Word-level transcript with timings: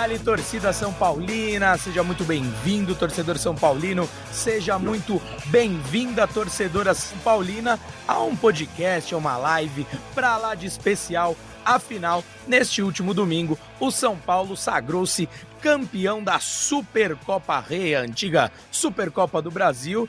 Dali, 0.00 0.18
torcida 0.18 0.72
São 0.72 0.94
Paulina, 0.94 1.76
seja 1.76 2.02
muito 2.02 2.24
bem-vindo, 2.24 2.94
torcedor 2.94 3.36
São 3.36 3.54
Paulino, 3.54 4.08
seja 4.32 4.78
muito 4.78 5.20
bem-vinda, 5.48 6.26
torcedora 6.26 6.94
São 6.94 7.18
Paulina, 7.18 7.78
a 8.08 8.18
um 8.22 8.34
podcast, 8.34 9.12
a 9.12 9.18
uma 9.18 9.36
live 9.36 9.86
pra 10.14 10.38
lá 10.38 10.54
de 10.54 10.66
especial. 10.66 11.36
Afinal, 11.62 12.24
neste 12.46 12.80
último 12.80 13.12
domingo, 13.12 13.58
o 13.78 13.90
São 13.90 14.16
Paulo 14.16 14.56
sagrou-se 14.56 15.28
campeão 15.60 16.24
da 16.24 16.40
Supercopa 16.40 17.60
Rei, 17.60 17.94
a 17.94 18.00
antiga 18.00 18.50
Supercopa 18.70 19.42
do 19.42 19.50
Brasil, 19.50 20.08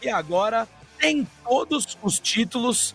e 0.00 0.08
agora 0.08 0.66
tem 0.98 1.28
todos 1.44 1.98
os 2.02 2.18
títulos 2.18 2.94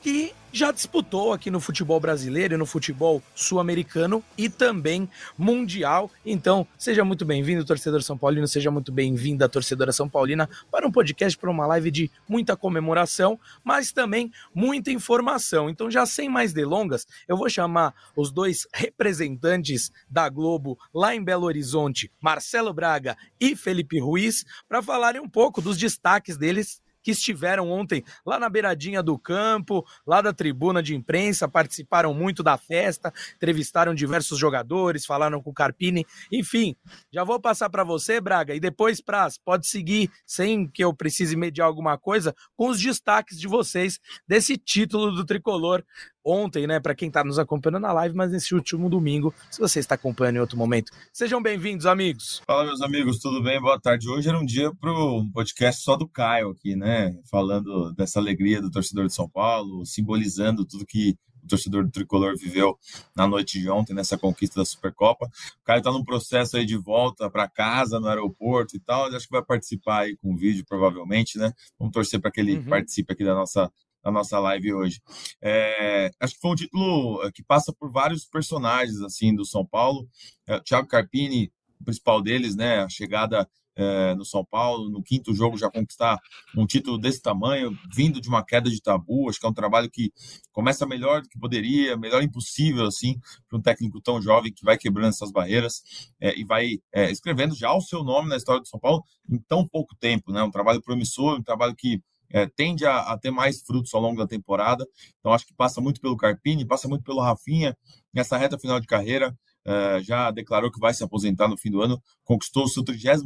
que 0.00 0.32
já 0.54 0.70
disputou 0.70 1.32
aqui 1.32 1.50
no 1.50 1.58
futebol 1.58 1.98
brasileiro 1.98 2.54
e 2.54 2.56
no 2.56 2.64
futebol 2.64 3.20
sul-americano 3.34 4.22
e 4.38 4.48
também 4.48 5.10
mundial. 5.36 6.08
Então, 6.24 6.64
seja 6.78 7.04
muito 7.04 7.24
bem-vindo, 7.24 7.64
torcedor 7.64 8.04
São 8.04 8.16
Paulino, 8.16 8.46
seja 8.46 8.70
muito 8.70 8.92
bem-vinda, 8.92 9.48
torcedora 9.48 9.90
São 9.90 10.08
Paulina, 10.08 10.48
para 10.70 10.86
um 10.86 10.92
podcast, 10.92 11.36
para 11.36 11.50
uma 11.50 11.66
live 11.66 11.90
de 11.90 12.10
muita 12.28 12.56
comemoração, 12.56 13.36
mas 13.64 13.90
também 13.90 14.30
muita 14.54 14.92
informação. 14.92 15.68
Então, 15.68 15.90
já 15.90 16.06
sem 16.06 16.28
mais 16.28 16.52
delongas, 16.52 17.04
eu 17.26 17.36
vou 17.36 17.50
chamar 17.50 17.92
os 18.14 18.30
dois 18.30 18.64
representantes 18.72 19.90
da 20.08 20.28
Globo 20.28 20.78
lá 20.94 21.16
em 21.16 21.24
Belo 21.24 21.46
Horizonte, 21.46 22.12
Marcelo 22.20 22.72
Braga 22.72 23.16
e 23.40 23.56
Felipe 23.56 23.98
Ruiz, 23.98 24.44
para 24.68 24.80
falarem 24.80 25.20
um 25.20 25.28
pouco 25.28 25.60
dos 25.60 25.76
destaques 25.76 26.36
deles 26.36 26.80
que 27.04 27.10
estiveram 27.10 27.70
ontem 27.70 28.02
lá 28.24 28.38
na 28.40 28.48
beiradinha 28.48 29.02
do 29.02 29.18
campo, 29.18 29.86
lá 30.06 30.22
da 30.22 30.32
tribuna 30.32 30.82
de 30.82 30.94
imprensa, 30.94 31.46
participaram 31.46 32.14
muito 32.14 32.42
da 32.42 32.56
festa, 32.56 33.12
entrevistaram 33.36 33.94
diversos 33.94 34.38
jogadores, 34.38 35.04
falaram 35.04 35.42
com 35.42 35.50
o 35.50 35.54
Carpini, 35.54 36.06
enfim. 36.32 36.74
Já 37.12 37.22
vou 37.22 37.38
passar 37.38 37.68
para 37.68 37.84
você, 37.84 38.20
Braga, 38.20 38.54
e 38.54 38.60
depois, 38.60 39.02
Praz, 39.02 39.36
pode 39.36 39.66
seguir, 39.66 40.10
sem 40.26 40.66
que 40.66 40.82
eu 40.82 40.94
precise 40.94 41.36
mediar 41.36 41.68
alguma 41.68 41.98
coisa, 41.98 42.34
com 42.56 42.68
os 42.68 42.80
destaques 42.80 43.38
de 43.38 43.46
vocês 43.46 44.00
desse 44.26 44.56
título 44.56 45.12
do 45.12 45.26
tricolor 45.26 45.84
ontem, 46.24 46.66
né, 46.66 46.80
para 46.80 46.94
quem 46.94 47.08
está 47.08 47.22
nos 47.22 47.38
acompanhando 47.38 47.82
na 47.82 47.92
live, 47.92 48.16
mas 48.16 48.30
nesse 48.30 48.54
último 48.54 48.88
domingo, 48.88 49.34
se 49.50 49.60
você 49.60 49.80
está 49.80 49.94
acompanhando 49.94 50.36
em 50.36 50.40
outro 50.40 50.56
momento. 50.56 50.90
Sejam 51.12 51.42
bem-vindos, 51.42 51.84
amigos. 51.84 52.40
Fala, 52.46 52.64
meus 52.64 52.80
amigos, 52.80 53.18
tudo 53.18 53.42
bem? 53.42 53.60
Boa 53.60 53.78
tarde. 53.78 54.08
Hoje 54.08 54.28
era 54.28 54.38
um 54.38 54.44
dia 54.44 54.72
para 54.74 54.92
um 54.92 55.30
podcast 55.30 55.82
só 55.82 55.96
do 55.96 56.08
Caio 56.08 56.50
aqui, 56.50 56.74
né, 56.74 57.18
falando 57.30 57.92
dessa 57.92 58.18
alegria 58.18 58.62
do 58.62 58.70
torcedor 58.70 59.06
de 59.06 59.14
São 59.14 59.28
Paulo, 59.28 59.84
simbolizando 59.84 60.64
tudo 60.64 60.86
que 60.86 61.16
o 61.44 61.46
torcedor 61.46 61.84
do 61.84 61.90
Tricolor 61.90 62.36
viveu 62.36 62.78
na 63.14 63.26
noite 63.28 63.60
de 63.60 63.68
ontem, 63.68 63.92
nessa 63.92 64.16
conquista 64.16 64.60
da 64.60 64.64
Supercopa. 64.64 65.26
O 65.26 65.64
Caio 65.64 65.78
está 65.78 65.92
num 65.92 66.02
processo 66.02 66.56
aí 66.56 66.64
de 66.64 66.76
volta 66.76 67.30
para 67.30 67.48
casa, 67.48 68.00
no 68.00 68.08
aeroporto 68.08 68.74
e 68.76 68.80
tal. 68.80 69.14
Acho 69.14 69.26
que 69.26 69.32
vai 69.32 69.44
participar 69.44 70.00
aí 70.00 70.16
com 70.16 70.32
o 70.32 70.36
vídeo, 70.36 70.64
provavelmente, 70.66 71.38
né? 71.38 71.52
Vamos 71.78 71.92
torcer 71.92 72.20
para 72.20 72.30
que 72.30 72.40
ele 72.40 72.56
uhum. 72.56 72.64
participe 72.64 73.12
aqui 73.12 73.24
da 73.24 73.34
nossa 73.34 73.70
na 74.04 74.10
nossa 74.10 74.38
live 74.38 74.74
hoje. 74.74 75.00
É, 75.42 76.10
acho 76.20 76.34
que 76.34 76.40
foi 76.40 76.50
um 76.50 76.54
título 76.54 77.22
eh, 77.24 77.32
que 77.32 77.42
passa 77.42 77.72
por 77.72 77.90
vários 77.90 78.24
personagens 78.26 79.00
assim 79.00 79.34
do 79.34 79.44
São 79.44 79.64
Paulo. 79.64 80.06
É, 80.46 80.60
Thiago 80.60 80.86
Carpini, 80.86 81.50
o 81.80 81.84
principal 81.84 82.20
deles, 82.22 82.54
né? 82.54 82.82
A 82.82 82.88
chegada 82.88 83.48
é, 83.76 84.14
no 84.14 84.24
São 84.24 84.44
Paulo, 84.44 84.88
no 84.88 85.02
quinto 85.02 85.34
jogo 85.34 85.58
já 85.58 85.70
conquistar 85.70 86.18
um 86.56 86.66
título 86.66 86.98
desse 86.98 87.20
tamanho, 87.20 87.76
vindo 87.92 88.20
de 88.20 88.28
uma 88.28 88.44
queda 88.44 88.70
de 88.70 88.80
tabu. 88.80 89.28
Acho 89.28 89.40
que 89.40 89.46
é 89.46 89.48
um 89.48 89.54
trabalho 89.54 89.90
que 89.90 90.12
começa 90.52 90.86
melhor 90.86 91.22
do 91.22 91.28
que 91.28 91.38
poderia, 91.38 91.96
melhor 91.96 92.22
impossível, 92.22 92.86
assim, 92.86 93.18
para 93.48 93.58
um 93.58 93.62
técnico 93.62 94.00
tão 94.00 94.20
jovem 94.22 94.52
que 94.52 94.64
vai 94.64 94.78
quebrando 94.78 95.08
essas 95.08 95.32
barreiras 95.32 95.82
é, 96.20 96.38
e 96.38 96.44
vai 96.44 96.78
é, 96.92 97.10
escrevendo 97.10 97.54
já 97.54 97.72
o 97.74 97.80
seu 97.80 98.04
nome 98.04 98.28
na 98.28 98.36
história 98.36 98.60
do 98.60 98.68
São 98.68 98.78
Paulo 98.78 99.02
em 99.28 99.38
tão 99.38 99.66
pouco 99.66 99.94
tempo, 99.96 100.32
né? 100.32 100.42
Um 100.42 100.50
trabalho 100.50 100.82
promissor, 100.82 101.38
um 101.38 101.42
trabalho 101.42 101.74
que 101.74 102.00
é, 102.30 102.46
tende 102.46 102.84
a, 102.84 103.12
a, 103.12 103.18
ter 103.18 103.30
mais 103.30 103.60
frutos 103.62 103.92
ao 103.94 104.00
longo 104.00 104.18
da 104.18 104.26
temporada. 104.26 104.86
Então, 105.18 105.32
acho 105.32 105.46
que 105.46 105.54
passa 105.54 105.80
muito 105.80 106.00
pelo 106.00 106.16
Carpini, 106.16 106.64
passa 106.64 106.88
muito 106.88 107.04
pelo 107.04 107.20
Rafinha, 107.20 107.76
nessa 108.12 108.36
reta 108.36 108.58
final 108.58 108.80
de 108.80 108.86
carreira. 108.86 109.36
É, 109.66 110.02
já 110.02 110.30
declarou 110.30 110.70
que 110.70 110.78
vai 110.78 110.92
se 110.92 111.02
aposentar 111.02 111.48
no 111.48 111.56
fim 111.56 111.70
do 111.70 111.80
ano, 111.80 112.02
conquistou 112.22 112.64
o 112.64 112.68
seu 112.68 112.84
32 112.84 113.22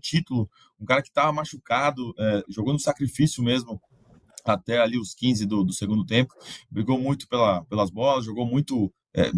título. 0.00 0.48
Um 0.78 0.84
cara 0.84 1.00
que 1.00 1.08
estava 1.08 1.32
machucado, 1.32 2.14
é, 2.18 2.42
jogou 2.48 2.72
no 2.72 2.78
sacrifício 2.78 3.42
mesmo 3.42 3.80
até 4.44 4.78
ali 4.78 4.98
os 4.98 5.14
15 5.14 5.46
do, 5.46 5.64
do 5.64 5.72
segundo 5.72 6.04
tempo. 6.04 6.34
Brigou 6.70 6.98
muito 6.98 7.28
pela, 7.28 7.64
pelas 7.64 7.90
bolas, 7.90 8.24
jogou 8.24 8.44
muito 8.44 8.92
é, 9.14 9.30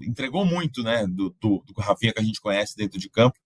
entregou 0.00 0.44
muito, 0.44 0.82
né, 0.82 1.06
do, 1.06 1.34
do, 1.40 1.62
do, 1.66 1.72
Rafinha 1.76 2.12
que 2.12 2.20
a 2.20 2.24
gente 2.24 2.40
conhece 2.40 2.76
dentro 2.76 2.98
de 2.98 3.10
campo. 3.10 3.38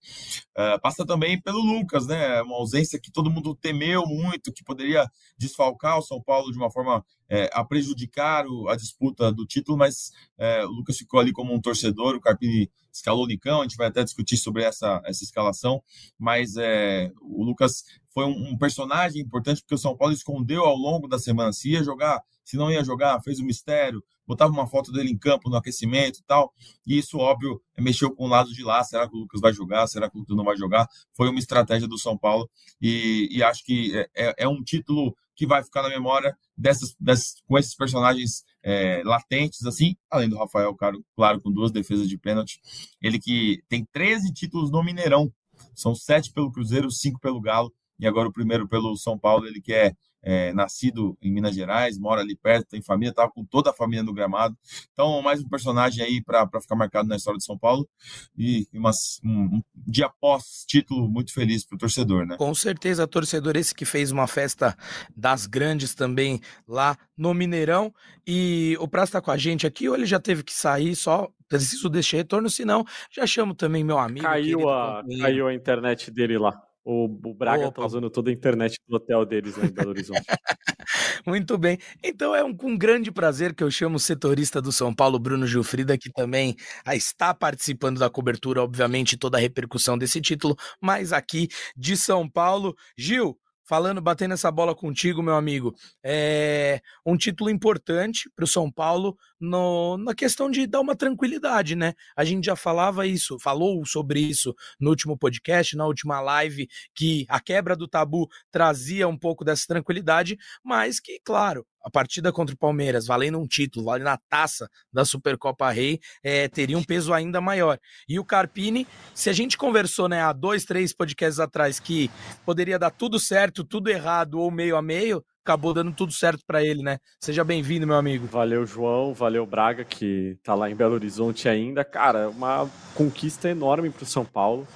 Uh, 0.57 0.81
passa 0.81 1.05
também 1.05 1.41
pelo 1.41 1.61
Lucas, 1.61 2.07
né, 2.07 2.41
uma 2.43 2.57
ausência 2.57 3.01
que 3.01 3.11
todo 3.11 3.31
mundo 3.31 3.55
temeu 3.55 4.05
muito, 4.07 4.53
que 4.53 4.63
poderia 4.63 5.11
desfalcar 5.37 5.99
o 5.99 6.03
São 6.03 6.23
Paulo 6.23 6.53
de 6.53 6.59
uma 6.59 6.71
forma 6.71 7.05
é, 7.29 7.49
a 7.53 7.65
prejudicar 7.65 8.47
o, 8.47 8.69
a 8.69 8.77
disputa 8.77 9.33
do 9.33 9.47
título, 9.47 9.79
mas 9.79 10.13
é, 10.37 10.65
o 10.67 10.71
Lucas 10.71 10.99
ficou 10.99 11.19
ali 11.19 11.33
como 11.33 11.55
um 11.55 11.61
torcedor, 11.61 12.15
o 12.15 12.21
Carpini 12.21 12.71
escalou 12.93 13.25
o 13.25 13.27
Nicão, 13.27 13.61
a 13.61 13.63
gente 13.63 13.77
vai 13.77 13.89
até 13.89 14.05
discutir 14.05 14.37
sobre 14.37 14.63
essa, 14.63 15.01
essa 15.07 15.25
escalação, 15.25 15.83
mas 16.19 16.57
é, 16.59 17.11
o 17.23 17.43
Lucas 17.43 17.85
foi 18.11 18.27
um, 18.27 18.51
um, 18.51 18.59
personagem 18.59 19.23
importante 19.23 19.63
porque 19.63 19.75
o 19.75 19.79
São 19.79 19.97
Paulo 19.97 20.13
escondeu 20.13 20.65
ao 20.65 20.77
longo 20.77 21.09
da 21.09 21.19
semana 21.19 21.53
se 21.53 21.71
ia 21.71 21.83
jogar, 21.83 22.21
se 22.45 22.57
não 22.59 22.71
ia 22.71 22.85
jogar, 22.85 23.21
fez 23.23 23.39
o 23.39 23.43
um 23.43 23.47
mistério, 23.47 24.05
botava 24.33 24.53
uma 24.53 24.67
foto 24.67 24.91
dele 24.91 25.11
em 25.11 25.19
campo 25.19 25.51
no 25.51 25.57
aquecimento 25.57 26.19
e 26.19 26.25
tal, 26.25 26.53
e 26.87 26.99
isso, 26.99 27.19
óbvio, 27.19 27.61
mexeu 27.79 28.11
com 28.15 28.25
o 28.25 28.29
lado 28.29 28.51
de 28.53 28.65
lá, 28.65 28.83
será 28.83 29.09
que 29.09 29.15
o 29.15 29.21
Lucas 29.21 29.41
vai 29.41 29.53
jogar, 29.53 29.87
será 29.87 30.11
que 30.11 30.17
o 30.17 30.21
Lucas 30.21 30.37
não 30.37 30.45
vai 30.45 30.57
jogar? 30.57 30.87
Foi 31.15 31.29
uma 31.29 31.39
estratégia 31.39 31.87
do 31.87 31.99
São 31.99 32.17
Paulo, 32.17 32.49
e, 32.81 33.29
e 33.31 33.43
acho 33.43 33.63
que 33.65 33.97
é, 33.97 34.09
é, 34.17 34.35
é 34.39 34.49
um 34.49 34.63
título 34.63 35.15
que 35.35 35.47
vai 35.47 35.63
ficar 35.63 35.83
na 35.83 35.89
memória 35.89 36.35
dessas, 36.57 36.95
dessas 36.99 37.35
com 37.47 37.59
esses 37.59 37.75
personagens 37.75 38.43
é, 38.63 39.03
latentes, 39.05 39.65
assim, 39.67 39.95
além 40.11 40.29
do 40.29 40.39
Rafael, 40.39 40.75
claro, 40.75 41.05
claro, 41.15 41.41
com 41.41 41.53
duas 41.53 41.71
defesas 41.71 42.09
de 42.09 42.19
pênalti. 42.19 42.61
Ele 43.01 43.19
que 43.19 43.63
tem 43.69 43.87
13 43.93 44.33
títulos 44.33 44.71
no 44.71 44.83
Mineirão, 44.83 45.33
são 45.75 45.95
sete 45.95 46.33
pelo 46.33 46.51
Cruzeiro, 46.51 46.91
cinco 46.91 47.21
pelo 47.21 47.41
Galo, 47.41 47.73
e 47.99 48.07
agora 48.07 48.29
o 48.29 48.33
primeiro 48.33 48.69
pelo 48.69 48.97
São 48.97 49.19
Paulo, 49.19 49.47
ele 49.47 49.61
que 49.61 49.73
é 49.73 49.93
é, 50.23 50.53
nascido 50.53 51.17
em 51.21 51.33
Minas 51.33 51.55
Gerais, 51.55 51.99
mora 51.99 52.21
ali 52.21 52.37
perto, 52.37 52.69
tem 52.69 52.83
família, 52.83 53.11
estava 53.11 53.31
com 53.31 53.45
toda 53.45 53.71
a 53.71 53.75
família 53.75 54.03
no 54.03 54.13
gramado. 54.13 54.57
Então, 54.93 55.21
mais 55.21 55.41
um 55.41 55.49
personagem 55.49 56.05
aí 56.05 56.23
para 56.23 56.49
ficar 56.61 56.77
marcado 56.77 57.09
na 57.09 57.17
história 57.17 57.39
de 57.39 57.45
São 57.45 57.59
Paulo 57.59 57.89
e 58.37 58.67
umas, 58.73 59.21
um, 59.25 59.57
um 59.57 59.63
dia 59.75 60.07
após 60.07 60.65
título 60.67 61.09
muito 61.09 61.33
feliz 61.33 61.65
para 61.65 61.77
o 61.77 61.79
torcedor, 61.79 62.25
né? 62.25 62.37
Com 62.37 62.55
certeza, 62.55 63.07
torcedor 63.07 63.57
esse 63.57 63.75
que 63.75 63.85
fez 63.85 64.11
uma 64.11 64.27
festa 64.27 64.77
das 65.17 65.47
grandes 65.47 65.95
também 65.95 66.41
lá 66.67 66.97
no 67.17 67.35
Mineirão. 67.35 67.93
E 68.27 68.77
o 68.81 68.87
Praça 68.87 69.11
está 69.11 69.21
com 69.21 69.31
a 69.31 69.37
gente 69.37 69.67
aqui 69.67 69.89
ou 69.89 69.97
ele 69.97 70.07
já 70.07 70.21
teve 70.21 70.43
que 70.43 70.53
sair 70.53 70.95
só? 70.95 71.29
Preciso 71.49 71.91
deste 71.91 72.17
retorno, 72.17 72.49
senão 72.49 72.83
já 73.11 73.27
chamo 73.27 73.55
também 73.55 73.85
meu 73.85 73.99
amigo. 73.99 74.25
Caiu, 74.25 74.71
a, 74.71 75.05
caiu 75.21 75.49
a 75.49 75.55
internet 75.55 76.11
dele 76.11 76.39
lá. 76.39 76.59
O, 76.85 77.05
o 77.05 77.35
Braga 77.35 77.69
Opa. 77.69 77.81
tá 77.81 77.87
usando 77.87 78.11
toda 78.11 78.31
a 78.31 78.33
internet 78.33 78.77
do 78.89 78.97
hotel 78.97 79.25
deles 79.25 79.57
lá 79.57 79.65
em 79.65 79.71
Belo 79.71 79.91
Horizonte. 79.91 80.25
Muito 81.27 81.57
bem. 81.57 81.79
Então 82.03 82.35
é 82.35 82.43
um, 82.43 82.55
com 82.55 82.77
grande 82.77 83.13
prazer 83.13 83.55
que 83.55 83.63
eu 83.63 83.71
chamo 83.71 83.97
o 83.97 84.01
setorista 84.01 84.61
do 84.61 84.73
São 84.73 84.93
Paulo, 84.93 85.19
Bruno 85.19 85.47
Gilfrida, 85.47 85.97
que 85.97 86.11
também 86.11 86.57
ah, 86.85 86.97
está 86.97 87.33
participando 87.33 87.99
da 87.99 88.11
cobertura, 88.11 88.63
obviamente, 88.63 89.17
toda 89.17 89.39
a 89.39 89.41
repercussão 89.41 89.97
desse 89.97 90.21
título, 90.21 90.57
mas 90.81 91.13
aqui 91.13 91.49
de 91.77 91.97
São 91.97 92.29
Paulo. 92.29 92.75
Gil, 92.97 93.39
falando, 93.65 94.01
batendo 94.01 94.35
essa 94.35 94.51
bola 94.51 94.75
contigo, 94.75 95.23
meu 95.23 95.35
amigo, 95.35 95.75
é 96.03 96.81
um 97.05 97.17
título 97.17 97.51
importante 97.51 98.31
para 98.35 98.45
o 98.45 98.49
São 98.49 98.71
Paulo 98.71 99.17
no, 99.41 99.97
na 99.99 100.15
questão 100.15 100.51
de 100.51 100.67
dar 100.67 100.81
uma 100.81 100.97
tranquilidade, 100.97 101.75
né? 101.75 101.95
A 102.17 102.25
gente 102.25 102.45
já 102.45 102.57
falava 102.57 103.07
isso, 103.07 103.39
falou 103.39 103.85
sobre 103.87 104.21
isso 104.21 104.55
no 104.81 104.91
último 104.91 105.17
podcast, 105.17 105.77
na 105.77 105.87
última 105.87 106.21
live, 106.21 106.69
que 106.95 107.25
a 107.29 107.41
quebra 107.41 107.77
do 107.77 107.89
tabu 107.89 108.29
trazia 108.51 109.09
um 109.09 109.17
pouco 109.17 109.45
dessa 109.45 109.67
tranquilidade, 109.67 110.37
mas 110.63 111.01
que, 111.01 111.21
claro, 111.25 111.67
a 111.83 111.91
partida 111.91 112.33
contra 112.33 112.55
o 112.55 112.59
Palmeiras, 112.59 113.07
valendo 113.07 113.39
um 113.39 113.47
título, 113.47 113.87
valendo 113.87 114.09
a 114.09 114.19
taça 114.29 114.69
da 114.93 115.05
Supercopa 115.05 115.71
Rei, 115.71 116.01
é, 116.23 116.49
teria 116.49 116.79
um 116.79 116.85
peso 116.85 117.13
ainda 117.13 117.41
maior. 117.41 117.79
E 118.09 118.19
o 118.19 118.25
Carpini, 118.25 118.87
se 119.15 119.29
a 119.29 119.33
gente 119.33 119.57
conversou 119.57 120.09
né, 120.09 120.23
há 120.23 120.33
dois, 120.33 120.65
três 120.65 120.95
podcasts 120.95 121.41
atrás 121.41 121.81
que 121.81 122.11
poderia 122.45 122.79
dar 122.79 122.91
tudo 122.91 123.19
certo, 123.19 123.65
tudo 123.65 123.89
errado 123.89 124.39
ou 124.39 124.51
meio 124.51 124.77
a 124.77 124.83
meio, 124.83 125.25
acabou 125.45 125.75
dando 125.75 125.93
tudo 125.93 126.13
certo 126.13 126.45
para 126.47 126.65
ele, 126.65 126.83
né? 126.83 126.99
Seja 127.21 127.43
bem-vindo, 127.43 127.87
meu 127.87 127.97
amigo. 127.97 128.27
Valeu, 128.27 128.65
João. 128.65 129.13
Valeu, 129.13 129.45
Braga, 129.45 129.85
que 129.85 130.39
tá 130.43 130.55
lá 130.55 130.71
em 130.71 130.75
Belo 130.75 130.95
Horizonte 130.95 131.49
ainda. 131.49 131.85
Cara, 131.85 132.31
uma 132.31 132.71
conquista 132.95 133.49
enorme 133.49 133.91
para 133.91 134.05
o 134.05 134.07
São 134.07 134.25
Paulo. 134.25 134.67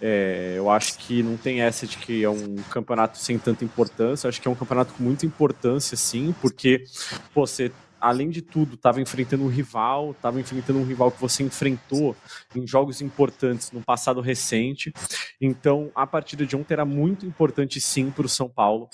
É, 0.00 0.54
eu 0.56 0.70
acho 0.70 0.96
que 0.98 1.22
não 1.22 1.36
tem 1.36 1.60
essa 1.60 1.86
de 1.86 1.98
que 1.98 2.24
é 2.24 2.30
um 2.30 2.56
campeonato 2.70 3.18
sem 3.18 3.38
tanta 3.38 3.64
importância. 3.64 4.26
Eu 4.26 4.30
acho 4.30 4.40
que 4.40 4.48
é 4.48 4.50
um 4.50 4.54
campeonato 4.54 4.94
com 4.94 5.02
muita 5.02 5.26
importância, 5.26 5.96
sim, 5.96 6.34
porque 6.40 6.84
pô, 7.34 7.46
você 7.46 7.70
além 8.00 8.30
de 8.30 8.40
tudo, 8.40 8.74
estava 8.74 9.00
enfrentando 9.00 9.44
um 9.44 9.48
rival, 9.48 10.12
estava 10.12 10.40
enfrentando 10.40 10.78
um 10.78 10.84
rival 10.84 11.10
que 11.10 11.20
você 11.20 11.42
enfrentou 11.42 12.16
em 12.56 12.66
jogos 12.66 13.02
importantes 13.02 13.70
no 13.72 13.82
passado 13.82 14.20
recente. 14.20 14.92
Então, 15.40 15.90
a 15.94 16.06
partida 16.06 16.46
de 16.46 16.56
ontem 16.56 16.72
era 16.72 16.84
muito 16.84 17.26
importante 17.26 17.78
sim 17.80 18.10
para 18.10 18.24
o 18.24 18.28
São 18.28 18.48
Paulo 18.48 18.88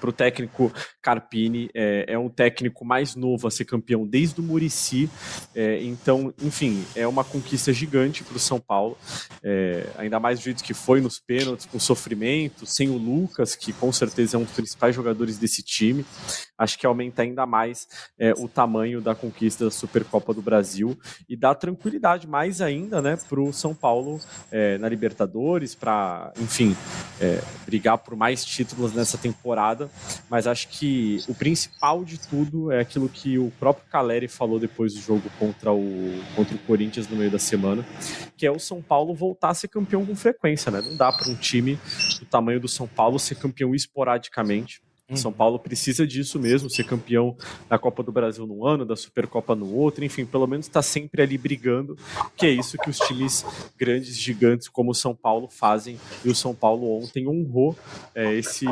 para 0.00 0.10
o 0.10 0.12
técnico 0.12 0.72
Carpini. 1.00 1.70
É, 1.74 2.04
é, 2.08 2.18
um 2.18 2.28
técnico 2.28 2.84
mais 2.84 3.14
novo 3.14 3.46
a 3.46 3.50
ser 3.50 3.64
campeão 3.64 4.06
desde 4.06 4.40
o 4.40 4.42
Murici. 4.42 5.08
É, 5.54 5.82
então, 5.82 6.32
enfim, 6.42 6.84
é 6.94 7.06
uma 7.06 7.24
conquista 7.24 7.72
gigante 7.72 8.24
para 8.24 8.36
o 8.36 8.40
São 8.40 8.60
Paulo. 8.60 8.96
É, 9.42 9.86
ainda 9.96 10.18
mais 10.18 10.38
do 10.38 10.44
jeito 10.44 10.64
que 10.64 10.74
foi 10.74 11.00
nos 11.00 11.18
pênaltis, 11.18 11.66
com 11.66 11.78
sofrimento, 11.78 12.66
sem 12.66 12.88
o 12.88 12.96
Lucas, 12.96 13.54
que 13.54 13.72
com 13.72 13.92
certeza 13.92 14.36
é 14.36 14.40
um 14.40 14.44
dos 14.44 14.52
principais 14.52 14.94
jogadores 14.94 15.38
desse 15.38 15.62
time. 15.62 16.04
Acho 16.56 16.78
que 16.78 16.86
aumenta 16.86 17.22
ainda 17.22 17.46
mais 17.46 17.86
é, 18.18 18.32
o 18.32 18.48
tamanho 18.48 19.00
da 19.00 19.14
conquista 19.14 19.64
da 19.64 19.70
Supercopa 19.70 20.32
do 20.32 20.42
Brasil 20.42 20.98
e 21.28 21.36
dá 21.36 21.54
tranquilidade 21.54 22.26
mais 22.26 22.60
ainda 22.60 23.02
né, 23.02 23.16
para 23.28 23.40
o 23.40 23.52
São 23.52 23.74
Paulo 23.74 24.20
é, 24.50 24.78
na 24.78 24.88
Libertadores, 24.88 25.74
para, 25.74 26.32
enfim, 26.40 26.76
brigar 27.66 27.98
por 27.98 28.16
mais 28.16 28.44
títulos 28.44 28.92
nessa 28.92 29.18
temporada 29.18 29.83
mas 30.28 30.46
acho 30.46 30.68
que 30.68 31.18
o 31.28 31.34
principal 31.34 32.04
de 32.04 32.18
tudo 32.18 32.70
é 32.70 32.80
aquilo 32.80 33.08
que 33.08 33.38
o 33.38 33.50
próprio 33.58 33.86
Caleri 33.90 34.28
falou 34.28 34.58
depois 34.58 34.94
do 34.94 35.00
jogo 35.00 35.30
contra 35.38 35.72
o, 35.72 36.22
contra 36.36 36.54
o 36.54 36.58
Corinthians 36.60 37.08
no 37.08 37.16
meio 37.16 37.30
da 37.30 37.38
semana, 37.38 37.84
que 38.36 38.46
é 38.46 38.50
o 38.50 38.58
São 38.58 38.82
Paulo 38.82 39.14
voltar 39.14 39.50
a 39.50 39.54
ser 39.54 39.68
campeão 39.68 40.04
com 40.04 40.14
frequência, 40.14 40.70
né? 40.70 40.80
Não 40.80 40.96
dá 40.96 41.12
para 41.12 41.28
um 41.28 41.34
time 41.34 41.78
do 42.20 42.26
tamanho 42.26 42.60
do 42.60 42.68
São 42.68 42.86
Paulo 42.86 43.18
ser 43.18 43.36
campeão 43.36 43.74
esporadicamente. 43.74 44.83
Uhum. 45.10 45.16
São 45.16 45.30
Paulo 45.30 45.58
precisa 45.58 46.06
disso 46.06 46.40
mesmo, 46.40 46.70
ser 46.70 46.84
campeão 46.84 47.36
da 47.68 47.78
Copa 47.78 48.02
do 48.02 48.10
Brasil 48.10 48.46
num 48.46 48.66
ano, 48.66 48.86
da 48.86 48.96
Supercopa 48.96 49.54
no 49.54 49.70
outro, 49.70 50.02
enfim, 50.02 50.24
pelo 50.24 50.46
menos 50.46 50.64
está 50.64 50.80
sempre 50.80 51.20
ali 51.20 51.36
brigando, 51.36 51.94
que 52.34 52.46
é 52.46 52.50
isso 52.50 52.78
que 52.78 52.88
os 52.88 52.96
times 52.98 53.44
grandes, 53.76 54.16
gigantes 54.16 54.66
como 54.66 54.92
o 54.92 54.94
São 54.94 55.14
Paulo 55.14 55.46
fazem. 55.46 56.00
E 56.24 56.30
o 56.30 56.34
São 56.34 56.54
Paulo 56.54 56.98
ontem 56.98 57.28
honrou 57.28 57.76
é, 58.14 58.32
esse, 58.32 58.66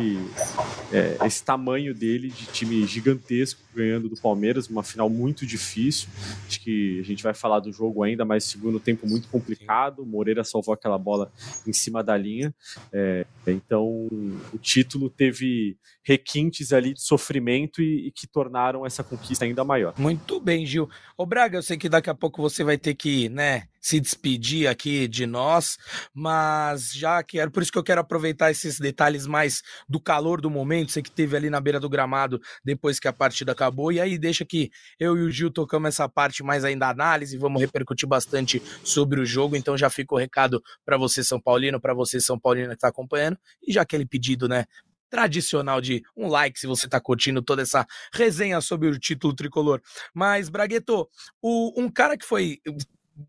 é, 0.90 1.19
esse 1.26 1.44
tamanho 1.44 1.94
dele 1.94 2.29
de 2.29 2.46
time 2.46 2.87
gigantesco, 2.87 3.61
ganhando 3.75 4.08
do 4.08 4.17
Palmeiras, 4.17 4.69
uma 4.69 4.82
final 4.82 5.11
muito 5.11 5.44
difícil. 5.44 6.08
Acho 6.46 6.61
que 6.61 6.99
a 7.00 7.05
gente 7.05 7.23
vai 7.23 7.34
falar 7.34 7.61
do 7.61 7.70
jogo 7.70 8.02
ainda, 8.02 8.25
mas 8.25 8.44
segundo 8.44 8.81
tempo 8.81 9.06
muito 9.06 9.29
complicado. 9.29 10.00
O 10.00 10.06
Moreira 10.06 10.44
salvou 10.44 10.73
aquela 10.73 10.96
bola 10.96 11.31
em 11.67 11.75
cima 11.75 12.02
da 12.02 12.17
linha. 12.17 12.55
É, 12.90 13.26
então 13.46 14.08
o 14.50 14.58
título 14.58 15.11
teve 15.11 15.76
requintes 16.04 16.72
ali 16.72 16.94
de 16.94 17.02
sofrimento 17.02 17.81
e, 17.81 18.08
e, 18.08 18.12
que 18.12 18.26
tornaram 18.26 18.84
essa 18.84 19.02
conquista 19.02 19.44
ainda 19.44 19.64
maior. 19.64 19.94
Muito 19.96 20.40
bem, 20.40 20.66
Gil. 20.66 20.88
Ô 21.16 21.25
Braga, 21.25 21.58
eu 21.58 21.62
sei 21.62 21.76
que 21.76 21.88
daqui 21.88 22.10
a 22.10 22.14
pouco 22.14 22.43
você 22.43 22.62
vai 22.62 22.76
ter 22.76 22.94
que, 22.94 23.28
né, 23.28 23.64
se 23.81 23.99
despedir 23.99 24.69
aqui 24.69 25.08
de 25.08 25.26
nós, 25.26 25.76
mas 26.14 26.93
já 26.93 27.22
que 27.22 27.38
era 27.38 27.50
por 27.50 27.62
isso 27.62 27.72
que 27.72 27.78
eu 27.78 27.82
quero 27.82 28.00
aproveitar 28.00 28.50
esses 28.50 28.78
detalhes 28.78 29.26
mais 29.26 29.62
do 29.88 30.00
calor 30.00 30.40
do 30.40 30.49
momento, 30.49 30.93
você 30.93 31.02
que 31.02 31.10
teve 31.10 31.37
ali 31.37 31.50
na 31.50 31.60
beira 31.60 31.81
do 31.81 31.88
gramado 31.88 32.40
depois 32.64 33.00
que 33.00 33.08
a 33.08 33.12
partida 33.12 33.52
acabou, 33.52 33.90
e 33.90 34.00
aí 34.00 34.19
deixa 34.19 34.44
que 34.44 34.70
eu 35.00 35.16
e 35.16 35.22
o 35.22 35.31
Gil 35.31 35.50
tocamos 35.50 35.88
essa 35.88 36.08
parte 36.08 36.43
mais 36.43 36.64
ainda 36.64 36.82
da 36.82 36.90
análise, 36.90 37.38
vamos 37.38 37.60
repercutir 37.60 38.08
bastante 38.08 38.60
sobre 38.82 39.20
o 39.20 39.25
jogo, 39.25 39.55
então 39.55 39.78
já 39.78 39.88
fica 39.88 40.14
o 40.14 40.19
recado 40.19 40.60
para 40.84 40.96
você 40.96 41.22
São 41.22 41.40
Paulino, 41.40 41.81
para 41.81 41.94
você 41.94 42.20
São 42.20 42.38
Paulino 42.38 42.70
que 42.70 42.75
está 42.75 42.88
acompanhando, 42.88 43.38
e 43.64 43.72
já 43.72 43.82
aquele 43.82 44.05
pedido, 44.05 44.48
né, 44.48 44.64
tradicional 45.12 45.79
de 45.79 46.03
um 46.17 46.26
like 46.26 46.59
se 46.59 46.67
você 46.67 46.87
está 46.87 46.99
curtindo 46.99 47.43
toda 47.43 47.61
essa 47.61 47.87
resenha 48.14 48.62
sobre 48.62 48.88
o 48.88 48.99
título 48.99 49.35
tricolor. 49.35 49.82
Mas, 50.14 50.49
Bragueto, 50.49 51.06
o, 51.43 51.79
um 51.79 51.91
cara 51.91 52.17
que 52.17 52.25
foi 52.25 52.59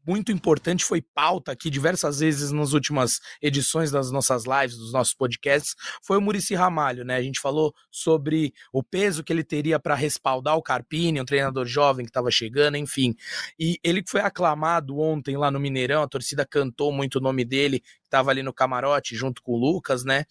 muito 0.07 0.31
importante, 0.31 0.85
foi 0.85 1.01
pauta 1.01 1.51
aqui 1.51 1.69
diversas 1.69 2.19
vezes 2.19 2.51
nas 2.51 2.71
últimas 2.71 3.19
edições 3.41 3.91
das 3.91 4.12
nossas 4.12 4.45
lives, 4.45 4.77
dos 4.77 4.94
nossos 4.94 5.13
podcasts, 5.13 5.75
foi 6.01 6.18
o 6.18 6.21
Murici 6.21 6.56
Ramalho, 6.56 7.03
né? 7.03 7.18
A 7.18 7.21
gente 7.21 7.39
falou 7.39 7.74
sobre 7.91 8.53
o 8.71 8.81
peso 8.81 9.24
que 9.24 9.33
ele 9.33 9.44
teria 9.44 9.77
para 9.79 9.94
respaldar 9.95 10.56
o 10.56 10.63
Carpini, 10.63 11.19
um 11.19 11.25
treinador 11.25 11.65
jovem 11.65 12.06
que 12.06 12.09
estava 12.09 12.31
chegando, 12.31 12.77
enfim. 12.77 13.13
E 13.59 13.77
ele 13.83 14.01
foi 14.07 14.21
aclamado 14.21 14.97
ontem 15.00 15.36
lá 15.36 15.51
no 15.51 15.59
Mineirão, 15.59 16.01
a 16.01 16.07
torcida 16.07 16.45
cantou 16.45 16.91
muito 16.91 17.18
o 17.18 17.21
nome 17.21 17.44
dele, 17.44 17.83
estava 18.13 18.30
ali 18.30 18.44
no 18.44 18.54
camarote 18.54 19.15
junto 19.15 19.42
com 19.42 19.54
o 19.54 19.57
Lucas, 19.57 20.06
né? 20.06 20.25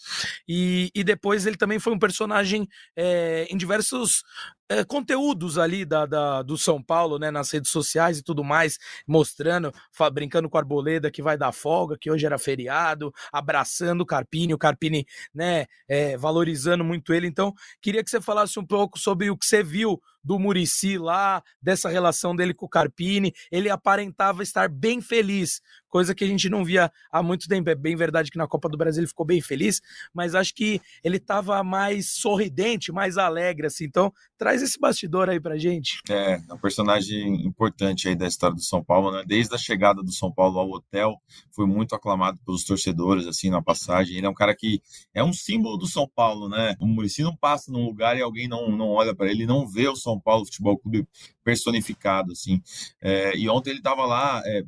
E, 0.48 0.90
e 0.94 1.02
depois 1.02 1.46
ele 1.46 1.56
também 1.56 1.80
foi 1.80 1.92
um 1.92 1.98
personagem 1.98 2.68
é, 2.96 3.46
em 3.50 3.56
diversos 3.56 4.22
é, 4.68 4.84
conteúdos 4.84 5.58
ali 5.58 5.84
da, 5.84 6.06
da, 6.06 6.42
do 6.42 6.56
São 6.56 6.82
Paulo, 6.82 7.18
né? 7.18 7.30
Nas 7.30 7.50
redes 7.50 7.70
sociais 7.70 8.18
e 8.18 8.22
tudo 8.22 8.44
mais, 8.44 8.78
mostrando, 9.06 9.72
brincando 10.12 10.48
com 10.48 10.56
a 10.56 10.60
Arboleda 10.60 11.10
que 11.10 11.22
vai 11.22 11.36
dar 11.36 11.52
folga, 11.52 11.98
que 12.00 12.10
hoje 12.10 12.24
era 12.24 12.38
feriado, 12.38 13.12
abraçando 13.32 14.02
o 14.02 14.06
Carpini, 14.06 14.54
o 14.54 14.58
Carpini, 14.58 15.04
né? 15.34 15.66
É, 15.88 16.16
valorizando 16.16 16.84
muito 16.84 17.12
ele. 17.12 17.26
Então, 17.26 17.52
queria 17.80 18.02
que 18.04 18.10
você 18.10 18.20
falasse 18.20 18.58
um 18.58 18.66
pouco 18.66 18.98
sobre 18.98 19.28
o 19.28 19.36
que 19.36 19.44
você 19.44 19.62
viu 19.62 20.00
do 20.22 20.38
Murici 20.38 20.98
lá, 20.98 21.42
dessa 21.60 21.88
relação 21.88 22.34
dele 22.34 22.54
com 22.54 22.66
o 22.66 22.68
Carpini. 22.68 23.32
Ele 23.50 23.68
aparentava 23.68 24.42
estar 24.42 24.68
bem 24.68 25.00
feliz, 25.00 25.60
coisa 25.88 26.14
que 26.14 26.24
a 26.24 26.26
gente 26.26 26.48
não 26.48 26.64
via 26.64 26.90
há 27.10 27.22
muito 27.22 27.48
tempo. 27.48 27.68
É 27.68 27.74
bem 27.74 27.96
verdade 27.96 28.30
que 28.30 28.38
na 28.38 28.46
Copa 28.46 28.68
do 28.68 28.78
Brasil 28.78 29.00
ele 29.00 29.08
ficou 29.08 29.26
bem 29.26 29.40
feliz, 29.40 29.80
mas 30.12 30.34
acho 30.34 30.54
que 30.54 30.80
ele 31.02 31.16
estava 31.16 31.62
mais 31.62 32.10
sorridente, 32.10 32.92
mais 32.92 33.18
alegre, 33.18 33.66
assim. 33.66 33.84
Então, 33.84 34.12
traz 34.42 34.60
esse 34.60 34.76
bastidor 34.76 35.28
aí 35.30 35.38
pra 35.38 35.56
gente. 35.56 36.00
É, 36.10 36.32
é 36.48 36.52
um 36.52 36.58
personagem 36.58 37.46
importante 37.46 38.08
aí 38.08 38.16
da 38.16 38.26
história 38.26 38.56
do 38.56 38.62
São 38.62 38.82
Paulo, 38.82 39.12
né? 39.12 39.22
Desde 39.24 39.54
a 39.54 39.58
chegada 39.58 40.02
do 40.02 40.10
São 40.10 40.32
Paulo 40.32 40.58
ao 40.58 40.68
hotel, 40.68 41.16
foi 41.52 41.64
muito 41.64 41.94
aclamado 41.94 42.40
pelos 42.44 42.64
torcedores, 42.64 43.24
assim, 43.28 43.50
na 43.50 43.62
passagem. 43.62 44.16
Ele 44.16 44.26
é 44.26 44.28
um 44.28 44.34
cara 44.34 44.52
que 44.52 44.82
é 45.14 45.22
um 45.22 45.32
símbolo 45.32 45.76
do 45.76 45.86
São 45.86 46.10
Paulo, 46.12 46.48
né? 46.48 46.74
O 46.80 46.88
Murici 46.88 47.22
não 47.22 47.36
passa 47.36 47.70
num 47.70 47.84
lugar 47.84 48.16
e 48.16 48.20
alguém 48.20 48.48
não, 48.48 48.68
não 48.76 48.88
olha 48.88 49.14
para 49.14 49.30
ele, 49.30 49.46
não 49.46 49.64
vê 49.64 49.86
o 49.86 49.94
São 49.94 50.18
Paulo 50.18 50.44
Futebol 50.44 50.76
Clube 50.76 51.06
personificado, 51.44 52.32
assim. 52.32 52.60
É, 53.00 53.36
e 53.36 53.48
ontem 53.48 53.70
ele 53.70 53.78
estava 53.78 54.04
lá 54.04 54.42
é, 54.44 54.64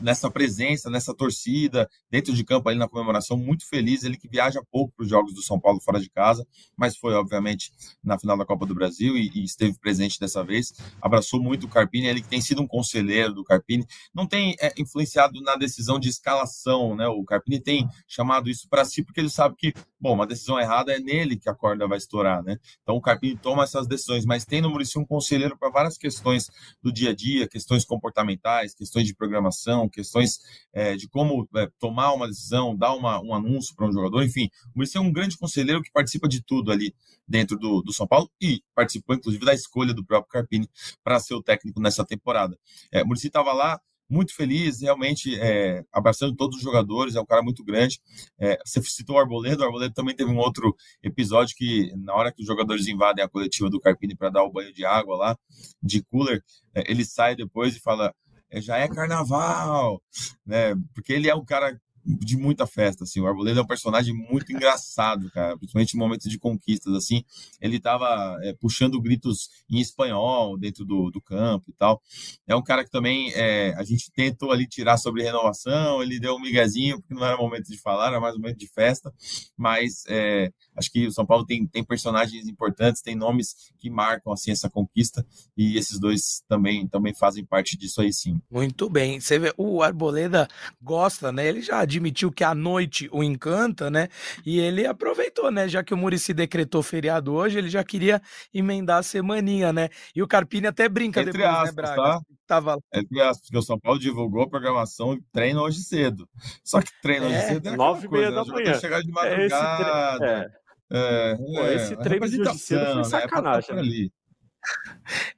nessa 0.00 0.30
presença, 0.30 0.90
nessa 0.90 1.14
torcida, 1.14 1.88
dentro 2.10 2.32
de 2.32 2.44
campo 2.44 2.68
ali 2.68 2.78
na 2.78 2.88
comemoração, 2.88 3.36
muito 3.36 3.66
feliz. 3.66 4.04
Ele 4.04 4.16
que 4.16 4.28
viaja 4.28 4.62
pouco 4.70 4.92
para 4.96 5.04
os 5.04 5.08
jogos 5.08 5.34
do 5.34 5.42
São 5.42 5.58
Paulo 5.58 5.80
fora 5.80 6.00
de 6.00 6.10
casa, 6.10 6.46
mas 6.76 6.96
foi, 6.96 7.14
obviamente, 7.14 7.72
na 8.02 8.18
final 8.18 8.36
da 8.36 8.44
Copa 8.44 8.66
do 8.66 8.74
Brasil 8.74 9.16
e, 9.16 9.30
e, 9.34 9.44
esteve 9.44 9.78
presente 9.78 10.18
dessa 10.18 10.44
vez. 10.44 10.72
Abraçou 11.00 11.42
muito 11.42 11.66
o 11.66 11.68
Carpini, 11.68 12.06
ele 12.06 12.22
que 12.22 12.28
tem 12.28 12.40
sido 12.40 12.62
um 12.62 12.66
conselheiro 12.66 13.32
do 13.34 13.44
Carpini. 13.44 13.86
Não 14.14 14.26
tem 14.26 14.54
é, 14.60 14.72
influenciado 14.78 15.40
na 15.40 15.56
decisão 15.56 15.98
de 15.98 16.08
escalação, 16.08 16.96
né? 16.96 17.06
O 17.08 17.24
Carpini 17.24 17.60
tem 17.60 17.88
chamado 18.06 18.48
isso 18.48 18.68
para 18.68 18.84
si, 18.84 19.02
porque 19.02 19.20
ele 19.20 19.30
sabe 19.30 19.54
que, 19.56 19.72
bom, 20.00 20.14
uma 20.14 20.26
decisão 20.26 20.58
errada 20.58 20.92
é 20.92 20.98
nele 20.98 21.36
que 21.36 21.48
a 21.48 21.54
corda 21.54 21.86
vai 21.86 21.98
estourar, 21.98 22.42
né? 22.42 22.58
Então 22.82 22.96
o 22.96 23.00
Carpini 23.00 23.36
toma 23.36 23.64
essas 23.64 23.86
decisões, 23.86 24.24
mas 24.24 24.44
tem 24.44 24.60
no 24.60 24.70
Murici 24.70 24.98
um 24.98 25.04
conselheiro 25.04 25.56
para 25.56 25.70
várias 25.70 25.96
questões 25.96 26.50
do 26.82 26.92
dia 26.92 27.10
a 27.10 27.14
dia, 27.14 27.48
questões 27.48 27.84
comportamentais, 27.84 28.74
questões 28.74 29.06
de 29.06 29.14
programação, 29.14 29.67
questões 29.88 30.38
é, 30.72 30.96
de 30.96 31.08
como 31.08 31.48
é, 31.56 31.68
tomar 31.78 32.12
uma 32.12 32.28
decisão, 32.28 32.76
dar 32.76 32.94
uma, 32.94 33.20
um 33.20 33.34
anúncio 33.34 33.74
para 33.74 33.86
um 33.86 33.92
jogador, 33.92 34.22
enfim. 34.22 34.48
O 34.74 34.78
Murici 34.78 34.96
é 34.96 35.00
um 35.00 35.12
grande 35.12 35.36
conselheiro 35.36 35.82
que 35.82 35.90
participa 35.90 36.28
de 36.28 36.42
tudo 36.42 36.70
ali 36.70 36.94
dentro 37.26 37.58
do, 37.58 37.82
do 37.82 37.92
São 37.92 38.06
Paulo 38.06 38.30
e 38.40 38.62
participou, 38.74 39.16
inclusive, 39.16 39.44
da 39.44 39.52
escolha 39.52 39.92
do 39.92 40.04
próprio 40.04 40.30
Carpini 40.30 40.68
para 41.02 41.20
ser 41.20 41.34
o 41.34 41.42
técnico 41.42 41.80
nessa 41.80 42.04
temporada. 42.04 42.58
É, 42.92 43.02
o 43.02 43.06
Murici 43.06 43.26
estava 43.26 43.52
lá 43.52 43.80
muito 44.08 44.34
feliz, 44.34 44.80
realmente 44.80 45.38
é, 45.38 45.84
abraçando 45.92 46.34
todos 46.34 46.56
os 46.56 46.62
jogadores, 46.62 47.14
é 47.14 47.20
um 47.20 47.26
cara 47.26 47.42
muito 47.42 47.62
grande. 47.62 48.00
É, 48.38 48.58
você 48.64 48.82
citou 48.82 49.16
o 49.16 49.18
Arboledo, 49.18 49.62
o 49.62 49.66
Arboledo 49.66 49.92
também 49.92 50.16
teve 50.16 50.30
um 50.30 50.38
outro 50.38 50.74
episódio 51.02 51.54
que, 51.54 51.92
na 51.96 52.14
hora 52.14 52.32
que 52.32 52.40
os 52.40 52.46
jogadores 52.46 52.86
invadem 52.86 53.22
a 53.22 53.28
coletiva 53.28 53.68
do 53.68 53.80
Carpini 53.80 54.16
para 54.16 54.30
dar 54.30 54.44
o 54.44 54.50
banho 54.50 54.72
de 54.72 54.84
água 54.84 55.16
lá, 55.16 55.38
de 55.82 56.02
cooler, 56.04 56.42
é, 56.74 56.90
ele 56.90 57.04
sai 57.04 57.36
depois 57.36 57.76
e 57.76 57.80
fala: 57.80 58.14
já 58.52 58.78
é 58.78 58.88
carnaval, 58.88 60.02
né? 60.46 60.74
Porque 60.94 61.12
ele 61.12 61.28
é 61.28 61.34
um 61.34 61.44
cara 61.44 61.78
de 62.16 62.36
muita 62.36 62.66
festa, 62.66 63.04
assim. 63.04 63.20
O 63.20 63.26
Arboleda 63.26 63.60
é 63.60 63.62
um 63.62 63.66
personagem 63.66 64.14
muito 64.14 64.50
engraçado, 64.52 65.30
cara, 65.30 65.56
principalmente 65.58 65.94
em 65.94 65.98
momentos 65.98 66.30
de 66.30 66.38
conquistas, 66.38 66.94
assim. 66.94 67.22
Ele 67.60 67.78
tava 67.78 68.38
é, 68.42 68.54
puxando 68.54 69.00
gritos 69.00 69.50
em 69.68 69.78
espanhol 69.78 70.56
dentro 70.56 70.84
do, 70.84 71.10
do 71.10 71.20
campo 71.20 71.70
e 71.70 71.72
tal. 71.74 72.02
É 72.46 72.56
um 72.56 72.62
cara 72.62 72.84
que 72.84 72.90
também 72.90 73.30
é, 73.34 73.74
a 73.76 73.84
gente 73.84 74.10
tentou 74.10 74.50
ali 74.52 74.66
tirar 74.66 74.96
sobre 74.96 75.22
renovação, 75.22 76.02
ele 76.02 76.18
deu 76.18 76.34
um 76.34 76.40
miguezinho, 76.40 77.00
porque 77.00 77.14
não 77.14 77.24
era 77.24 77.36
momento 77.36 77.68
de 77.68 77.78
falar, 77.78 78.08
era 78.08 78.20
mais 78.20 78.34
um 78.34 78.38
momento 78.38 78.58
de 78.58 78.68
festa, 78.68 79.12
mas 79.56 80.04
é, 80.08 80.50
acho 80.76 80.90
que 80.90 81.06
o 81.06 81.12
São 81.12 81.26
Paulo 81.26 81.44
tem, 81.44 81.66
tem 81.66 81.84
personagens 81.84 82.46
importantes, 82.48 83.02
tem 83.02 83.14
nomes 83.14 83.72
que 83.78 83.90
marcam, 83.90 84.32
assim, 84.32 84.50
essa 84.50 84.70
conquista, 84.70 85.26
e 85.56 85.76
esses 85.76 85.98
dois 85.98 86.42
também, 86.48 86.86
também 86.86 87.14
fazem 87.14 87.44
parte 87.44 87.76
disso 87.76 88.00
aí, 88.00 88.12
sim. 88.12 88.40
Muito 88.50 88.88
bem. 88.88 89.20
Você 89.20 89.38
vê, 89.38 89.52
o 89.56 89.82
Arboleda 89.82 90.48
gosta, 90.82 91.32
né? 91.32 91.46
Ele 91.46 91.60
já 91.60 91.84
admitiu 91.98 92.30
que 92.30 92.44
a 92.44 92.54
noite 92.54 93.08
o 93.12 93.22
encanta, 93.22 93.90
né? 93.90 94.08
E 94.46 94.58
ele 94.60 94.86
aproveitou, 94.86 95.50
né? 95.50 95.68
Já 95.68 95.82
que 95.82 95.92
o 95.92 95.96
Murici 95.96 96.32
decretou 96.32 96.82
feriado 96.82 97.34
hoje, 97.34 97.58
ele 97.58 97.68
já 97.68 97.82
queria 97.82 98.22
emendar 98.54 98.98
a 98.98 99.02
semaninha, 99.02 99.72
né? 99.72 99.88
E 100.14 100.22
o 100.22 100.28
Carpini 100.28 100.66
até 100.68 100.88
brinca 100.88 101.20
Entre 101.20 101.32
depois, 101.32 101.52
né, 101.52 101.58
aspas, 101.60 101.74
Braga? 101.74 101.96
tá? 102.02 102.20
Tava... 102.46 102.78
Entre 102.94 103.20
aspas, 103.20 103.40
porque 103.42 103.58
o 103.58 103.62
São 103.62 103.78
Paulo 103.78 103.98
divulgou 103.98 104.42
a 104.42 104.48
programação 104.48 105.14
e 105.14 105.22
treino 105.32 105.60
hoje 105.60 105.80
cedo. 105.82 106.28
Só 106.64 106.80
que 106.80 106.90
treino 107.02 107.26
hoje 107.26 107.34
É, 107.34 107.40
cedo 107.40 107.68
é 107.68 107.76
nove 107.76 108.06
e 108.06 108.10
meia 108.10 108.30
da 108.30 108.44
né? 108.44 108.50
Manhã. 108.52 108.74
chegar 108.74 109.02
de 109.02 109.10
É 109.20 109.46
esse 109.46 109.48
tre- 109.48 109.58
madrugada. 109.58 110.26
é. 110.26 110.68
É, 110.90 111.36
Pô, 111.36 111.58
é, 111.66 111.74
esse 111.74 111.92
a 111.92 111.96
treino 111.98 112.26
de 112.28 112.40
hoje 112.40 112.58
cedo 112.58 112.86
foi 112.86 112.94
né? 112.94 113.00
É 113.00 113.04
sacanagem, 113.04 113.76
né? 113.76 113.82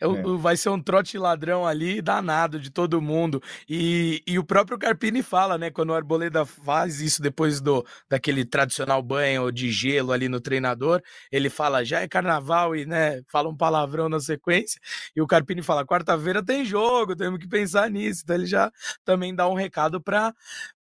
É 0.00 0.06
É. 0.06 0.22
Vai 0.38 0.56
ser 0.56 0.70
um 0.70 0.80
trote 0.82 1.16
ladrão 1.18 1.66
ali 1.66 2.02
danado 2.02 2.58
de 2.58 2.70
todo 2.70 3.00
mundo. 3.00 3.42
E, 3.68 4.22
e 4.26 4.38
o 4.38 4.44
próprio 4.44 4.78
Carpini 4.78 5.22
fala, 5.22 5.58
né? 5.58 5.70
Quando 5.70 5.90
o 5.90 5.94
Arboleda 5.94 6.44
faz 6.44 7.00
isso 7.00 7.22
depois 7.22 7.60
do 7.60 7.84
daquele 8.08 8.44
tradicional 8.44 9.02
banho 9.02 9.50
de 9.52 9.70
gelo 9.70 10.12
ali 10.12 10.28
no 10.28 10.40
treinador, 10.40 11.00
ele 11.30 11.48
fala, 11.50 11.84
já 11.84 12.00
é 12.00 12.08
carnaval 12.08 12.74
e, 12.74 12.86
né, 12.86 13.22
fala 13.28 13.48
um 13.48 13.56
palavrão 13.56 14.08
na 14.08 14.20
sequência. 14.20 14.80
E 15.14 15.20
o 15.20 15.26
Carpini 15.26 15.62
fala, 15.62 15.84
quarta-feira 15.86 16.42
tem 16.44 16.64
jogo, 16.64 17.14
temos 17.16 17.38
que 17.38 17.48
pensar 17.48 17.90
nisso. 17.90 18.22
Então 18.24 18.36
ele 18.36 18.46
já 18.46 18.70
também 19.04 19.34
dá 19.34 19.48
um 19.48 19.54
recado 19.54 20.00
pra, 20.00 20.34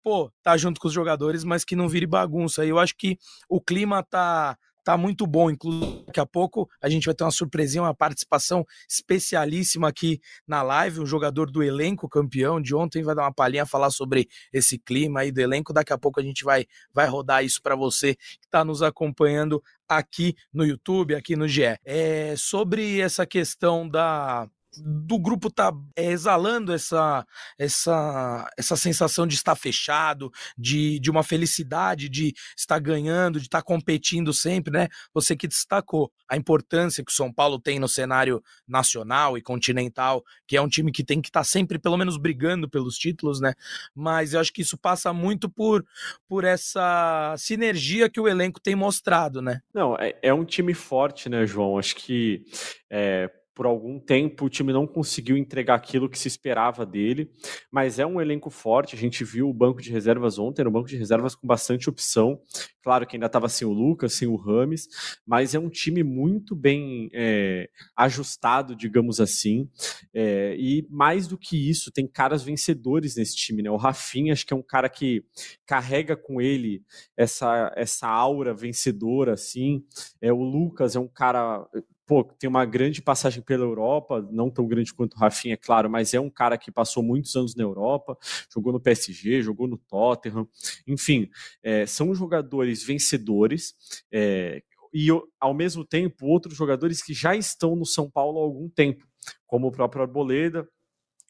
pô, 0.03 0.31
tá 0.43 0.57
junto 0.57 0.79
com 0.79 0.87
os 0.87 0.93
jogadores, 0.93 1.43
mas 1.43 1.63
que 1.65 1.75
não 1.75 1.87
vire 1.89 2.07
bagunça. 2.07 2.65
E 2.65 2.69
eu 2.69 2.79
acho 2.79 2.95
que 2.97 3.17
o 3.49 3.61
clima 3.61 4.03
tá 4.03 4.57
tá 4.89 4.97
muito 4.97 5.27
bom. 5.27 5.51
Inclusive, 5.51 6.03
daqui 6.07 6.19
a 6.19 6.25
pouco 6.25 6.67
a 6.81 6.89
gente 6.89 7.05
vai 7.05 7.13
ter 7.13 7.23
uma 7.23 7.29
surpresinha, 7.29 7.83
uma 7.83 7.93
participação 7.93 8.65
especialíssima 8.89 9.87
aqui 9.87 10.19
na 10.47 10.63
live. 10.63 10.99
Um 10.99 11.05
jogador 11.05 11.51
do 11.51 11.61
elenco 11.61 12.09
campeão 12.09 12.59
de 12.59 12.73
ontem 12.73 13.03
vai 13.03 13.13
dar 13.13 13.21
uma 13.21 13.33
palhinha 13.33 13.67
falar 13.67 13.91
sobre 13.91 14.27
esse 14.51 14.79
clima 14.79 15.19
aí 15.19 15.31
do 15.31 15.39
elenco. 15.39 15.71
Daqui 15.71 15.93
a 15.93 15.97
pouco 15.97 16.19
a 16.19 16.23
gente 16.23 16.43
vai, 16.43 16.65
vai 16.91 17.07
rodar 17.07 17.45
isso 17.45 17.61
para 17.61 17.75
você 17.75 18.15
que 18.15 18.47
está 18.47 18.65
nos 18.65 18.81
acompanhando 18.81 19.61
aqui 19.87 20.35
no 20.51 20.65
YouTube, 20.65 21.13
aqui 21.13 21.35
no 21.35 21.47
GE. 21.47 21.77
É, 21.85 22.33
sobre 22.35 22.99
essa 22.99 23.27
questão 23.27 23.87
da 23.87 24.49
do 24.77 25.19
grupo 25.19 25.49
tá 25.49 25.71
é, 25.95 26.05
exalando 26.11 26.71
essa, 26.71 27.25
essa, 27.57 28.49
essa 28.57 28.75
sensação 28.75 29.25
de 29.25 29.35
estar 29.35 29.55
fechado, 29.55 30.31
de, 30.57 30.99
de 30.99 31.09
uma 31.09 31.23
felicidade 31.23 32.07
de 32.09 32.33
estar 32.55 32.79
ganhando, 32.79 33.39
de 33.39 33.45
estar 33.45 33.61
competindo 33.61 34.33
sempre, 34.33 34.71
né? 34.71 34.87
Você 35.13 35.35
que 35.35 35.47
destacou 35.47 36.11
a 36.27 36.37
importância 36.37 37.03
que 37.03 37.11
o 37.11 37.15
São 37.15 37.33
Paulo 37.33 37.59
tem 37.59 37.79
no 37.79 37.87
cenário 37.87 38.43
nacional 38.67 39.37
e 39.37 39.41
continental, 39.41 40.23
que 40.47 40.55
é 40.55 40.61
um 40.61 40.69
time 40.69 40.91
que 40.91 41.03
tem 41.03 41.21
que 41.21 41.29
estar 41.29 41.43
sempre, 41.43 41.79
pelo 41.79 41.97
menos, 41.97 42.17
brigando 42.17 42.69
pelos 42.69 42.97
títulos, 42.97 43.41
né? 43.41 43.53
Mas 43.95 44.33
eu 44.33 44.39
acho 44.39 44.53
que 44.53 44.61
isso 44.61 44.77
passa 44.77 45.11
muito 45.11 45.49
por, 45.49 45.85
por 46.27 46.43
essa 46.43 47.35
sinergia 47.37 48.09
que 48.09 48.19
o 48.19 48.27
elenco 48.27 48.59
tem 48.59 48.75
mostrado, 48.75 49.41
né? 49.41 49.61
Não, 49.73 49.95
é, 49.95 50.15
é 50.21 50.33
um 50.33 50.45
time 50.45 50.73
forte, 50.73 51.27
né, 51.27 51.45
João? 51.45 51.77
Acho 51.79 51.95
que 51.95 52.45
é, 52.89 53.29
por 53.59 53.65
algum 53.65 53.99
tempo 53.99 54.45
o 54.45 54.49
time 54.49 54.71
não 54.71 54.87
conseguiu 54.87 55.35
entregar 55.35 55.75
aquilo 55.75 56.07
que 56.09 56.17
se 56.17 56.29
esperava 56.29 56.85
dele, 56.85 57.29
mas 57.69 57.99
é 57.99 58.05
um 58.05 58.21
elenco 58.21 58.49
forte. 58.49 58.95
A 58.95 58.97
gente 58.97 59.21
viu 59.25 59.49
o 59.49 59.53
banco 59.53 59.81
de 59.81 59.91
reservas 59.91 60.39
ontem, 60.39 60.61
era 60.61 60.69
um 60.69 60.71
banco 60.71 60.87
de 60.87 60.95
reservas 60.95 61.35
com 61.35 61.45
bastante 61.45 61.89
opção. 61.89 62.39
Claro 62.81 63.05
que 63.05 63.17
ainda 63.17 63.25
estava 63.25 63.49
sem 63.49 63.67
o 63.67 63.73
Lucas, 63.73 64.13
sem 64.13 64.29
o 64.29 64.37
Rames, 64.37 64.87
mas 65.27 65.53
é 65.53 65.59
um 65.59 65.69
time 65.69 66.03
muito 66.05 66.55
bem 66.55 67.09
é, 67.11 67.69
ajustado, 67.97 68.77
digamos 68.77 69.19
assim. 69.19 69.69
É, 70.13 70.55
e 70.57 70.87
mais 70.89 71.27
do 71.27 71.37
que 71.37 71.69
isso, 71.69 71.91
tem 71.91 72.07
caras 72.07 72.41
vencedores 72.41 73.17
nesse 73.17 73.35
time, 73.35 73.61
né? 73.61 73.69
O 73.69 73.75
Rafinha, 73.75 74.31
acho 74.31 74.45
que 74.45 74.53
é 74.53 74.55
um 74.57 74.63
cara 74.63 74.87
que 74.87 75.21
carrega 75.65 76.15
com 76.15 76.39
ele 76.39 76.81
essa, 77.17 77.73
essa 77.75 78.07
aura 78.07 78.53
vencedora, 78.53 79.33
assim. 79.33 79.83
É, 80.21 80.31
o 80.31 80.41
Lucas 80.41 80.95
é 80.95 80.99
um 81.01 81.09
cara 81.09 81.67
pô, 82.09 82.23
tem 82.23 82.49
uma 82.49 82.65
grande 82.65 83.03
passagem 83.03 83.39
pela 83.39 83.63
Europa, 83.63 84.27
não 84.31 84.49
tão 84.49 84.67
grande 84.67 84.91
quanto 84.91 85.13
o 85.13 85.19
Rafinha, 85.19 85.53
é 85.53 85.57
claro, 85.57 85.87
mas 85.87 86.11
é 86.11 86.19
um 86.19 86.27
cara 86.27 86.57
que 86.57 86.71
passou 86.71 87.03
muitos 87.03 87.35
anos 87.35 87.55
na 87.55 87.61
Europa, 87.61 88.17
jogou 88.51 88.73
no 88.73 88.79
PSG, 88.79 89.43
jogou 89.43 89.67
no 89.67 89.77
Tottenham, 89.77 90.49
enfim, 90.87 91.29
é, 91.61 91.85
são 91.85 92.15
jogadores 92.15 92.83
vencedores. 92.83 93.75
É, 94.11 94.63
e 94.91 95.09
ao 95.39 95.53
mesmo 95.53 95.85
tempo, 95.85 96.25
outros 96.25 96.57
jogadores 96.57 97.03
que 97.03 97.13
já 97.13 97.35
estão 97.35 97.75
no 97.75 97.85
São 97.85 98.09
Paulo 98.09 98.39
há 98.39 98.41
algum 98.41 98.67
tempo, 98.67 99.05
como 99.45 99.67
o 99.67 99.71
próprio 99.71 100.01
Arboleda, 100.01 100.67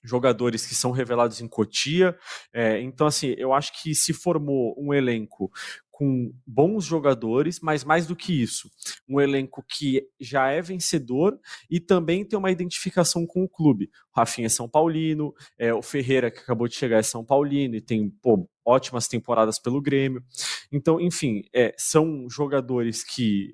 jogadores 0.02 0.66
que 0.66 0.76
são 0.76 0.92
revelados 0.92 1.42
em 1.42 1.48
Cotia. 1.50 2.18
É, 2.54 2.80
então, 2.80 3.06
assim, 3.06 3.36
eu 3.38 3.52
acho 3.52 3.74
que 3.84 3.94
se 3.94 4.14
formou 4.14 4.74
um 4.78 4.94
elenco 4.94 5.52
com 6.00 6.34
bons 6.48 6.86
jogadores, 6.86 7.60
mas 7.60 7.84
mais 7.84 8.08
do 8.08 8.16
que 8.16 8.32
isso, 8.42 8.72
um 9.06 9.20
elenco 9.20 9.62
que 9.68 10.08
já 10.18 10.48
é 10.50 10.62
vencedor 10.62 11.38
e 11.70 11.78
também 11.78 12.24
tem 12.24 12.40
uma 12.40 12.50
identificação 12.50 13.28
com 13.28 13.44
o 13.44 13.50
clube. 13.50 13.90
O 14.16 14.18
Rafinha 14.18 14.46
é 14.46 14.50
São 14.50 14.70
Paulino, 14.70 15.34
é, 15.58 15.74
o 15.74 15.82
Ferreira, 15.82 16.32
que 16.32 16.40
acabou 16.40 16.70
de 16.70 16.76
chegar, 16.76 17.00
é 17.00 17.04
São 17.04 17.26
Paulino 17.26 17.76
e 17.76 17.82
tem 17.82 18.10
pô, 18.22 18.50
ótimas 18.66 19.10
temporadas 19.10 19.60
pelo 19.60 19.82
Grêmio. 19.82 20.24
Então, 20.72 21.02
enfim, 21.02 21.44
é, 21.54 21.76
são 21.78 22.30
jogadores 22.30 23.04
que 23.04 23.52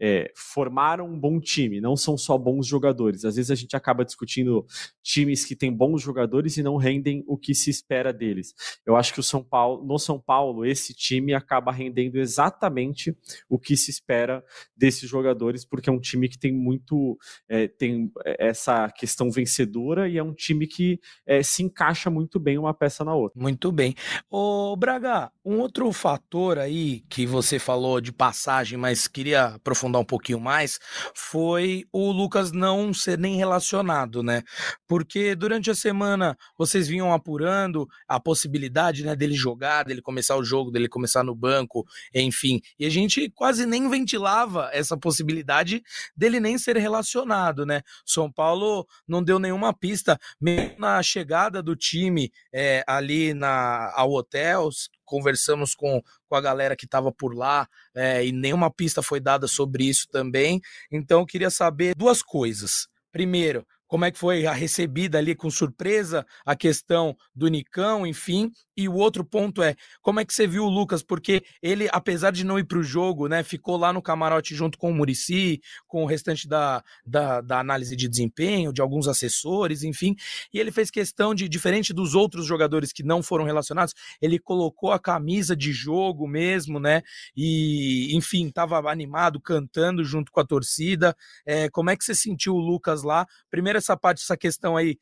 é, 0.00 0.30
formaram 0.34 1.06
um 1.06 1.18
bom 1.18 1.40
time, 1.40 1.80
não 1.80 1.96
são 1.96 2.16
só 2.16 2.36
bons 2.38 2.66
jogadores. 2.66 3.24
Às 3.24 3.36
vezes 3.36 3.50
a 3.50 3.54
gente 3.54 3.76
acaba 3.76 4.04
discutindo 4.04 4.66
times 5.02 5.44
que 5.44 5.56
têm 5.56 5.72
bons 5.72 6.02
jogadores 6.02 6.56
e 6.56 6.62
não 6.62 6.76
rendem 6.76 7.24
o 7.26 7.36
que 7.36 7.54
se 7.54 7.70
espera 7.70 8.12
deles. 8.12 8.54
Eu 8.84 8.96
acho 8.96 9.12
que 9.12 9.20
o 9.20 9.22
São 9.22 9.42
Paulo, 9.42 9.84
no 9.84 9.98
São 9.98 10.20
Paulo, 10.20 10.64
esse 10.64 10.94
time 10.94 11.34
acaba 11.34 11.72
rendendo 11.72 12.18
exatamente 12.18 13.16
o 13.48 13.58
que 13.58 13.76
se 13.76 13.90
espera 13.90 14.44
desses 14.76 15.08
jogadores, 15.08 15.64
porque 15.64 15.88
é 15.88 15.92
um 15.92 16.00
time 16.00 16.28
que 16.28 16.38
tem 16.38 16.52
muito 16.52 17.18
é, 17.48 17.66
tem 17.68 18.10
essa 18.38 18.90
questão 18.90 19.30
vencedora 19.30 20.08
e 20.08 20.18
é 20.18 20.22
um 20.22 20.34
time 20.34 20.66
que 20.66 21.00
é, 21.26 21.42
se 21.42 21.62
encaixa 21.62 22.10
muito 22.10 22.38
bem 22.38 22.58
uma 22.58 22.74
peça 22.74 23.04
na 23.04 23.14
outra. 23.14 23.40
Muito 23.40 23.72
bem. 23.72 23.94
Ô, 24.30 24.76
Braga, 24.76 25.30
um 25.44 25.58
outro 25.58 25.90
fator 25.92 26.58
aí 26.58 27.00
que 27.08 27.26
você 27.26 27.58
falou 27.58 28.00
de 28.00 28.12
passagem, 28.12 28.78
mas 28.78 29.06
queria 29.06 29.58
aprofundar 29.68 30.00
um 30.00 30.04
pouquinho 30.04 30.40
mais, 30.40 30.78
foi 31.14 31.84
o 31.92 32.10
Lucas 32.10 32.50
não 32.52 32.94
ser 32.94 33.18
nem 33.18 33.36
relacionado, 33.36 34.22
né? 34.22 34.42
Porque 34.86 35.34
durante 35.34 35.70
a 35.70 35.74
semana 35.74 36.36
vocês 36.56 36.88
vinham 36.88 37.12
apurando 37.12 37.86
a 38.08 38.18
possibilidade, 38.18 39.04
né, 39.04 39.14
dele 39.14 39.34
jogar, 39.34 39.84
dele 39.84 40.00
começar 40.00 40.36
o 40.36 40.44
jogo, 40.44 40.70
dele 40.70 40.88
começar 40.88 41.22
no 41.22 41.34
banco, 41.34 41.86
enfim. 42.14 42.60
E 42.78 42.86
a 42.86 42.90
gente 42.90 43.30
quase 43.30 43.66
nem 43.66 43.88
ventilava 43.88 44.70
essa 44.72 44.96
possibilidade 44.96 45.82
dele 46.16 46.40
nem 46.40 46.56
ser 46.56 46.76
relacionado, 46.78 47.66
né? 47.66 47.82
São 48.06 48.32
Paulo 48.32 48.86
não 49.06 49.22
deu 49.22 49.38
nenhuma 49.38 49.74
pista, 49.74 50.18
mesmo 50.40 50.78
na 50.78 51.02
chegada 51.02 51.62
do 51.62 51.76
time 51.76 52.32
é, 52.52 52.82
ali 52.86 53.34
na, 53.34 53.92
ao 53.94 54.12
hotel, 54.12 54.70
conversamos 55.08 55.74
com, 55.74 56.02
com 56.28 56.36
a 56.36 56.40
galera 56.40 56.76
que 56.76 56.84
estava 56.84 57.10
por 57.10 57.34
lá 57.34 57.66
é, 57.94 58.24
e 58.24 58.30
nenhuma 58.30 58.70
pista 58.70 59.02
foi 59.02 59.18
dada 59.18 59.48
sobre 59.48 59.84
isso 59.84 60.06
também. 60.10 60.60
Então, 60.92 61.20
eu 61.20 61.26
queria 61.26 61.50
saber 61.50 61.94
duas 61.96 62.22
coisas. 62.22 62.86
Primeiro, 63.10 63.66
como 63.88 64.04
é 64.04 64.10
que 64.10 64.18
foi 64.18 64.46
a 64.46 64.52
recebida 64.52 65.16
ali 65.16 65.34
com 65.34 65.50
surpresa 65.50 66.24
a 66.44 66.54
questão 66.54 67.16
do 67.34 67.48
Nicão, 67.48 68.06
enfim. 68.06 68.52
E 68.78 68.88
o 68.88 68.94
outro 68.94 69.24
ponto 69.24 69.60
é 69.60 69.74
como 70.00 70.20
é 70.20 70.24
que 70.24 70.32
você 70.32 70.46
viu 70.46 70.64
o 70.64 70.68
Lucas, 70.68 71.02
porque 71.02 71.42
ele, 71.60 71.88
apesar 71.90 72.30
de 72.30 72.44
não 72.44 72.60
ir 72.60 72.64
para 72.64 72.78
o 72.78 72.82
jogo, 72.82 73.26
né, 73.26 73.42
ficou 73.42 73.76
lá 73.76 73.92
no 73.92 74.00
camarote 74.00 74.54
junto 74.54 74.78
com 74.78 74.92
o 74.92 74.94
Murici, 74.94 75.60
com 75.88 76.04
o 76.04 76.06
restante 76.06 76.46
da, 76.46 76.84
da, 77.04 77.40
da, 77.40 77.58
análise 77.58 77.96
de 77.96 78.08
desempenho, 78.08 78.72
de 78.72 78.80
alguns 78.80 79.08
assessores, 79.08 79.82
enfim. 79.82 80.14
E 80.54 80.60
ele 80.60 80.70
fez 80.70 80.92
questão 80.92 81.34
de, 81.34 81.48
diferente 81.48 81.92
dos 81.92 82.14
outros 82.14 82.46
jogadores 82.46 82.92
que 82.92 83.02
não 83.02 83.20
foram 83.20 83.44
relacionados, 83.44 83.94
ele 84.22 84.38
colocou 84.38 84.92
a 84.92 85.00
camisa 85.00 85.56
de 85.56 85.72
jogo 85.72 86.28
mesmo, 86.28 86.78
né? 86.78 87.02
E, 87.36 88.16
enfim, 88.16 88.46
estava 88.46 88.78
animado, 88.88 89.40
cantando 89.40 90.04
junto 90.04 90.30
com 90.30 90.38
a 90.38 90.46
torcida. 90.46 91.16
É, 91.44 91.68
como 91.68 91.90
é 91.90 91.96
que 91.96 92.04
você 92.04 92.14
sentiu 92.14 92.54
o 92.54 92.60
Lucas 92.60 93.02
lá? 93.02 93.26
Primeiro, 93.50 93.76
essa 93.76 93.96
parte, 93.96 94.22
essa 94.22 94.36
questão 94.36 94.76
aí, 94.76 94.96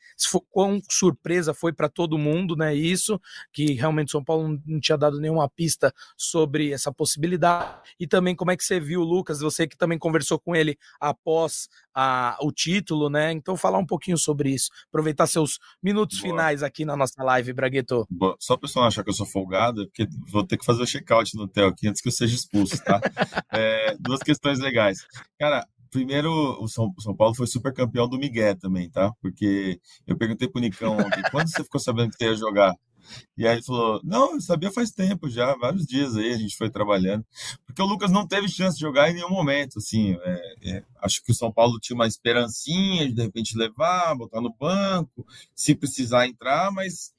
quão 0.50 0.80
surpresa 0.90 1.52
foi 1.52 1.74
para 1.74 1.90
todo 1.90 2.16
mundo, 2.16 2.56
né? 2.56 2.74
Isso, 2.74 3.20
que 3.52 3.65
realmente 3.74 4.10
São 4.10 4.22
Paulo 4.22 4.60
não 4.66 4.80
tinha 4.80 4.98
dado 4.98 5.20
nenhuma 5.20 5.48
pista 5.48 5.92
sobre 6.16 6.72
essa 6.72 6.92
possibilidade. 6.92 7.76
E 7.98 8.06
também 8.06 8.34
como 8.34 8.50
é 8.50 8.56
que 8.56 8.64
você 8.64 8.78
viu 8.80 9.00
o 9.00 9.04
Lucas, 9.04 9.40
você 9.40 9.66
que 9.66 9.76
também 9.76 9.98
conversou 9.98 10.38
com 10.38 10.54
ele 10.54 10.78
após 11.00 11.68
a, 11.94 12.36
o 12.42 12.52
título, 12.52 13.08
né? 13.08 13.32
Então 13.32 13.56
falar 13.56 13.78
um 13.78 13.86
pouquinho 13.86 14.18
sobre 14.18 14.50
isso. 14.50 14.70
Aproveitar 14.88 15.26
seus 15.26 15.58
minutos 15.82 16.20
Boa. 16.20 16.30
finais 16.30 16.62
aqui 16.62 16.84
na 16.84 16.96
nossa 16.96 17.22
live, 17.22 17.52
Bragueto. 17.52 18.06
Boa. 18.10 18.36
Só 18.38 18.54
o 18.54 18.58
pessoal 18.58 18.86
achar 18.86 19.02
que 19.02 19.10
eu 19.10 19.14
sou 19.14 19.26
folgado, 19.26 19.82
é 19.82 19.84
porque 19.86 20.06
vou 20.30 20.46
ter 20.46 20.56
que 20.58 20.64
fazer 20.64 20.82
o 20.82 20.86
check-out 20.86 21.34
no 21.34 21.44
hotel 21.44 21.68
aqui 21.68 21.88
antes 21.88 22.00
que 22.00 22.08
eu 22.08 22.12
seja 22.12 22.34
expulso, 22.34 22.82
tá? 22.84 23.00
é, 23.52 23.96
duas 23.98 24.20
questões 24.20 24.58
legais. 24.58 24.98
Cara, 25.38 25.66
primeiro, 25.90 26.30
o 26.62 26.68
São, 26.68 26.92
São, 26.98 27.16
Paulo 27.16 27.34
foi 27.34 27.46
super 27.46 27.72
campeão 27.72 28.08
do 28.08 28.18
Miguel 28.18 28.56
também, 28.58 28.90
tá? 28.90 29.12
Porque 29.20 29.80
eu 30.06 30.16
perguntei 30.16 30.48
pro 30.48 30.60
Nicão 30.60 30.96
ontem, 30.98 31.22
quando 31.30 31.50
você 31.50 31.64
ficou 31.64 31.80
sabendo 31.80 32.10
que 32.10 32.16
você 32.18 32.26
ia 32.26 32.36
jogar? 32.36 32.74
E 33.36 33.46
aí 33.46 33.56
ele 33.56 33.62
falou: 33.62 34.00
Não, 34.04 34.34
eu 34.34 34.40
sabia 34.40 34.72
faz 34.72 34.90
tempo 34.90 35.28
já, 35.28 35.54
vários 35.56 35.86
dias 35.86 36.16
aí 36.16 36.32
a 36.32 36.36
gente 36.36 36.56
foi 36.56 36.70
trabalhando. 36.70 37.24
Porque 37.66 37.82
o 37.82 37.86
Lucas 37.86 38.10
não 38.10 38.26
teve 38.26 38.48
chance 38.48 38.76
de 38.76 38.80
jogar 38.80 39.10
em 39.10 39.14
nenhum 39.14 39.30
momento. 39.30 39.78
Assim, 39.78 40.16
é, 40.22 40.54
é, 40.64 40.84
acho 41.02 41.22
que 41.22 41.32
o 41.32 41.34
São 41.34 41.52
Paulo 41.52 41.78
tinha 41.80 41.94
uma 41.94 42.06
esperancinha 42.06 43.06
de 43.06 43.14
de 43.14 43.22
repente 43.22 43.56
levar, 43.56 44.14
botar 44.14 44.40
no 44.40 44.54
banco, 44.54 45.26
se 45.54 45.74
precisar 45.74 46.26
entrar, 46.26 46.70
mas 46.70 47.12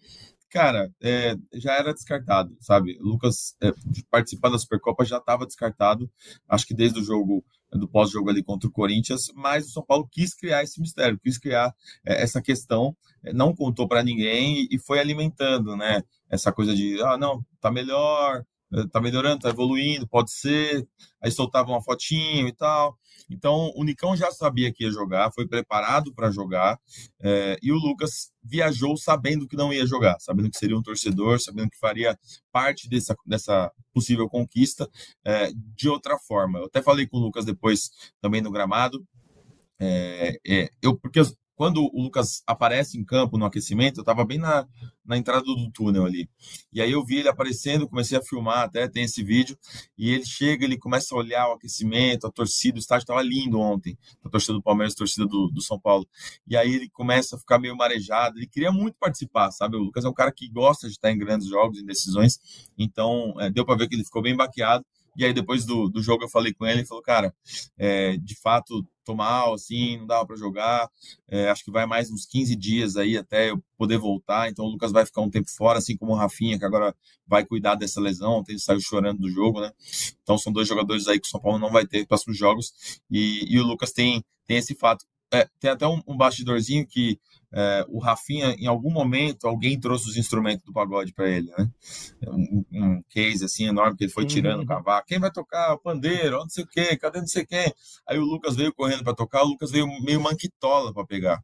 cara, 0.49 0.91
é, 1.01 1.35
já 1.53 1.73
era 1.73 1.93
descartado, 1.93 2.55
sabe? 2.61 2.97
O 3.01 3.03
Lucas 3.03 3.55
é, 3.61 3.71
participar 4.09 4.49
da 4.49 4.57
Supercopa 4.57 5.05
já 5.05 5.17
estava 5.17 5.45
descartado, 5.45 6.09
acho 6.47 6.65
que 6.65 6.73
desde 6.73 6.99
o 6.99 7.03
jogo 7.03 7.43
do 7.71 7.87
pós-jogo 7.87 8.29
ali 8.29 8.43
contra 8.43 8.67
o 8.67 8.71
Corinthians, 8.71 9.31
mas 9.35 9.67
o 9.67 9.71
São 9.71 9.83
Paulo 9.83 10.07
quis 10.11 10.33
criar 10.33 10.63
esse 10.63 10.79
mistério, 10.79 11.19
quis 11.19 11.37
criar 11.37 11.73
é, 12.05 12.21
essa 12.21 12.41
questão, 12.41 12.95
é, 13.23 13.33
não 13.33 13.55
contou 13.55 13.87
para 13.87 14.03
ninguém 14.03 14.67
e 14.71 14.79
foi 14.79 14.99
alimentando, 14.99 15.75
né? 15.75 16.03
Essa 16.29 16.51
coisa 16.51 16.75
de, 16.75 17.01
ah, 17.01 17.17
não, 17.17 17.43
tá 17.59 17.71
melhor, 17.71 18.43
tá 18.91 19.01
melhorando, 19.01 19.41
tá 19.41 19.49
evoluindo, 19.49 20.07
pode 20.07 20.31
ser. 20.31 20.87
Aí 21.21 21.31
soltava 21.31 21.69
uma 21.69 21.81
fotinho 21.81 22.47
e 22.47 22.53
tal. 22.53 22.97
Então, 23.29 23.71
o 23.75 23.83
Nicão 23.83 24.15
já 24.15 24.31
sabia 24.31 24.71
que 24.71 24.83
ia 24.83 24.91
jogar, 24.91 25.31
foi 25.31 25.47
preparado 25.47 26.13
para 26.13 26.31
jogar, 26.31 26.79
é, 27.19 27.57
e 27.61 27.71
o 27.71 27.75
Lucas 27.75 28.31
viajou 28.41 28.95
sabendo 28.95 29.47
que 29.47 29.57
não 29.57 29.73
ia 29.73 29.85
jogar, 29.85 30.17
sabendo 30.19 30.49
que 30.49 30.57
seria 30.57 30.77
um 30.77 30.81
torcedor, 30.81 31.39
sabendo 31.41 31.69
que 31.69 31.77
faria 31.77 32.17
parte 32.51 32.87
dessa, 32.87 33.15
dessa 33.25 33.71
possível 33.93 34.29
conquista 34.29 34.89
é, 35.25 35.51
de 35.75 35.89
outra 35.89 36.17
forma. 36.17 36.59
Eu 36.59 36.65
até 36.65 36.81
falei 36.81 37.05
com 37.05 37.17
o 37.17 37.21
Lucas 37.21 37.43
depois 37.43 37.89
também 38.21 38.41
no 38.41 38.51
gramado. 38.51 39.05
É, 39.79 40.39
é 40.47 40.69
eu 40.81 40.97
porque 40.97 41.21
quando 41.57 41.89
o 41.91 42.03
Lucas 42.03 42.43
aparece 42.45 42.99
em 42.99 43.03
campo 43.03 43.35
no 43.35 43.43
aquecimento, 43.43 43.97
eu 43.97 44.03
estava 44.03 44.23
bem 44.23 44.37
na, 44.37 44.67
na 45.03 45.17
entrada 45.17 45.43
do 45.43 45.71
túnel 45.71 46.05
ali. 46.05 46.29
E 46.71 46.79
aí 46.79 46.91
eu 46.91 47.03
vi 47.03 47.17
ele 47.17 47.27
aparecendo, 47.27 47.89
comecei 47.89 48.15
a 48.15 48.21
filmar, 48.21 48.59
até 48.59 48.87
tem 48.87 49.05
esse 49.05 49.23
vídeo, 49.23 49.57
e 49.97 50.11
ele 50.11 50.23
chega, 50.23 50.63
ele 50.63 50.77
começa 50.77 51.15
a 51.15 51.17
olhar 51.17 51.49
o 51.49 51.53
aquecimento, 51.53 52.27
a 52.27 52.31
torcida, 52.31 52.77
o 52.77 52.79
estádio 52.79 53.05
estava 53.05 53.23
lindo 53.23 53.59
ontem, 53.59 53.97
a 54.23 54.29
torcida 54.29 54.53
do 54.53 54.61
Palmeiras, 54.61 54.93
a 54.93 54.97
torcida 54.97 55.25
do, 55.25 55.49
do 55.49 55.59
São 55.59 55.79
Paulo. 55.79 56.07
E 56.47 56.55
aí 56.55 56.75
ele 56.75 56.89
começa 56.89 57.35
a 57.35 57.39
ficar 57.39 57.57
meio 57.57 57.75
marejado, 57.75 58.37
ele 58.37 58.45
queria 58.45 58.71
muito 58.71 58.95
participar, 58.99 59.49
sabe? 59.49 59.77
O 59.77 59.79
Lucas 59.79 60.05
é 60.05 60.09
um 60.09 60.13
cara 60.13 60.31
que 60.31 60.47
gosta 60.47 60.85
de 60.85 60.93
estar 60.93 61.11
em 61.11 61.17
grandes 61.17 61.47
jogos, 61.47 61.79
em 61.79 61.85
decisões, 61.85 62.69
então 62.77 63.33
é, 63.39 63.49
deu 63.49 63.65
para 63.65 63.75
ver 63.75 63.87
que 63.87 63.95
ele 63.95 64.05
ficou 64.05 64.21
bem 64.21 64.35
baqueado. 64.35 64.85
E 65.17 65.25
aí, 65.25 65.33
depois 65.33 65.65
do, 65.65 65.89
do 65.89 66.01
jogo, 66.01 66.23
eu 66.23 66.29
falei 66.29 66.53
com 66.53 66.65
ele, 66.65 66.79
ele 66.79 66.87
falou, 66.87 67.01
cara, 67.03 67.33
é, 67.77 68.15
de 68.17 68.35
fato, 68.35 68.85
tô 69.03 69.15
mal, 69.15 69.53
assim, 69.53 69.97
não 69.97 70.05
dava 70.05 70.25
para 70.27 70.35
jogar, 70.35 70.89
é, 71.27 71.49
acho 71.49 71.65
que 71.65 71.71
vai 71.71 71.85
mais 71.87 72.11
uns 72.11 72.25
15 72.25 72.55
dias 72.55 72.95
aí 72.97 73.17
até 73.17 73.49
eu 73.49 73.63
poder 73.77 73.97
voltar, 73.97 74.49
então 74.49 74.65
o 74.65 74.69
Lucas 74.69 74.91
vai 74.91 75.05
ficar 75.05 75.21
um 75.21 75.29
tempo 75.29 75.49
fora, 75.49 75.79
assim 75.79 75.97
como 75.97 76.11
o 76.11 76.15
Rafinha, 76.15 76.59
que 76.59 76.65
agora 76.65 76.95
vai 77.25 77.45
cuidar 77.45 77.75
dessa 77.75 77.99
lesão, 77.99 78.43
ele 78.47 78.59
saiu 78.59 78.79
chorando 78.79 79.19
do 79.19 79.29
jogo, 79.29 79.59
né? 79.59 79.71
Então 80.21 80.37
são 80.37 80.53
dois 80.53 80.67
jogadores 80.67 81.07
aí 81.07 81.19
que 81.19 81.27
o 81.27 81.31
São 81.31 81.41
Paulo 81.41 81.57
não 81.57 81.71
vai 81.71 81.87
ter 81.87 82.05
próximos 82.05 82.37
jogos, 82.37 83.01
e, 83.09 83.45
e 83.51 83.59
o 83.59 83.63
Lucas 83.63 83.91
tem, 83.91 84.23
tem 84.45 84.57
esse 84.57 84.75
fato. 84.75 85.05
É, 85.33 85.49
tem 85.59 85.69
até 85.71 85.85
um, 85.87 86.01
um 86.07 86.15
bastidorzinho 86.15 86.87
que 86.87 87.19
é, 87.53 87.85
o 87.87 87.99
Rafinha, 87.99 88.55
em 88.59 88.67
algum 88.67 88.91
momento, 88.91 89.47
alguém 89.47 89.79
trouxe 89.79 90.09
os 90.09 90.17
instrumentos 90.17 90.65
do 90.65 90.73
pagode 90.73 91.13
para 91.13 91.29
ele, 91.29 91.49
né? 91.57 91.69
Um, 92.27 92.65
um, 92.71 93.03
case 93.09 93.45
assim 93.45 93.67
enorme 93.67 93.95
que 93.95 94.03
ele 94.03 94.11
foi 94.11 94.25
tirando 94.25 94.57
o 94.57 94.61
uhum. 94.61 94.67
cavaco. 94.67 95.07
Quem 95.07 95.19
vai 95.19 95.31
tocar 95.31 95.73
o 95.73 95.79
pandeiro? 95.79 96.39
Não 96.39 96.49
sei 96.49 96.63
o 96.63 96.67
quê, 96.67 96.97
cadê 96.97 97.19
não 97.19 97.27
sei 97.27 97.45
quem? 97.45 97.73
Aí 98.07 98.17
o 98.17 98.25
Lucas 98.25 98.55
veio 98.55 98.73
correndo 98.73 99.03
para 99.03 99.15
tocar, 99.15 99.43
o 99.43 99.47
Lucas 99.47 99.71
veio 99.71 99.87
meio 100.01 100.21
manquitola 100.21 100.93
para 100.93 101.05
pegar. 101.05 101.41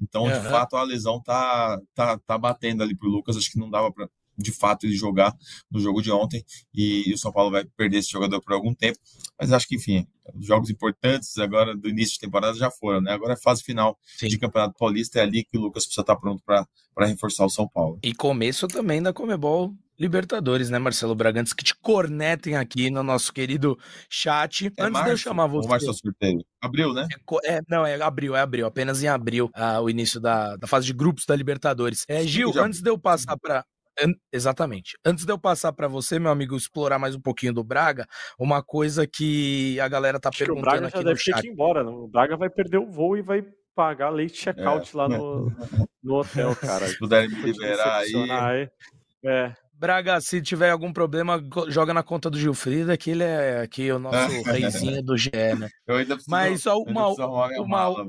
Então, 0.00 0.24
de 0.24 0.40
fato, 0.48 0.76
a 0.76 0.82
lesão 0.82 1.20
tá, 1.22 1.78
tá, 1.94 2.18
tá 2.18 2.36
batendo 2.36 2.82
ali 2.82 2.96
pro 2.96 3.08
Lucas. 3.08 3.36
Acho 3.36 3.50
que 3.50 3.58
não 3.58 3.70
dava 3.70 3.92
para 3.92 4.08
de 4.36 4.52
fato 4.52 4.86
ele 4.86 4.94
jogar 4.94 5.34
no 5.70 5.80
jogo 5.80 6.02
de 6.02 6.10
ontem 6.10 6.44
e, 6.74 7.12
o 7.12 7.18
São 7.18 7.32
Paulo 7.32 7.50
vai 7.50 7.64
perder 7.76 7.98
esse 7.98 8.10
jogador 8.10 8.40
por 8.40 8.52
algum 8.52 8.74
tempo, 8.74 8.98
mas 9.38 9.52
acho 9.52 9.66
que 9.66 9.76
enfim, 9.76 10.06
os 10.34 10.46
jogos 10.46 10.70
importantes 10.70 11.36
agora 11.38 11.76
do 11.76 11.88
início 11.88 12.14
de 12.14 12.20
temporada 12.20 12.56
já 12.56 12.70
foram, 12.70 13.00
né? 13.00 13.12
Agora 13.12 13.34
é 13.34 13.36
fase 13.36 13.62
final 13.62 13.98
Sim. 14.18 14.28
de 14.28 14.38
Campeonato 14.38 14.74
Paulista, 14.78 15.18
é 15.18 15.22
ali 15.22 15.44
que 15.44 15.58
o 15.58 15.60
Lucas 15.60 15.84
precisa 15.84 16.02
estar 16.02 16.16
pronto 16.16 16.42
para 16.44 17.06
reforçar 17.06 17.44
o 17.44 17.50
São 17.50 17.68
Paulo. 17.68 17.98
E 18.02 18.14
começo 18.14 18.66
também 18.66 19.02
da 19.02 19.12
Comebol 19.12 19.74
Libertadores, 19.96 20.70
né, 20.70 20.78
Marcelo 20.78 21.14
Bragantes, 21.14 21.52
que 21.52 21.62
te 21.62 21.74
cornetem 21.76 22.56
aqui 22.56 22.90
no 22.90 23.02
nosso 23.02 23.32
querido 23.32 23.78
chat. 24.08 24.66
É 24.66 24.82
Antes 24.82 24.92
março, 24.92 25.04
de 25.04 25.10
eu 25.12 25.16
chamar 25.16 25.46
você. 25.46 25.68
Março 25.68 25.94
sorteio. 25.94 26.44
Abril, 26.60 26.92
né? 26.92 27.06
É, 27.44 27.54
é, 27.54 27.60
não, 27.68 27.86
é 27.86 28.00
abril, 28.02 28.34
é 28.34 28.40
abril, 28.40 28.66
apenas 28.66 29.02
em 29.04 29.06
abril, 29.06 29.50
ah, 29.54 29.80
o 29.80 29.88
início 29.88 30.18
da, 30.20 30.56
da 30.56 30.66
fase 30.66 30.86
de 30.86 30.92
grupos 30.92 31.24
da 31.26 31.36
Libertadores. 31.36 32.04
É, 32.08 32.24
Gil, 32.24 32.52
já... 32.52 32.64
antes 32.64 32.80
de 32.80 32.90
eu 32.90 32.98
passar 32.98 33.36
para 33.36 33.64
exatamente. 34.32 34.96
Antes 35.04 35.24
de 35.24 35.32
eu 35.32 35.38
passar 35.38 35.72
para 35.72 35.88
você, 35.88 36.18
meu 36.18 36.30
amigo, 36.30 36.56
explorar 36.56 36.98
mais 36.98 37.14
um 37.14 37.20
pouquinho 37.20 37.52
do 37.52 37.64
Braga, 37.64 38.06
uma 38.38 38.62
coisa 38.62 39.06
que 39.06 39.78
a 39.80 39.88
galera 39.88 40.20
tá 40.20 40.28
Acho 40.28 40.38
perguntando 40.38 40.66
o 40.66 40.70
Braga 40.70 40.82
já 40.82 40.88
aqui 40.88 40.98
deve 40.98 41.10
no 41.10 41.16
chat. 41.16 41.34
Ter 41.34 41.40
que 41.42 41.48
ir 41.48 41.52
embora, 41.52 41.84
não? 41.84 42.04
O 42.04 42.08
Braga 42.08 42.36
vai 42.36 42.50
perder 42.50 42.78
o 42.78 42.90
voo 42.90 43.16
e 43.16 43.22
vai 43.22 43.44
pagar 43.74 44.10
late 44.10 44.36
checkout 44.36 44.90
é, 44.94 44.96
lá 44.96 45.08
no, 45.08 45.52
no 46.02 46.14
hotel, 46.14 46.54
cara. 46.56 46.86
Se 46.86 46.98
puderem 46.98 47.28
me 47.28 47.42
liberar 47.42 47.98
aí. 47.98 48.70
É. 49.24 49.54
Braga, 49.76 50.20
se 50.20 50.40
tiver 50.40 50.70
algum 50.70 50.92
problema, 50.92 51.42
joga 51.68 51.92
na 51.92 52.02
conta 52.02 52.30
do 52.30 52.38
Gilfrida, 52.38 52.96
que 52.96 53.10
ele 53.10 53.24
é 53.24 53.60
aqui 53.60 53.90
o 53.90 53.98
nosso 54.00 54.42
reizinho 54.42 55.02
do 55.02 55.16
GE, 55.16 55.30
né? 55.58 55.68
Eu 55.86 55.96
ainda 55.96 56.14
preciso, 56.14 56.30
Mas 56.30 56.62
só 56.62 56.78
uma, 56.78 57.08
uma, 57.08 57.66
mala, 57.66 58.06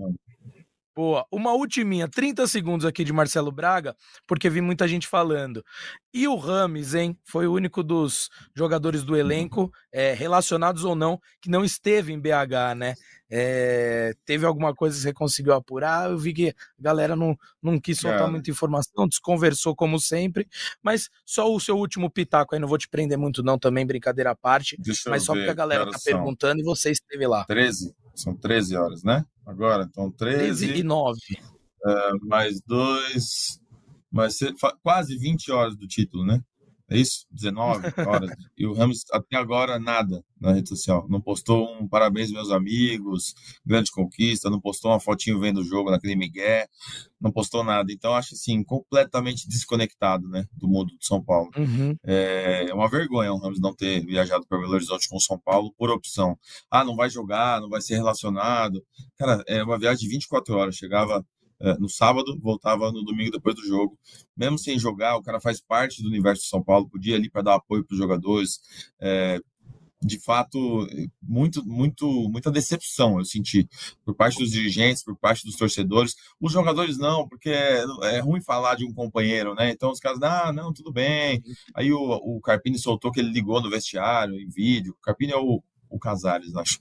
Boa. 0.95 1.25
Uma 1.29 1.51
ultiminha, 1.53 2.07
30 2.07 2.47
segundos 2.47 2.85
aqui 2.85 3.03
de 3.03 3.11
Marcelo 3.11 3.51
Braga, 3.51 3.93
porque 4.25 4.49
vi 4.49 4.61
muita 4.61 4.87
gente 4.87 5.07
falando. 5.07 5.61
E 6.13 6.25
o 6.25 6.37
Rames, 6.37 6.93
hein? 6.93 7.19
Foi 7.25 7.45
o 7.47 7.53
único 7.53 7.83
dos 7.83 8.29
jogadores 8.55 9.03
do 9.03 9.17
elenco, 9.17 9.69
é, 9.91 10.13
relacionados 10.13 10.85
ou 10.85 10.95
não, 10.95 11.19
que 11.41 11.49
não 11.49 11.65
esteve 11.65 12.13
em 12.13 12.19
BH, 12.19 12.75
né? 12.77 12.93
É, 13.29 14.13
teve 14.23 14.45
alguma 14.45 14.73
coisa 14.73 14.95
que 14.95 15.01
você 15.01 15.11
conseguiu 15.11 15.53
apurar? 15.53 16.09
Eu 16.09 16.17
vi 16.17 16.33
que 16.33 16.49
a 16.49 16.53
galera 16.79 17.13
não, 17.13 17.37
não 17.61 17.77
quis 17.77 17.99
soltar 17.99 18.31
muita 18.31 18.49
informação, 18.49 19.05
desconversou 19.05 19.75
como 19.75 19.99
sempre, 19.99 20.47
mas 20.81 21.09
só 21.25 21.51
o 21.53 21.59
seu 21.59 21.75
último 21.75 22.09
pitaco 22.09 22.55
aí, 22.55 22.61
não 22.61 22.69
vou 22.69 22.77
te 22.77 22.87
prender 22.87 23.17
muito 23.17 23.43
não 23.43 23.59
também, 23.59 23.85
brincadeira 23.85 24.31
à 24.31 24.35
parte, 24.35 24.77
Deixa 24.79 25.09
mas 25.09 25.23
só 25.23 25.33
ver, 25.33 25.39
porque 25.39 25.51
a 25.51 25.55
galera 25.55 25.91
tá 25.91 25.97
perguntando 26.01 26.61
e 26.61 26.63
você 26.63 26.91
esteve 26.91 27.27
lá. 27.27 27.43
13? 27.43 27.93
São 28.15 28.35
13 28.35 28.75
horas, 28.75 29.03
né? 29.03 29.25
Agora, 29.45 29.83
então 29.83 30.09
13. 30.11 30.65
13 30.67 30.79
e 30.79 30.83
9. 30.83 31.19
É, 31.85 32.11
mais 32.23 32.61
dois. 32.61 33.59
Mais, 34.11 34.39
quase 34.81 35.17
20 35.17 35.51
horas 35.51 35.75
do 35.75 35.87
título, 35.87 36.25
né? 36.25 36.41
É 36.89 36.97
isso? 36.97 37.25
19 37.31 37.93
horas. 38.07 38.29
e 38.57 38.65
o 38.65 38.73
Ramos 38.73 39.03
até 39.11 39.37
agora 39.37 39.79
nada 39.79 40.23
na 40.39 40.53
rede 40.53 40.69
social. 40.69 41.07
Não 41.09 41.19
postou 41.19 41.67
um 41.79 41.87
parabéns 41.87 42.31
meus 42.31 42.51
amigos, 42.51 43.33
grande 43.65 43.91
conquista, 43.91 44.49
não 44.49 44.61
postou 44.61 44.91
uma 44.91 44.99
fotinho 44.99 45.39
vendo 45.39 45.61
o 45.61 45.63
jogo 45.63 45.89
naquele 45.89 46.15
Miguel, 46.15 46.67
não 47.19 47.31
postou 47.31 47.63
nada. 47.63 47.91
Então 47.91 48.13
acho 48.13 48.35
assim 48.35 48.63
completamente 48.63 49.47
desconectado, 49.47 50.27
né, 50.27 50.45
do 50.53 50.67
mundo 50.67 50.95
de 50.97 51.05
São 51.05 51.23
Paulo. 51.23 51.49
Uhum. 51.57 51.95
É, 52.05 52.67
é 52.69 52.73
uma 52.73 52.89
vergonha 52.89 53.33
o 53.33 53.37
Ramos 53.37 53.59
não 53.59 53.73
ter 53.73 54.05
viajado 54.05 54.45
para 54.47 54.59
Belo 54.59 54.73
Horizonte 54.73 55.09
com 55.09 55.19
São 55.19 55.39
Paulo 55.39 55.73
por 55.77 55.89
opção. 55.89 56.37
Ah, 56.69 56.83
não 56.83 56.95
vai 56.95 57.09
jogar, 57.09 57.59
não 57.61 57.69
vai 57.69 57.81
ser 57.81 57.95
relacionado. 57.95 58.83
Cara, 59.17 59.43
é 59.47 59.63
uma 59.63 59.79
viagem 59.79 60.07
de 60.07 60.09
24 60.09 60.55
horas. 60.55 60.75
Chegava 60.75 61.25
é, 61.59 61.77
no 61.77 61.89
sábado, 61.89 62.37
voltava 62.41 62.91
no 62.91 63.03
domingo 63.03 63.31
depois 63.31 63.55
do 63.55 63.65
jogo. 63.65 63.97
Mesmo 64.35 64.57
sem 64.57 64.77
jogar, 64.77 65.17
o 65.17 65.23
cara 65.23 65.39
faz 65.39 65.61
parte 65.61 66.01
do 66.01 66.09
universo 66.09 66.43
de 66.43 66.49
São 66.49 66.63
Paulo, 66.63 66.89
podia 66.89 67.15
ali 67.15 67.29
para 67.29 67.41
dar 67.41 67.55
apoio 67.55 67.83
para 67.85 67.93
os 67.93 67.99
jogadores. 67.99 68.59
É, 68.99 69.39
de 70.05 70.19
fato, 70.19 70.87
muito, 71.21 71.65
muito, 71.65 72.07
muita 72.29 72.51
decepção 72.51 73.17
eu 73.17 73.25
senti 73.25 73.67
por 74.03 74.13
parte 74.13 74.37
dos 74.37 74.51
dirigentes, 74.51 75.03
por 75.03 75.17
parte 75.17 75.43
dos 75.43 75.55
torcedores. 75.55 76.15
Os 76.39 76.51
jogadores 76.51 76.97
não, 76.97 77.27
porque 77.27 77.49
é, 77.49 77.83
é 78.03 78.19
ruim 78.19 78.41
falar 78.41 78.75
de 78.75 78.85
um 78.85 78.93
companheiro, 78.93 79.55
né? 79.55 79.71
Então 79.71 79.91
os 79.91 79.99
caras, 79.99 80.21
ah, 80.21 80.53
não, 80.53 80.71
tudo 80.71 80.91
bem. 80.91 81.41
Aí 81.73 81.91
o, 81.91 81.99
o 81.99 82.39
Carpini 82.41 82.77
soltou 82.77 83.11
que 83.11 83.19
ele 83.19 83.31
ligou 83.31 83.61
no 83.61 83.69
vestiário, 83.69 84.35
em 84.35 84.47
vídeo. 84.47 84.93
O 84.93 85.01
Carpini 85.01 85.31
é 85.31 85.37
o, 85.37 85.63
o 85.89 85.97
Casares, 85.97 86.55
acho. 86.55 86.79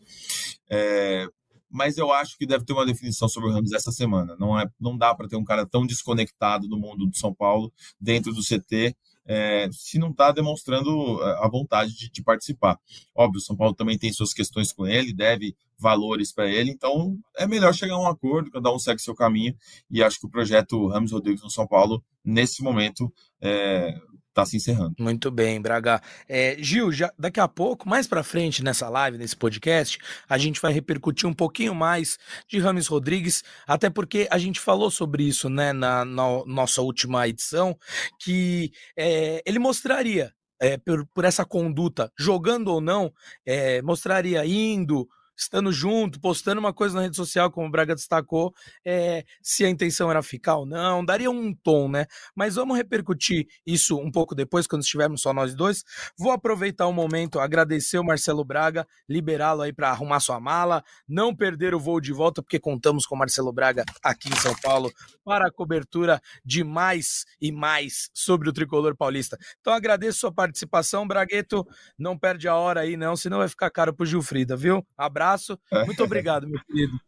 É, 0.68 1.26
mas 1.74 1.98
eu 1.98 2.12
acho 2.12 2.38
que 2.38 2.46
deve 2.46 2.64
ter 2.64 2.72
uma 2.72 2.86
definição 2.86 3.28
sobre 3.28 3.50
o 3.50 3.52
Ramos 3.52 3.72
essa 3.72 3.90
semana. 3.90 4.36
Não, 4.38 4.56
é, 4.56 4.64
não 4.80 4.96
dá 4.96 5.12
para 5.12 5.26
ter 5.26 5.34
um 5.34 5.42
cara 5.42 5.66
tão 5.66 5.84
desconectado 5.84 6.68
do 6.68 6.78
mundo 6.78 7.04
do 7.04 7.18
São 7.18 7.34
Paulo 7.34 7.72
dentro 8.00 8.32
do 8.32 8.42
CT 8.42 8.94
é, 9.26 9.68
se 9.72 9.98
não 9.98 10.10
está 10.10 10.30
demonstrando 10.30 11.20
a 11.22 11.48
vontade 11.48 11.96
de, 11.96 12.10
de, 12.10 12.22
participar. 12.22 12.78
Óbvio, 13.12 13.38
o 13.38 13.42
São 13.42 13.56
Paulo 13.56 13.74
também 13.74 13.98
tem 13.98 14.12
suas 14.12 14.32
questões 14.32 14.72
com 14.72 14.86
ele, 14.86 15.12
deve 15.12 15.56
valores 15.76 16.32
para 16.32 16.48
ele, 16.48 16.70
então 16.70 17.18
é 17.36 17.46
melhor 17.46 17.74
chegar 17.74 17.94
a 17.94 18.00
um 18.00 18.06
acordo, 18.06 18.50
cada 18.50 18.72
um 18.72 18.78
segue 18.78 19.00
seu 19.00 19.14
caminho, 19.14 19.56
e 19.90 20.00
acho 20.00 20.20
que 20.20 20.26
o 20.26 20.30
projeto 20.30 20.86
Ramos 20.88 21.10
Rodrigues 21.10 21.42
no 21.42 21.50
São 21.50 21.66
Paulo, 21.66 22.04
nesse 22.24 22.62
momento, 22.62 23.12
é, 23.40 23.98
está 24.34 24.44
se 24.44 24.56
encerrando. 24.56 24.94
Muito 24.98 25.30
bem, 25.30 25.60
Braga. 25.60 26.02
É, 26.28 26.56
Gil, 26.58 26.90
já, 26.90 27.12
daqui 27.16 27.38
a 27.38 27.46
pouco, 27.46 27.88
mais 27.88 28.06
para 28.06 28.24
frente 28.24 28.62
nessa 28.62 28.88
live, 28.88 29.16
nesse 29.16 29.36
podcast, 29.36 29.98
a 30.28 30.36
gente 30.36 30.60
vai 30.60 30.72
repercutir 30.72 31.28
um 31.28 31.32
pouquinho 31.32 31.74
mais 31.74 32.18
de 32.48 32.58
Rames 32.58 32.88
Rodrigues, 32.88 33.44
até 33.66 33.88
porque 33.88 34.26
a 34.30 34.38
gente 34.38 34.58
falou 34.58 34.90
sobre 34.90 35.22
isso 35.22 35.48
né, 35.48 35.72
na, 35.72 36.04
na 36.04 36.44
nossa 36.44 36.82
última 36.82 37.26
edição, 37.28 37.78
que 38.20 38.72
é, 38.96 39.40
ele 39.46 39.58
mostraria. 39.58 40.32
É, 40.62 40.78
por, 40.78 41.04
por 41.08 41.24
essa 41.24 41.44
conduta, 41.44 42.10
jogando 42.16 42.68
ou 42.68 42.80
não, 42.80 43.12
é, 43.44 43.82
mostraria 43.82 44.46
indo, 44.46 45.06
estando 45.36 45.72
junto, 45.72 46.20
postando 46.20 46.60
uma 46.60 46.72
coisa 46.72 46.94
na 46.94 47.02
rede 47.02 47.16
social, 47.16 47.50
como 47.50 47.66
o 47.66 47.70
Braga 47.70 47.94
destacou, 47.94 48.54
é, 48.84 49.24
se 49.42 49.64
a 49.64 49.68
intenção 49.68 50.10
era 50.10 50.22
ficar 50.22 50.56
ou 50.56 50.66
não, 50.66 51.04
daria 51.04 51.30
um 51.30 51.52
tom, 51.54 51.88
né? 51.88 52.06
Mas 52.34 52.54
vamos 52.54 52.76
repercutir 52.76 53.46
isso 53.66 53.98
um 53.98 54.10
pouco 54.10 54.34
depois, 54.34 54.66
quando 54.66 54.82
estivermos 54.82 55.22
só 55.22 55.32
nós 55.32 55.54
dois. 55.54 55.84
Vou 56.16 56.30
aproveitar 56.32 56.86
o 56.86 56.90
um 56.90 56.92
momento, 56.92 57.40
agradecer 57.40 57.98
o 57.98 58.04
Marcelo 58.04 58.44
Braga, 58.44 58.86
liberá-lo 59.08 59.62
aí 59.62 59.72
para 59.72 59.90
arrumar 59.90 60.20
sua 60.20 60.38
mala, 60.38 60.82
não 61.08 61.34
perder 61.34 61.74
o 61.74 61.80
voo 61.80 62.00
de 62.00 62.12
volta, 62.12 62.42
porque 62.42 62.58
contamos 62.58 63.06
com 63.06 63.14
o 63.14 63.18
Marcelo 63.18 63.52
Braga 63.52 63.84
aqui 64.02 64.28
em 64.28 64.36
São 64.36 64.54
Paulo 64.62 64.92
para 65.24 65.48
a 65.48 65.52
cobertura 65.52 66.20
de 66.44 66.62
mais 66.62 67.24
e 67.40 67.50
mais 67.50 68.08
sobre 68.14 68.48
o 68.48 68.52
tricolor 68.52 68.96
paulista. 68.96 69.36
Então 69.60 69.72
agradeço 69.72 70.20
sua 70.20 70.32
participação, 70.32 71.06
Bragueto. 71.06 71.66
Não 71.98 72.16
perde 72.16 72.46
a 72.46 72.54
hora 72.54 72.80
aí, 72.80 72.96
não, 72.96 73.16
senão 73.16 73.38
vai 73.38 73.48
ficar 73.48 73.70
caro 73.70 73.92
pro 73.92 74.06
Gilfrida, 74.06 74.56
viu? 74.56 74.86
Abraço 74.96 75.23
abraço. 75.24 75.58
Muito 75.86 76.02
obrigado, 76.04 76.48
meu 76.48 76.60
querido. 76.64 76.98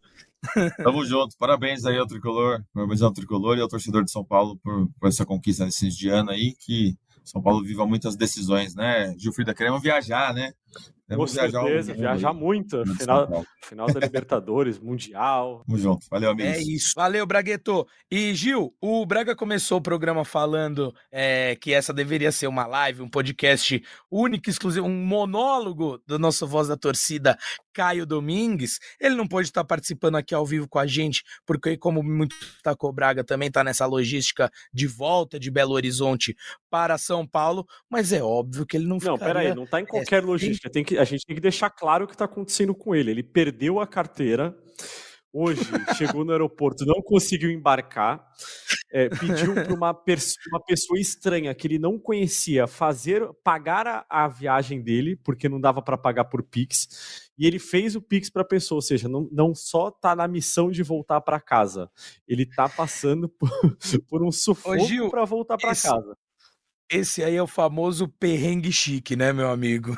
Tamo 0.82 1.04
junto. 1.04 1.36
Parabéns 1.38 1.84
aí 1.84 1.98
ao 1.98 2.06
Tricolor, 2.06 2.62
parabéns 2.72 3.02
ao 3.02 3.12
Tricolor 3.12 3.58
e 3.58 3.60
ao 3.60 3.68
torcedor 3.68 4.04
de 4.04 4.10
São 4.10 4.24
Paulo 4.24 4.58
por, 4.62 4.88
por 4.98 5.08
essa 5.08 5.26
conquista 5.26 5.64
nesse 5.64 6.08
ano 6.08 6.30
aí, 6.30 6.54
que 6.58 6.96
São 7.24 7.42
Paulo 7.42 7.64
viva 7.64 7.86
muitas 7.86 8.16
decisões, 8.16 8.74
né? 8.74 9.14
Gilfrida, 9.18 9.54
queremos 9.54 9.82
viajar, 9.82 10.32
né? 10.32 10.52
Com 11.14 11.26
certeza, 11.26 11.94
viajar, 11.94 12.32
muito. 12.32 12.82
Final, 12.96 13.46
final 13.62 13.86
da 13.86 14.00
Libertadores, 14.00 14.78
Mundial. 14.78 15.62
Tamo 15.66 15.78
junto. 15.78 16.06
Valeu, 16.10 16.30
amigo. 16.30 16.48
É 16.48 16.60
isso. 16.60 16.94
Valeu, 16.96 17.24
Bragueto. 17.24 17.86
E, 18.10 18.34
Gil, 18.34 18.74
o 18.80 19.06
Braga 19.06 19.36
começou 19.36 19.78
o 19.78 19.82
programa 19.82 20.24
falando 20.24 20.92
é, 21.12 21.54
que 21.56 21.72
essa 21.72 21.92
deveria 21.92 22.32
ser 22.32 22.48
uma 22.48 22.66
live, 22.66 23.02
um 23.02 23.08
podcast 23.08 23.80
único, 24.10 24.50
exclusivo, 24.50 24.86
um 24.86 25.06
monólogo 25.06 26.02
do 26.06 26.18
nosso 26.18 26.44
Voz 26.44 26.66
da 26.66 26.76
Torcida, 26.76 27.38
Caio 27.72 28.04
Domingues. 28.04 28.80
Ele 29.00 29.14
não 29.14 29.28
pôde 29.28 29.46
estar 29.46 29.62
participando 29.62 30.16
aqui 30.16 30.34
ao 30.34 30.44
vivo 30.44 30.68
com 30.68 30.80
a 30.80 30.86
gente, 30.86 31.22
porque, 31.46 31.76
como 31.76 32.02
muito 32.02 32.34
tacou 32.64 32.92
Braga, 32.92 33.22
também 33.22 33.46
está 33.46 33.62
nessa 33.62 33.86
logística 33.86 34.50
de 34.72 34.88
volta 34.88 35.38
de 35.38 35.52
Belo 35.52 35.74
Horizonte 35.74 36.34
para 36.68 36.98
São 36.98 37.24
Paulo, 37.26 37.64
mas 37.88 38.12
é 38.12 38.22
óbvio 38.22 38.66
que 38.66 38.76
ele 38.76 38.86
não 38.86 38.98
Não, 38.98 39.18
peraí, 39.18 39.54
não 39.54 39.64
está 39.64 39.80
em 39.80 39.86
qualquer 39.86 40.22
é, 40.22 40.26
logística. 40.26 40.68
Tem 40.68 40.84
que 40.84 40.95
a 40.98 41.04
gente 41.04 41.24
tem 41.24 41.34
que 41.34 41.42
deixar 41.42 41.70
claro 41.70 42.04
o 42.04 42.08
que 42.08 42.14
está 42.14 42.24
acontecendo 42.24 42.74
com 42.74 42.94
ele. 42.94 43.10
Ele 43.10 43.22
perdeu 43.22 43.80
a 43.80 43.86
carteira. 43.86 44.56
Hoje 45.38 45.60
chegou 45.98 46.24
no 46.24 46.32
aeroporto, 46.32 46.86
não 46.86 47.02
conseguiu 47.02 47.50
embarcar, 47.50 48.26
é, 48.90 49.10
pediu 49.10 49.52
para 49.52 49.74
uma, 49.74 49.90
uma, 49.90 50.64
pessoa 50.64 50.98
estranha 50.98 51.54
que 51.54 51.66
ele 51.66 51.78
não 51.78 51.98
conhecia 51.98 52.66
fazer 52.66 53.22
pagar 53.44 53.86
a, 53.86 54.06
a 54.08 54.28
viagem 54.28 54.80
dele, 54.80 55.14
porque 55.14 55.46
não 55.46 55.60
dava 55.60 55.82
para 55.82 55.98
pagar 55.98 56.24
por 56.24 56.42
Pix, 56.42 57.28
e 57.38 57.46
ele 57.46 57.58
fez 57.58 57.94
o 57.94 58.00
Pix 58.00 58.30
para 58.30 58.40
a 58.40 58.46
pessoa, 58.46 58.78
ou 58.78 58.82
seja, 58.82 59.10
não, 59.10 59.28
não 59.30 59.54
só 59.54 59.88
está 59.88 60.16
na 60.16 60.26
missão 60.26 60.70
de 60.70 60.82
voltar 60.82 61.20
para 61.20 61.38
casa, 61.38 61.90
ele 62.26 62.44
está 62.44 62.66
passando 62.66 63.28
por, 63.38 63.50
por, 64.08 64.24
um 64.24 64.32
sufoco 64.32 65.10
para 65.10 65.26
voltar 65.26 65.58
para 65.58 65.76
casa. 65.76 66.16
Esse 66.90 67.24
aí 67.24 67.34
é 67.34 67.42
o 67.42 67.48
famoso 67.48 68.06
perrengue 68.06 68.70
chique, 68.70 69.16
né, 69.16 69.32
meu 69.32 69.50
amigo? 69.50 69.96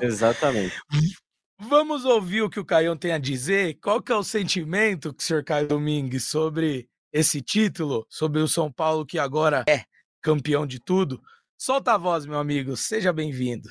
Exatamente. 0.00 0.74
Vamos 1.58 2.04
ouvir 2.04 2.42
o 2.42 2.50
que 2.50 2.60
o 2.60 2.64
Caião 2.64 2.96
tem 2.96 3.12
a 3.12 3.18
dizer? 3.18 3.78
Qual 3.80 4.02
que 4.02 4.10
é 4.10 4.16
o 4.16 4.24
sentimento 4.24 5.12
que 5.14 5.22
o 5.22 5.26
senhor 5.26 5.44
Caio 5.44 5.68
Domingues 5.68 6.24
sobre 6.24 6.88
esse 7.12 7.40
título, 7.40 8.04
sobre 8.08 8.40
o 8.40 8.48
São 8.48 8.70
Paulo 8.70 9.06
que 9.06 9.18
agora 9.18 9.64
é 9.68 9.82
campeão 10.20 10.66
de 10.66 10.80
tudo? 10.80 11.20
Solta 11.56 11.94
a 11.94 11.98
voz, 11.98 12.26
meu 12.26 12.38
amigo, 12.38 12.76
seja 12.76 13.12
bem-vindo. 13.12 13.68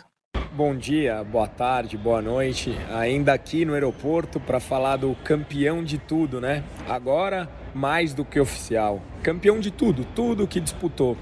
Bom 0.54 0.76
dia, 0.76 1.24
boa 1.24 1.48
tarde, 1.48 1.98
boa 1.98 2.22
noite. 2.22 2.72
Ainda 2.94 3.34
aqui 3.34 3.64
no 3.64 3.74
aeroporto 3.74 4.40
para 4.40 4.60
falar 4.60 4.98
do 4.98 5.16
campeão 5.24 5.82
de 5.84 5.98
tudo, 5.98 6.42
né? 6.42 6.64
Agora 6.88 7.50
mais 7.74 8.14
do 8.14 8.26
que 8.26 8.40
oficial. 8.40 9.02
Campeão 9.24 9.60
de 9.60 9.72
tudo, 9.72 10.06
tudo 10.14 10.48
que 10.48 10.60
disputou. 10.60 11.18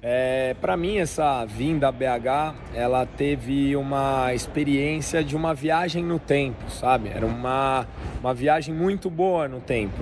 É, 0.00 0.54
para 0.60 0.76
mim, 0.76 0.98
essa 0.98 1.44
vinda 1.44 1.88
a 1.88 1.92
BH, 1.92 2.54
ela 2.72 3.04
teve 3.04 3.74
uma 3.74 4.32
experiência 4.32 5.24
de 5.24 5.34
uma 5.34 5.52
viagem 5.52 6.04
no 6.04 6.20
tempo, 6.20 6.70
sabe? 6.70 7.08
Era 7.08 7.26
uma, 7.26 7.84
uma 8.20 8.32
viagem 8.32 8.72
muito 8.72 9.10
boa 9.10 9.48
no 9.48 9.60
tempo. 9.60 9.96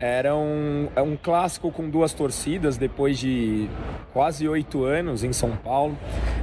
Era 0.00 0.36
um, 0.36 0.88
é 0.94 1.02
um 1.02 1.16
clássico 1.16 1.72
com 1.72 1.90
duas 1.90 2.12
torcidas 2.12 2.76
depois 2.76 3.18
de 3.18 3.68
quase 4.12 4.46
oito 4.48 4.84
anos 4.84 5.24
em 5.24 5.32
São 5.32 5.56
Paulo. 5.56 5.98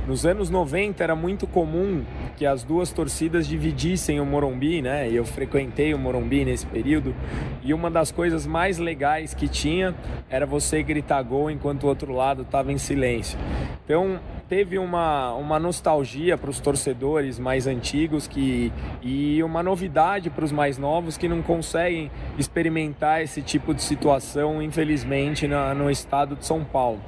Nos 0.05 0.25
anos 0.25 0.49
90 0.49 1.01
era 1.01 1.15
muito 1.15 1.47
comum 1.47 2.03
que 2.35 2.45
as 2.45 2.63
duas 2.63 2.91
torcidas 2.91 3.47
dividissem 3.47 4.19
o 4.19 4.25
Morumbi, 4.25 4.81
né? 4.81 5.09
Eu 5.09 5.23
frequentei 5.23 5.93
o 5.93 5.97
Morumbi 5.97 6.43
nesse 6.43 6.65
período 6.65 7.15
e 7.63 7.73
uma 7.73 7.89
das 7.89 8.11
coisas 8.11 8.45
mais 8.45 8.77
legais 8.77 9.33
que 9.33 9.47
tinha 9.47 9.95
era 10.29 10.45
você 10.45 10.83
gritar 10.83 11.23
gol 11.23 11.49
enquanto 11.49 11.85
o 11.85 11.87
outro 11.87 12.11
lado 12.11 12.41
estava 12.41 12.73
em 12.73 12.77
silêncio. 12.77 13.39
Então 13.85 14.19
teve 14.47 14.77
uma, 14.77 15.33
uma 15.33 15.59
nostalgia 15.59 16.37
para 16.37 16.49
os 16.49 16.59
torcedores 16.59 17.39
mais 17.39 17.67
antigos 17.67 18.27
que, 18.27 18.71
e 19.01 19.41
uma 19.43 19.63
novidade 19.63 20.29
para 20.29 20.45
os 20.45 20.51
mais 20.51 20.77
novos 20.77 21.17
que 21.17 21.27
não 21.27 21.41
conseguem 21.41 22.11
experimentar 22.37 23.21
esse 23.21 23.41
tipo 23.41 23.73
de 23.73 23.81
situação, 23.81 24.61
infelizmente, 24.61 25.47
na, 25.47 25.73
no 25.73 25.89
estado 25.89 26.35
de 26.35 26.45
São 26.45 26.63
Paulo. 26.63 27.01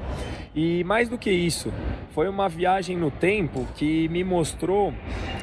E 0.58 0.84
mais 0.84 1.08
do 1.08 1.20
que 1.20 1.30
isso, 1.30 1.72
foi 2.16 2.28
uma 2.28 2.50
viagem 2.50 2.98
no 2.98 3.12
tempo 3.12 3.68
que 3.76 4.08
me 4.08 4.24
mostrou 4.24 4.92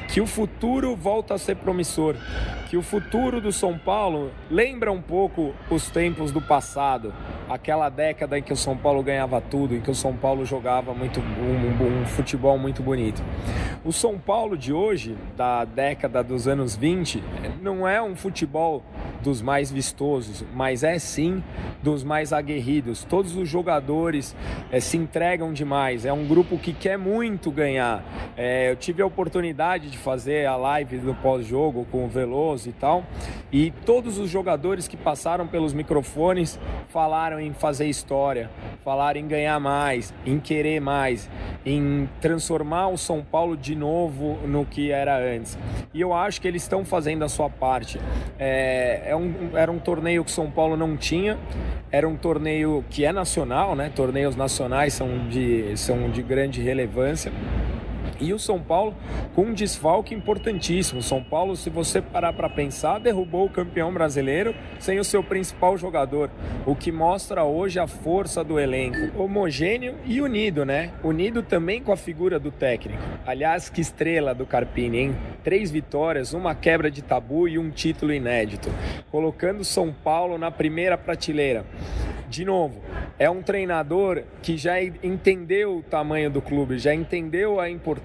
que 0.09 0.19
o 0.19 0.27
futuro 0.27 0.93
volta 0.93 1.35
a 1.35 1.37
ser 1.37 1.55
promissor, 1.55 2.17
que 2.69 2.75
o 2.75 2.81
futuro 2.81 3.39
do 3.39 3.49
São 3.49 3.77
Paulo 3.77 4.29
lembra 4.51 4.91
um 4.91 5.01
pouco 5.01 5.53
os 5.71 5.89
tempos 5.89 6.33
do 6.33 6.41
passado, 6.41 7.13
aquela 7.49 7.87
década 7.87 8.37
em 8.37 8.43
que 8.43 8.51
o 8.51 8.57
São 8.57 8.75
Paulo 8.75 9.01
ganhava 9.01 9.39
tudo, 9.39 9.73
em 9.73 9.79
que 9.79 9.89
o 9.89 9.95
São 9.95 10.13
Paulo 10.17 10.43
jogava 10.43 10.93
muito 10.93 11.21
um, 11.21 12.01
um 12.01 12.05
futebol 12.07 12.57
muito 12.57 12.83
bonito. 12.83 13.23
O 13.85 13.93
São 13.93 14.19
Paulo 14.19 14.57
de 14.57 14.73
hoje, 14.73 15.15
da 15.37 15.63
década 15.63 16.21
dos 16.21 16.45
anos 16.45 16.75
20, 16.75 17.23
não 17.61 17.87
é 17.87 18.01
um 18.01 18.17
futebol 18.17 18.83
dos 19.23 19.41
mais 19.41 19.71
vistosos, 19.71 20.43
mas 20.53 20.83
é 20.83 20.99
sim 20.99 21.43
dos 21.81 22.03
mais 22.03 22.33
aguerridos. 22.33 23.03
Todos 23.03 23.35
os 23.35 23.47
jogadores 23.47 24.35
é, 24.71 24.79
se 24.79 24.97
entregam 25.05 25.53
demais. 25.53 26.03
É 26.05 26.11
um 26.11 26.25
grupo 26.25 26.57
que 26.57 26.73
quer 26.73 26.97
muito 26.97 27.51
ganhar. 27.51 28.03
É, 28.35 28.71
eu 28.71 28.75
tive 28.75 29.01
a 29.01 29.05
oportunidade 29.05 29.89
de 29.89 29.97
fazer 29.97 30.47
a 30.47 30.55
live 30.55 30.97
do 30.97 31.13
pós-jogo 31.13 31.85
com 31.91 32.03
o 32.03 32.07
Veloso 32.07 32.67
e 32.67 32.73
tal, 32.73 33.03
e 33.51 33.71
todos 33.85 34.17
os 34.17 34.29
jogadores 34.29 34.87
que 34.87 34.97
passaram 34.97 35.47
pelos 35.47 35.73
microfones 35.73 36.59
falaram 36.89 37.39
em 37.39 37.53
fazer 37.53 37.85
história, 37.85 38.49
falaram 38.83 39.19
em 39.19 39.27
ganhar 39.27 39.59
mais, 39.59 40.13
em 40.25 40.39
querer 40.39 40.81
mais, 40.81 41.29
em 41.65 42.09
transformar 42.19 42.87
o 42.87 42.97
São 42.97 43.23
Paulo 43.23 43.55
de 43.55 43.75
novo 43.75 44.39
no 44.45 44.65
que 44.65 44.91
era 44.91 45.17
antes. 45.17 45.57
E 45.93 46.01
eu 46.01 46.13
acho 46.13 46.41
que 46.41 46.47
eles 46.47 46.63
estão 46.63 46.83
fazendo 46.83 47.23
a 47.23 47.29
sua 47.29 47.49
parte. 47.49 47.99
É, 48.39 49.03
é 49.05 49.15
um, 49.15 49.51
era 49.53 49.71
um 49.71 49.79
torneio 49.79 50.25
que 50.25 50.31
São 50.31 50.49
Paulo 50.49 50.75
não 50.75 50.97
tinha, 50.97 51.37
era 51.91 52.07
um 52.07 52.17
torneio 52.17 52.83
que 52.89 53.05
é 53.05 53.13
nacional, 53.13 53.75
né? 53.75 53.91
Torneios 53.95 54.35
nacionais 54.35 54.93
são 54.95 55.27
de, 55.27 55.75
são 55.75 56.09
de 56.09 56.21
grande 56.21 56.61
relevância. 56.61 57.31
E 58.19 58.33
o 58.33 58.39
São 58.39 58.59
Paulo 58.59 58.95
com 59.33 59.43
um 59.43 59.53
desfalque 59.53 60.15
importantíssimo. 60.15 61.01
São 61.01 61.21
Paulo, 61.21 61.55
se 61.55 61.69
você 61.69 62.01
parar 62.01 62.33
para 62.33 62.49
pensar, 62.49 62.99
derrubou 62.99 63.45
o 63.45 63.49
campeão 63.49 63.93
brasileiro 63.93 64.55
sem 64.79 64.99
o 64.99 65.03
seu 65.03 65.23
principal 65.23 65.77
jogador, 65.77 66.29
o 66.65 66.75
que 66.75 66.91
mostra 66.91 67.43
hoje 67.43 67.79
a 67.79 67.87
força 67.87 68.43
do 68.43 68.59
elenco. 68.59 69.21
Homogêneo 69.21 69.95
e 70.05 70.21
unido, 70.21 70.65
né? 70.65 70.91
Unido 71.03 71.43
também 71.43 71.81
com 71.81 71.91
a 71.91 71.97
figura 71.97 72.39
do 72.39 72.51
técnico. 72.51 73.03
Aliás, 73.25 73.69
que 73.69 73.81
estrela 73.81 74.33
do 74.33 74.45
Carpini, 74.45 74.97
hein? 74.99 75.15
Três 75.43 75.69
vitórias, 75.69 76.33
uma 76.33 76.55
quebra 76.55 76.89
de 76.89 77.01
tabu 77.01 77.47
e 77.47 77.59
um 77.59 77.69
título 77.69 78.13
inédito, 78.13 78.69
colocando 79.11 79.63
São 79.63 79.91
Paulo 79.91 80.37
na 80.37 80.49
primeira 80.49 80.97
prateleira. 80.97 81.65
de 82.29 82.43
novo, 82.43 82.81
é 83.17 83.29
um 83.29 83.41
treinador 83.41 84.23
que 84.41 84.57
já 84.57 84.81
entendeu 84.81 85.77
o 85.77 85.83
tamanho 85.83 86.29
do 86.29 86.41
clube, 86.41 86.77
já 86.77 86.93
entendeu 86.93 87.61
a 87.61 87.69
importância 87.69 88.04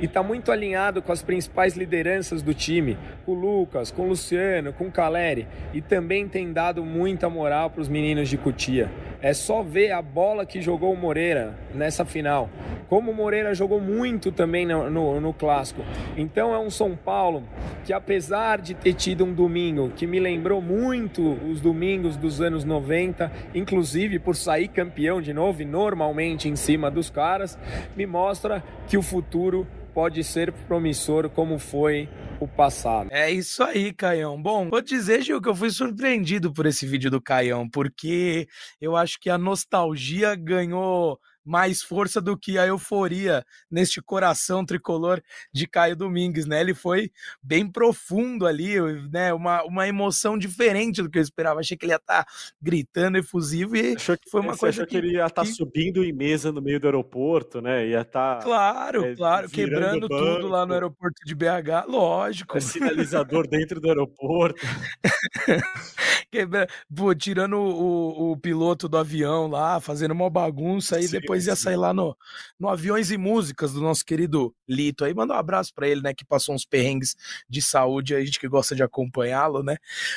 e 0.00 0.04
está 0.06 0.22
muito 0.22 0.50
alinhado 0.50 1.02
com 1.02 1.12
as 1.12 1.22
principais 1.22 1.76
lideranças 1.76 2.42
do 2.42 2.54
time, 2.54 2.96
com 3.24 3.32
o 3.32 3.34
Lucas, 3.34 3.90
com 3.90 4.02
o 4.02 4.08
Luciano, 4.08 4.72
com 4.72 4.86
o 4.86 4.90
Caleri, 4.90 5.46
e 5.72 5.80
também 5.80 6.28
tem 6.28 6.52
dado 6.52 6.84
muita 6.84 7.28
moral 7.28 7.70
para 7.70 7.80
os 7.80 7.88
meninos 7.88 8.28
de 8.28 8.36
Cutia. 8.36 8.90
É 9.20 9.32
só 9.32 9.62
ver 9.62 9.92
a 9.92 10.02
bola 10.02 10.44
que 10.44 10.60
jogou 10.60 10.92
o 10.92 10.96
Moreira 10.96 11.54
nessa 11.74 12.04
final. 12.04 12.50
Como 12.88 13.10
o 13.10 13.14
Moreira 13.14 13.54
jogou 13.54 13.80
muito 13.80 14.30
também 14.30 14.66
no, 14.66 14.90
no, 14.90 15.20
no 15.20 15.32
clássico. 15.32 15.82
Então 16.16 16.54
é 16.54 16.58
um 16.58 16.70
São 16.70 16.96
Paulo 16.96 17.42
que, 17.84 17.92
apesar 17.92 18.60
de 18.60 18.74
ter 18.74 18.94
tido 18.94 19.24
um 19.24 19.32
domingo 19.32 19.90
que 19.96 20.06
me 20.06 20.18
lembrou 20.18 20.60
muito 20.60 21.32
os 21.50 21.60
domingos 21.60 22.16
dos 22.16 22.40
anos 22.40 22.64
90, 22.64 23.30
inclusive 23.54 24.18
por 24.18 24.36
sair 24.36 24.68
campeão 24.68 25.20
de 25.20 25.32
novo 25.32 25.62
e 25.62 25.64
normalmente 25.64 26.48
em 26.48 26.56
cima 26.56 26.90
dos 26.90 27.10
caras, 27.10 27.58
me 27.96 28.06
mostra 28.06 28.62
que 28.86 28.96
o 28.96 29.02
futuro 29.02 29.66
pode 29.94 30.24
ser 30.24 30.52
promissor 30.52 31.30
como 31.30 31.58
foi 31.58 32.08
o 32.40 32.48
passado. 32.48 33.08
É 33.12 33.30
isso 33.30 33.62
aí, 33.62 33.92
Caião. 33.92 34.40
Bom, 34.42 34.68
vou 34.68 34.82
dizer, 34.82 35.22
Gil, 35.22 35.40
que 35.40 35.48
eu 35.48 35.54
fui 35.54 35.70
surpreendido 35.70 36.52
por 36.52 36.66
esse 36.66 36.84
vídeo 36.84 37.10
do 37.10 37.20
Caião, 37.20 37.68
porque 37.68 38.48
eu 38.80 38.96
acho 38.96 39.20
que 39.20 39.30
a 39.30 39.38
nostalgia 39.38 40.34
ganhou 40.34 41.18
mais 41.44 41.82
força 41.82 42.20
do 42.20 42.36
que 42.36 42.58
a 42.58 42.66
euforia 42.66 43.44
neste 43.70 44.00
coração 44.00 44.64
tricolor 44.64 45.22
de 45.52 45.66
Caio 45.66 45.96
Domingues, 45.96 46.46
né? 46.46 46.60
Ele 46.60 46.74
foi 46.74 47.10
bem 47.42 47.70
profundo 47.70 48.46
ali, 48.46 48.76
né? 49.10 49.32
Uma, 49.32 49.62
uma 49.64 49.86
emoção 49.86 50.38
diferente 50.38 51.02
do 51.02 51.10
que 51.10 51.18
eu 51.18 51.22
esperava. 51.22 51.60
Achei 51.60 51.76
que 51.76 51.84
ele 51.84 51.92
ia 51.92 51.96
estar 51.96 52.24
tá 52.24 52.32
gritando 52.60 53.18
efusivo 53.18 53.76
e 53.76 53.94
achou 53.94 54.16
que, 54.16 54.30
foi 54.30 54.40
uma 54.40 54.56
coisa 54.56 54.82
achou 54.82 54.86
que, 54.86 54.90
que 54.92 54.96
ele 54.96 55.14
ia 55.14 55.26
estar 55.26 55.42
tá 55.42 55.42
que... 55.42 55.52
subindo 55.52 56.04
em 56.04 56.12
mesa 56.12 56.50
no 56.50 56.62
meio 56.62 56.80
do 56.80 56.86
aeroporto, 56.86 57.60
né? 57.60 57.86
Ia 57.88 58.00
estar 58.00 58.38
tá, 58.38 58.44
Claro, 58.44 59.04
é, 59.04 59.16
claro, 59.16 59.48
quebrando 59.48 60.08
tudo 60.08 60.48
lá 60.48 60.64
no 60.64 60.72
aeroporto 60.72 61.20
de 61.24 61.34
BH, 61.34 61.86
lógico. 61.88 62.56
É 62.56 62.60
sinalizador 62.60 63.46
dentro 63.46 63.80
do 63.80 63.88
aeroporto. 63.88 64.60
Quebra... 66.30 66.66
Pô, 66.94 67.14
tirando 67.14 67.56
o, 67.56 68.32
o, 68.32 68.36
piloto 68.36 68.88
do 68.88 68.98
avião 68.98 69.46
lá, 69.46 69.80
fazendo 69.80 70.12
uma 70.12 70.28
bagunça 70.28 71.00
e 71.00 71.08
depois 71.08 71.33
depois 71.34 71.46
ia 71.48 71.56
sair 71.56 71.76
lá 71.76 71.92
no, 71.92 72.16
no 72.58 72.68
Aviões 72.68 73.10
e 73.10 73.18
Músicas 73.18 73.72
do 73.72 73.80
nosso 73.80 74.04
querido 74.04 74.54
Lito. 74.68 75.04
Aí 75.04 75.12
manda 75.12 75.34
um 75.34 75.36
abraço 75.36 75.74
para 75.74 75.88
ele, 75.88 76.00
né? 76.00 76.14
Que 76.14 76.24
passou 76.24 76.54
uns 76.54 76.64
perrengues 76.64 77.16
de 77.48 77.60
saúde, 77.60 78.14
a 78.14 78.24
gente 78.24 78.38
que 78.38 78.48
gosta 78.48 78.74
de 78.74 78.82
acompanhá-lo, 78.82 79.62
né? 79.62 79.76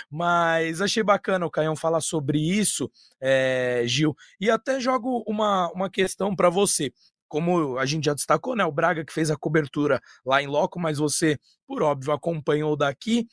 Mas 0.09 0.79
achei 0.79 1.01
bacana 1.01 1.45
o 1.45 1.51
Caião 1.51 1.75
falar 1.75 2.01
sobre 2.01 2.37
isso, 2.39 2.89
é, 3.19 3.83
Gil. 3.87 4.15
E 4.39 4.49
até 4.49 4.79
jogo 4.79 5.23
uma, 5.27 5.71
uma 5.71 5.89
questão 5.89 6.35
para 6.35 6.49
você 6.49 6.91
como 7.27 7.77
a 7.77 7.85
gente 7.85 8.05
já 8.05 8.13
destacou, 8.13 8.55
né? 8.55 8.63
O 8.63 8.71
Braga 8.71 9.03
que 9.03 9.11
fez 9.11 9.29
a 9.29 9.35
cobertura 9.35 10.01
lá 10.25 10.41
em 10.41 10.47
loco, 10.47 10.79
mas 10.79 10.97
você, 10.97 11.37
por 11.65 11.83
óbvio, 11.83 12.13
acompanhou 12.13 12.77
daqui. 12.77 13.27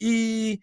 E, 0.00 0.60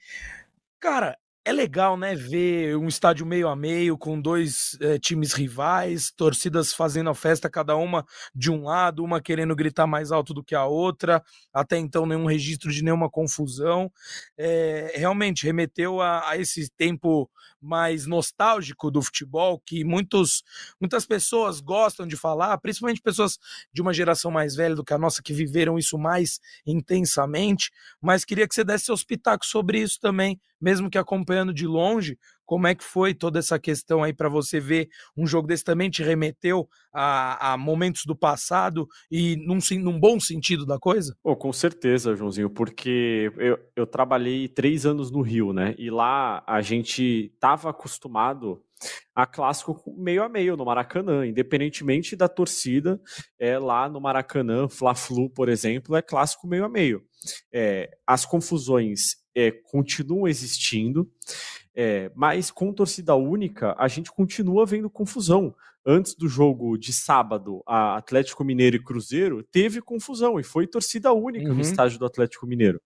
cara, 0.80 1.18
é 1.48 1.54
legal, 1.54 1.96
né, 1.96 2.14
ver 2.14 2.76
um 2.76 2.90
estádio 2.90 3.26
meio 3.26 3.48
a 3.48 3.56
meio 3.56 3.98
com 3.98 4.20
dois 4.20 4.78
é, 4.82 5.00
times 5.00 5.32
rivais, 5.32 6.12
torcidas 6.12 6.74
fazendo 6.74 7.10
a 7.10 7.16
festa, 7.16 7.50
cada 7.50 7.74
uma 7.78 8.06
de 8.36 8.52
um 8.52 8.64
lado, 8.64 9.02
uma 9.02 9.22
querendo 9.22 9.56
gritar 9.56 9.88
mais 9.88 10.12
alto 10.12 10.34
do 10.34 10.44
que 10.44 10.54
a 10.54 10.66
outra. 10.66 11.24
Até 11.54 11.78
então, 11.78 12.06
nenhum 12.06 12.26
registro 12.26 12.70
de 12.70 12.84
nenhuma 12.84 13.10
confusão. 13.10 13.90
É, 14.38 14.92
realmente 14.96 15.46
remeteu 15.46 16.02
a, 16.02 16.32
a, 16.32 16.38
esse 16.38 16.70
tempo 16.76 17.30
mais 17.62 18.06
nostálgico 18.06 18.91
do 18.91 19.02
futebol 19.02 19.62
que 19.65 19.84
muitos, 19.84 20.43
muitas 20.80 21.06
pessoas 21.06 21.60
gostam 21.60 22.08
de 22.08 22.15
falar, 22.15 22.58
principalmente 22.60 23.02
pessoas 23.02 23.38
de 23.74 23.82
uma 23.82 23.93
geração 23.93 24.32
mais 24.32 24.56
velha 24.56 24.76
do 24.76 24.84
que 24.84 24.93
a 24.93 24.98
nossa 24.98 25.22
que 25.22 25.34
viveram 25.34 25.78
isso 25.78 25.98
mais 25.98 26.39
intensamente. 26.65 27.72
Mas 28.02 28.24
queria 28.26 28.48
que 28.48 28.54
você 28.54 28.63
desse 28.63 28.86
seus 28.86 29.04
pitacos 29.04 29.50
sobre 29.50 29.82
isso 29.82 30.00
também, 30.00 30.39
mesmo 30.60 30.89
que 30.89 30.98
acompanhando 30.98 31.54
de 31.54 31.67
longe, 31.67 32.17
como 32.48 32.66
é 32.66 32.74
que 32.74 32.84
foi 32.84 33.14
toda 33.14 33.38
essa 33.38 33.60
questão 33.60 34.02
aí 34.02 34.14
para 34.14 34.30
você 34.30 34.58
ver 34.60 34.88
um 35.16 35.28
jogo 35.28 35.48
desse 35.48 35.66
também 35.66 35.90
te 35.90 36.02
remeteu 36.02 36.68
a, 36.94 37.54
a 37.54 37.58
momentos 37.58 38.04
do 38.06 38.16
passado 38.16 38.88
e 39.12 39.36
num, 39.46 39.60
num, 39.84 40.00
bom 40.00 40.18
sentido 40.18 40.66
da 40.66 40.80
coisa? 40.80 41.16
Oh, 41.22 41.36
com 41.36 41.52
certeza, 41.52 42.16
Joãozinho, 42.16 42.50
porque 42.50 43.32
eu, 43.38 43.60
eu 43.76 43.86
trabalhei 43.86 44.48
três 44.48 44.86
anos 44.86 45.12
no 45.12 45.22
Rio, 45.22 45.52
né? 45.52 45.76
E 45.78 45.92
lá 45.92 46.42
a 46.48 46.62
gente 46.62 47.30
estava 47.34 47.70
acostumado 47.70 48.64
a 49.14 49.26
clássico 49.26 49.84
meio 49.98 50.24
a 50.24 50.30
meio 50.30 50.56
no 50.56 50.64
Maracanã, 50.64 51.26
independentemente 51.26 52.16
da 52.16 52.28
torcida, 52.28 53.02
é 53.38 53.58
lá 53.58 53.90
no 53.90 54.00
Maracanã, 54.00 54.70
Fla-Flu, 54.70 55.30
por 55.30 55.50
exemplo, 55.50 55.96
é 55.96 56.02
clássico 56.02 56.48
meio 56.48 56.64
a 56.64 56.70
meio. 56.70 57.04
É, 57.52 57.90
as 58.06 58.26
confusões 58.26 59.18
é, 59.36 59.52
continuam 59.52 60.28
existindo, 60.28 61.10
é, 61.80 62.12
mas 62.16 62.50
com 62.50 62.74
torcida 62.74 63.16
única, 63.16 63.76
a 63.78 63.88
gente 63.88 64.12
continua 64.12 64.66
vendo 64.66 64.90
confusão. 64.90 65.56
Antes 65.86 66.16
do 66.16 66.28
jogo 66.28 66.76
de 66.76 66.92
sábado, 66.92 67.63
a 67.66 67.96
Atlético 67.96 68.44
Mineiro 68.44 68.76
e 68.76 68.84
Cruzeiro 68.84 69.42
teve 69.44 69.80
confusão 69.80 70.38
e 70.38 70.44
foi 70.44 70.68
torcida 70.68 71.13
única 71.13 71.50
uhum. 71.50 71.56
no 71.56 71.62
estádio 71.62 71.98
do 72.00 72.06
Atlético 72.06 72.46
Mineiro. 72.46 72.82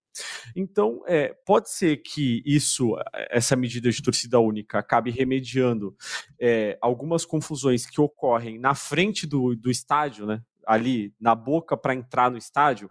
Então, 0.56 1.02
é, 1.08 1.34
pode 1.46 1.72
ser 1.72 1.98
que 1.98 2.44
isso, 2.46 2.96
essa 3.32 3.56
medida 3.56 3.90
de 3.90 4.04
torcida 4.04 4.40
única, 4.40 4.78
acabe 4.78 5.10
remediando 5.10 5.96
é, 6.40 6.78
algumas 6.82 7.26
confusões 7.26 7.88
que 7.88 8.00
ocorrem 8.00 8.60
na 8.60 8.76
frente 8.76 9.26
do, 9.26 9.56
do 9.56 9.72
estádio, 9.72 10.28
né? 10.28 10.44
Ali 10.72 11.14
na 11.20 11.36
boca 11.36 11.76
para 11.76 11.94
entrar 11.94 12.32
no 12.32 12.38
estádio, 12.38 12.90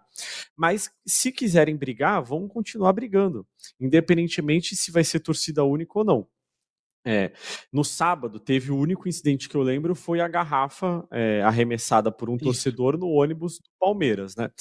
mas 0.55 0.91
se 1.05 1.31
quiserem 1.31 1.75
brigar, 1.75 2.21
vão 2.21 2.47
continuar 2.47 2.93
brigando, 2.93 3.45
independentemente 3.79 4.75
se 4.75 4.91
vai 4.91 5.03
ser 5.03 5.19
torcida 5.19 5.63
única 5.63 5.97
ou 5.97 6.05
não. 6.05 6.27
É, 7.03 7.31
no 7.73 7.83
sábado, 7.83 8.39
teve 8.39 8.71
o 8.71 8.77
único 8.77 9.09
incidente 9.09 9.49
que 9.49 9.55
eu 9.55 9.63
lembro 9.63 9.95
foi 9.95 10.21
a 10.21 10.27
garrafa 10.27 11.03
é, 11.11 11.41
arremessada 11.41 12.11
por 12.11 12.29
um 12.29 12.35
Isso. 12.35 12.45
torcedor 12.45 12.95
no 12.95 13.07
ônibus 13.07 13.57
do 13.57 13.69
Palmeiras, 13.79 14.35
né? 14.35 14.51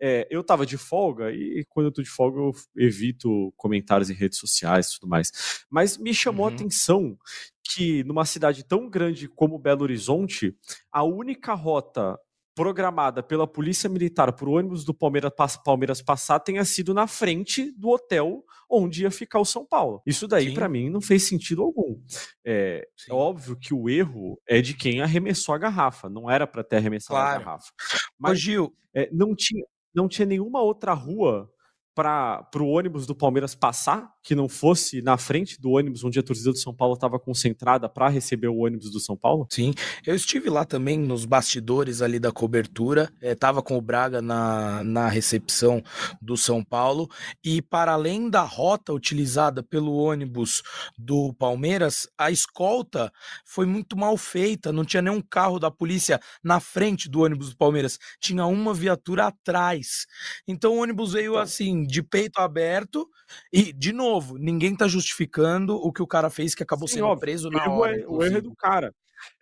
É, 0.00 0.26
eu 0.30 0.42
tava 0.42 0.66
de 0.66 0.76
folga 0.76 1.30
e 1.30 1.64
quando 1.68 1.86
eu 1.86 1.92
tô 1.92 2.02
de 2.02 2.08
folga 2.08 2.40
eu 2.40 2.52
evito 2.76 3.52
comentários 3.56 4.10
em 4.10 4.14
redes 4.14 4.38
sociais 4.38 4.88
e 4.88 4.98
tudo 4.98 5.08
mais. 5.08 5.64
Mas 5.70 5.98
me 5.98 6.14
chamou 6.14 6.46
uhum. 6.46 6.52
a 6.52 6.54
atenção 6.54 7.16
que 7.62 8.02
numa 8.04 8.24
cidade 8.24 8.64
tão 8.64 8.88
grande 8.88 9.28
como 9.28 9.58
Belo 9.58 9.82
Horizonte, 9.82 10.56
a 10.90 11.04
única 11.04 11.54
rota 11.54 12.18
programada 12.54 13.22
pela 13.22 13.46
Polícia 13.46 13.88
Militar 13.88 14.32
para 14.32 14.48
o 14.48 14.52
ônibus 14.52 14.84
do 14.84 14.94
Palmeiras, 14.94 15.32
Palmeiras 15.64 16.02
passar 16.02 16.40
tenha 16.40 16.64
sido 16.64 16.92
na 16.92 17.06
frente 17.06 17.72
do 17.72 17.88
hotel 17.90 18.44
onde 18.68 19.02
ia 19.02 19.10
ficar 19.10 19.38
o 19.38 19.44
São 19.44 19.66
Paulo. 19.66 20.02
Isso 20.06 20.26
daí, 20.26 20.54
para 20.54 20.68
mim, 20.68 20.88
não 20.88 21.00
fez 21.00 21.24
sentido 21.24 21.62
algum. 21.62 22.00
É, 22.44 22.86
é, 23.08 23.12
óbvio 23.12 23.56
que 23.56 23.74
o 23.74 23.88
erro 23.88 24.40
é 24.46 24.60
de 24.60 24.74
quem 24.74 25.02
arremessou 25.02 25.54
a 25.54 25.58
garrafa, 25.58 26.08
não 26.08 26.30
era 26.30 26.46
para 26.46 26.64
ter 26.64 26.76
arremessado 26.76 27.20
claro. 27.20 27.36
a 27.36 27.44
garrafa. 27.44 27.72
Mas, 28.18 28.32
Ô, 28.32 28.34
Gil, 28.34 28.76
é, 28.94 29.08
não, 29.12 29.34
tinha, 29.34 29.64
não 29.94 30.08
tinha 30.08 30.26
nenhuma 30.26 30.62
outra 30.62 30.94
rua 30.94 31.51
para 31.94 32.46
o 32.56 32.68
ônibus 32.68 33.06
do 33.06 33.14
Palmeiras 33.14 33.54
passar, 33.54 34.10
que 34.22 34.34
não 34.34 34.48
fosse 34.48 35.02
na 35.02 35.18
frente 35.18 35.60
do 35.60 35.72
ônibus 35.72 36.04
onde 36.04 36.18
a 36.18 36.22
torcida 36.22 36.50
do 36.50 36.58
São 36.58 36.74
Paulo 36.74 36.94
estava 36.94 37.18
concentrada 37.18 37.88
para 37.88 38.08
receber 38.08 38.48
o 38.48 38.58
ônibus 38.58 38.90
do 38.90 39.00
São 39.00 39.16
Paulo? 39.16 39.46
Sim, 39.50 39.74
eu 40.06 40.14
estive 40.14 40.48
lá 40.48 40.64
também 40.64 40.98
nos 40.98 41.24
bastidores 41.24 42.00
ali 42.00 42.18
da 42.18 42.32
cobertura, 42.32 43.12
estava 43.20 43.60
é, 43.60 43.62
com 43.62 43.76
o 43.76 43.80
Braga 43.80 44.22
na, 44.22 44.82
na 44.84 45.08
recepção 45.08 45.82
do 46.20 46.36
São 46.36 46.64
Paulo 46.64 47.08
e 47.44 47.60
para 47.60 47.92
além 47.92 48.30
da 48.30 48.42
rota 48.42 48.92
utilizada 48.92 49.62
pelo 49.62 49.94
ônibus 49.94 50.62
do 50.96 51.34
Palmeiras, 51.34 52.08
a 52.16 52.30
escolta 52.30 53.12
foi 53.44 53.66
muito 53.66 53.96
mal 53.96 54.16
feita, 54.16 54.72
não 54.72 54.84
tinha 54.84 55.02
nenhum 55.02 55.20
carro 55.20 55.58
da 55.58 55.70
polícia 55.70 56.20
na 56.42 56.60
frente 56.60 57.08
do 57.08 57.20
ônibus 57.20 57.50
do 57.50 57.56
Palmeiras, 57.56 57.98
tinha 58.20 58.46
uma 58.46 58.72
viatura 58.72 59.26
atrás. 59.26 60.06
Então 60.46 60.74
o 60.74 60.82
ônibus 60.82 61.12
veio 61.12 61.34
tá. 61.34 61.42
Assim 61.82 61.86
de 61.86 62.02
peito 62.02 62.38
aberto. 62.38 63.08
E, 63.52 63.72
de 63.72 63.92
novo, 63.92 64.38
ninguém 64.38 64.76
tá 64.76 64.86
justificando 64.86 65.76
o 65.76 65.92
que 65.92 66.02
o 66.02 66.06
cara 66.06 66.30
fez, 66.30 66.54
que 66.54 66.62
acabou 66.62 66.88
Sim, 66.88 66.94
sendo 66.94 67.06
óbvio. 67.06 67.20
preso 67.20 67.50
na 67.50 67.68
o 67.68 67.78
hora. 67.78 68.00
É, 68.00 68.06
o 68.06 68.22
erro 68.22 68.38
é 68.38 68.40
do 68.40 68.54
cara. 68.54 68.94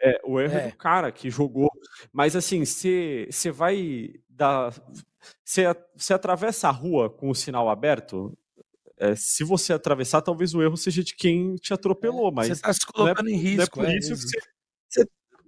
É, 0.02 0.20
o 0.24 0.40
erro 0.40 0.54
é. 0.54 0.66
é 0.66 0.70
do 0.70 0.76
cara 0.76 1.10
que 1.12 1.30
jogou. 1.30 1.70
Mas 2.12 2.36
assim, 2.36 2.64
você 2.64 3.28
vai 3.52 4.10
dar. 4.28 4.72
Você 5.44 6.14
atravessa 6.14 6.68
a 6.68 6.72
rua 6.72 7.10
com 7.10 7.28
o 7.28 7.34
sinal 7.34 7.68
aberto, 7.68 8.36
é, 8.96 9.14
se 9.14 9.44
você 9.44 9.72
atravessar, 9.72 10.22
talvez 10.22 10.54
o 10.54 10.62
erro 10.62 10.76
seja 10.76 11.02
de 11.02 11.14
quem 11.14 11.56
te 11.56 11.72
atropelou, 11.72 12.30
mas. 12.32 12.48
Você 12.48 12.52
está 12.52 12.72
se 12.72 12.86
colocando 12.86 13.28
é, 13.28 13.32
em 13.32 13.36
risco. 13.36 13.80
Não 13.80 13.84
é 13.84 13.88
por 13.88 13.94
é, 13.94 13.98
isso 13.98 14.14
que 14.14 14.20
você 14.20 14.38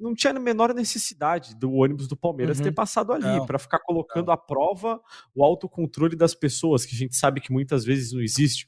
não 0.03 0.15
tinha 0.15 0.33
a 0.33 0.41
menor 0.41 0.75
necessidade 0.75 1.55
do 1.55 1.73
ônibus 1.73 2.09
do 2.09 2.17
Palmeiras 2.17 2.59
uhum. 2.59 2.65
ter 2.65 2.73
passado 2.73 3.13
ali 3.13 3.47
para 3.47 3.59
ficar 3.59 3.79
colocando 3.79 4.27
não. 4.27 4.35
à 4.35 4.37
prova 4.37 5.01
o 5.35 5.45
autocontrole 5.45 6.17
das 6.17 6.35
pessoas, 6.35 6.85
que 6.85 6.95
a 6.95 6.99
gente 6.99 7.17
sabe 7.17 7.41
que 7.41 7.53
muitas 7.53 7.85
vezes 7.85 8.13
não 8.13 8.21
existe. 8.21 8.67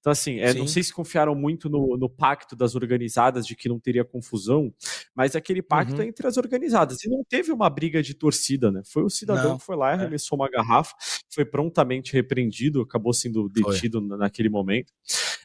Então, 0.00 0.10
assim, 0.10 0.38
é, 0.38 0.54
não 0.54 0.66
sei 0.66 0.82
se 0.82 0.94
confiaram 0.94 1.34
muito 1.34 1.68
no, 1.68 1.96
no, 1.98 2.08
pacto 2.08 2.56
das 2.56 2.74
organizadas 2.74 3.46
de 3.46 3.54
que 3.54 3.68
não 3.68 3.78
teria 3.78 4.02
confusão, 4.02 4.72
mas 5.14 5.36
aquele 5.36 5.60
pacto 5.60 5.96
uhum. 5.96 6.00
é 6.00 6.06
entre 6.06 6.26
as 6.26 6.38
organizadas. 6.38 7.04
E 7.04 7.08
não 7.10 7.22
teve 7.22 7.52
uma 7.52 7.68
briga 7.68 8.02
de 8.02 8.14
torcida, 8.14 8.70
né? 8.70 8.80
Foi 8.86 9.02
o 9.02 9.10
cidadão 9.10 9.50
não, 9.50 9.58
que 9.58 9.64
foi 9.64 9.76
lá, 9.76 9.90
é. 9.90 9.94
arremessou 9.94 10.36
é. 10.36 10.40
uma 10.40 10.50
garrafa, 10.50 10.94
foi 11.28 11.44
prontamente 11.44 12.14
repreendido, 12.14 12.80
acabou 12.80 13.12
sendo 13.12 13.46
detido 13.50 14.00
foi. 14.00 14.16
naquele 14.16 14.48
momento. 14.48 14.90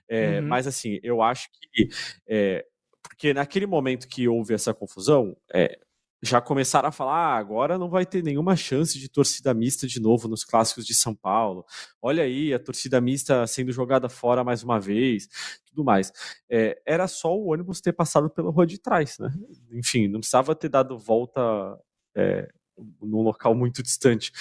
É, 0.08 0.40
uhum. 0.40 0.48
Mas, 0.48 0.68
assim, 0.68 1.00
eu 1.04 1.22
acho 1.22 1.50
que. 1.52 1.90
Porque 3.08 3.34
naquele 3.34 3.66
momento 3.66 4.08
que 4.08 4.28
houve 4.28 4.54
essa 4.54 4.74
confusão, 4.74 5.36
é, 5.54 5.80
já 6.22 6.42
começaram 6.42 6.90
a 6.90 6.92
falar: 6.92 7.14
ah, 7.14 7.38
agora 7.38 7.78
não 7.78 7.90
vai 7.90 8.06
ter 8.06 8.24
nenhuma 8.24 8.56
chance 8.56 8.98
de 9.00 9.10
torcida 9.10 9.54
mista 9.54 9.88
de 9.88 10.00
novo 10.02 10.28
nos 10.28 10.44
clássicos 10.44 10.86
de 10.86 10.94
São 10.94 11.16
Paulo. 11.16 11.66
Olha 12.02 12.24
aí, 12.24 12.54
a 12.54 12.60
torcida 12.60 13.00
mista 13.00 13.46
sendo 13.48 13.72
jogada 13.72 14.10
fora 14.10 14.44
mais 14.44 14.64
uma 14.64 14.80
vez, 14.80 15.28
tudo 15.66 15.84
mais. 15.84 16.12
É, 16.50 16.82
era 16.86 17.08
só 17.08 17.36
o 17.36 17.52
ônibus 17.52 17.82
ter 17.82 17.94
passado 17.94 18.30
pela 18.30 18.52
rua 18.52 18.66
de 18.66 18.80
trás, 18.80 19.18
né? 19.20 19.32
Enfim, 19.72 20.08
não 20.08 20.20
precisava 20.20 20.56
ter 20.56 20.70
dado 20.70 20.98
volta 20.98 21.42
é, 22.16 22.50
num 23.02 23.22
local 23.22 23.56
muito 23.56 23.82
distante. 23.84 24.32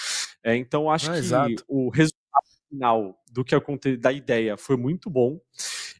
É, 0.43 0.55
então, 0.55 0.89
acho 0.89 1.09
ah, 1.09 1.13
que 1.13 1.19
exato. 1.19 1.63
o 1.67 1.89
resultado 1.89 2.24
final 2.69 3.17
do 3.31 3.43
que 3.43 3.55
aconteceu, 3.55 3.99
da 3.99 4.11
ideia 4.11 4.57
foi 4.57 4.77
muito 4.77 5.09
bom 5.09 5.39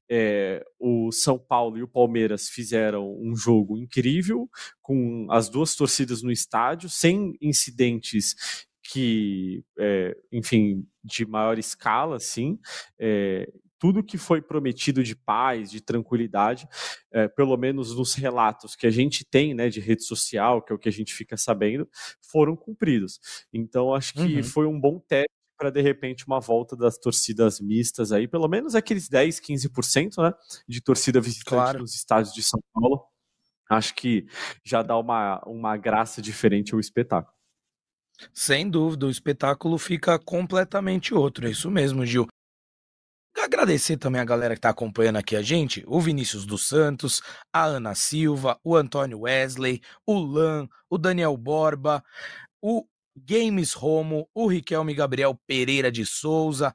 é, 0.10 0.63
o 0.80 1.12
São 1.12 1.38
Paulo 1.38 1.78
e 1.78 1.84
o 1.84 1.88
Palmeiras 1.88 2.49
fizeram 2.49 3.17
um 3.19 3.36
jogo 3.36 3.78
incrível, 3.78 4.49
com 4.82 5.28
as 5.32 5.49
duas 5.49 5.75
torcidas 5.75 6.21
no 6.21 6.32
estádio, 6.32 6.89
sem 6.89 7.36
incidentes 7.41 8.36
que, 8.84 9.63
é, 9.80 10.15
enfim, 10.32 10.86
de 11.04 11.25
maior 11.25 11.58
escala, 11.58 12.17
assim, 12.17 12.60
é, 12.99 13.51
tudo 13.80 14.04
que 14.04 14.17
foi 14.17 14.41
prometido 14.41 15.04
de 15.04 15.15
paz, 15.15 15.71
de 15.71 15.82
tranquilidade, 15.82 16.67
é, 17.12 17.28
pelo 17.28 17.58
menos 17.58 17.95
nos 17.95 18.13
relatos 18.13 18.75
que 18.75 18.88
a 18.88 18.91
gente 18.91 19.25
tem, 19.25 19.54
né, 19.54 19.69
de 19.69 19.80
rede 19.80 20.04
social, 20.04 20.62
que 20.62 20.71
é 20.71 20.75
o 20.75 20.80
que 20.80 20.89
a 20.89 20.91
gente 20.91 21.13
fica 21.13 21.36
sabendo, 21.36 21.89
foram 22.32 22.56
cumpridos. 22.56 23.19
Então, 23.51 23.93
acho 23.93 24.13
que 24.13 24.38
uhum. 24.38 24.43
foi 24.43 24.67
um 24.67 24.80
bom 24.80 24.99
teste 24.99 25.34
para 25.57 25.69
de 25.69 25.81
repente 25.81 26.25
uma 26.25 26.39
volta 26.39 26.75
das 26.75 26.97
torcidas 26.97 27.59
mistas 27.59 28.11
aí, 28.11 28.27
pelo 28.27 28.47
menos 28.47 28.75
aqueles 28.75 29.07
10, 29.09 29.39
15%, 29.39 30.21
né, 30.21 30.33
de 30.67 30.81
torcida 30.81 31.21
visitante 31.21 31.49
claro. 31.49 31.79
nos 31.79 31.93
estádios 31.93 32.33
de 32.33 32.43
São 32.43 32.59
Paulo. 32.73 33.05
Acho 33.69 33.95
que 33.95 34.27
já 34.63 34.83
dá 34.83 34.97
uma, 34.97 35.41
uma 35.45 35.75
graça 35.75 36.21
diferente 36.21 36.73
ao 36.73 36.79
espetáculo. 36.79 37.33
Sem 38.33 38.69
dúvida, 38.69 39.07
o 39.07 39.09
espetáculo 39.09 39.77
fica 39.77 40.17
completamente 40.19 41.13
outro, 41.13 41.47
é 41.47 41.51
isso 41.51 41.69
mesmo, 41.69 42.05
Gil. 42.05 42.27
Agradecer 43.37 43.97
também 43.97 44.21
a 44.21 44.25
galera 44.25 44.55
que 44.55 44.59
está 44.59 44.69
acompanhando 44.69 45.17
aqui 45.17 45.35
a 45.35 45.41
gente, 45.41 45.83
o 45.87 45.99
Vinícius 45.99 46.45
dos 46.45 46.67
Santos, 46.67 47.21
a 47.53 47.65
Ana 47.65 47.93
Silva, 47.93 48.57
o 48.63 48.75
Antônio 48.75 49.21
Wesley, 49.21 49.81
o 50.05 50.17
Lan, 50.17 50.67
o 50.89 50.97
Daniel 50.97 51.35
Borba, 51.35 52.01
o 52.61 52.87
Games 53.15 53.73
Romo, 53.73 54.28
o 54.34 54.47
Riquelme 54.47 54.93
Gabriel 54.93 55.39
Pereira 55.47 55.91
de 55.91 56.06
Souza, 56.06 56.73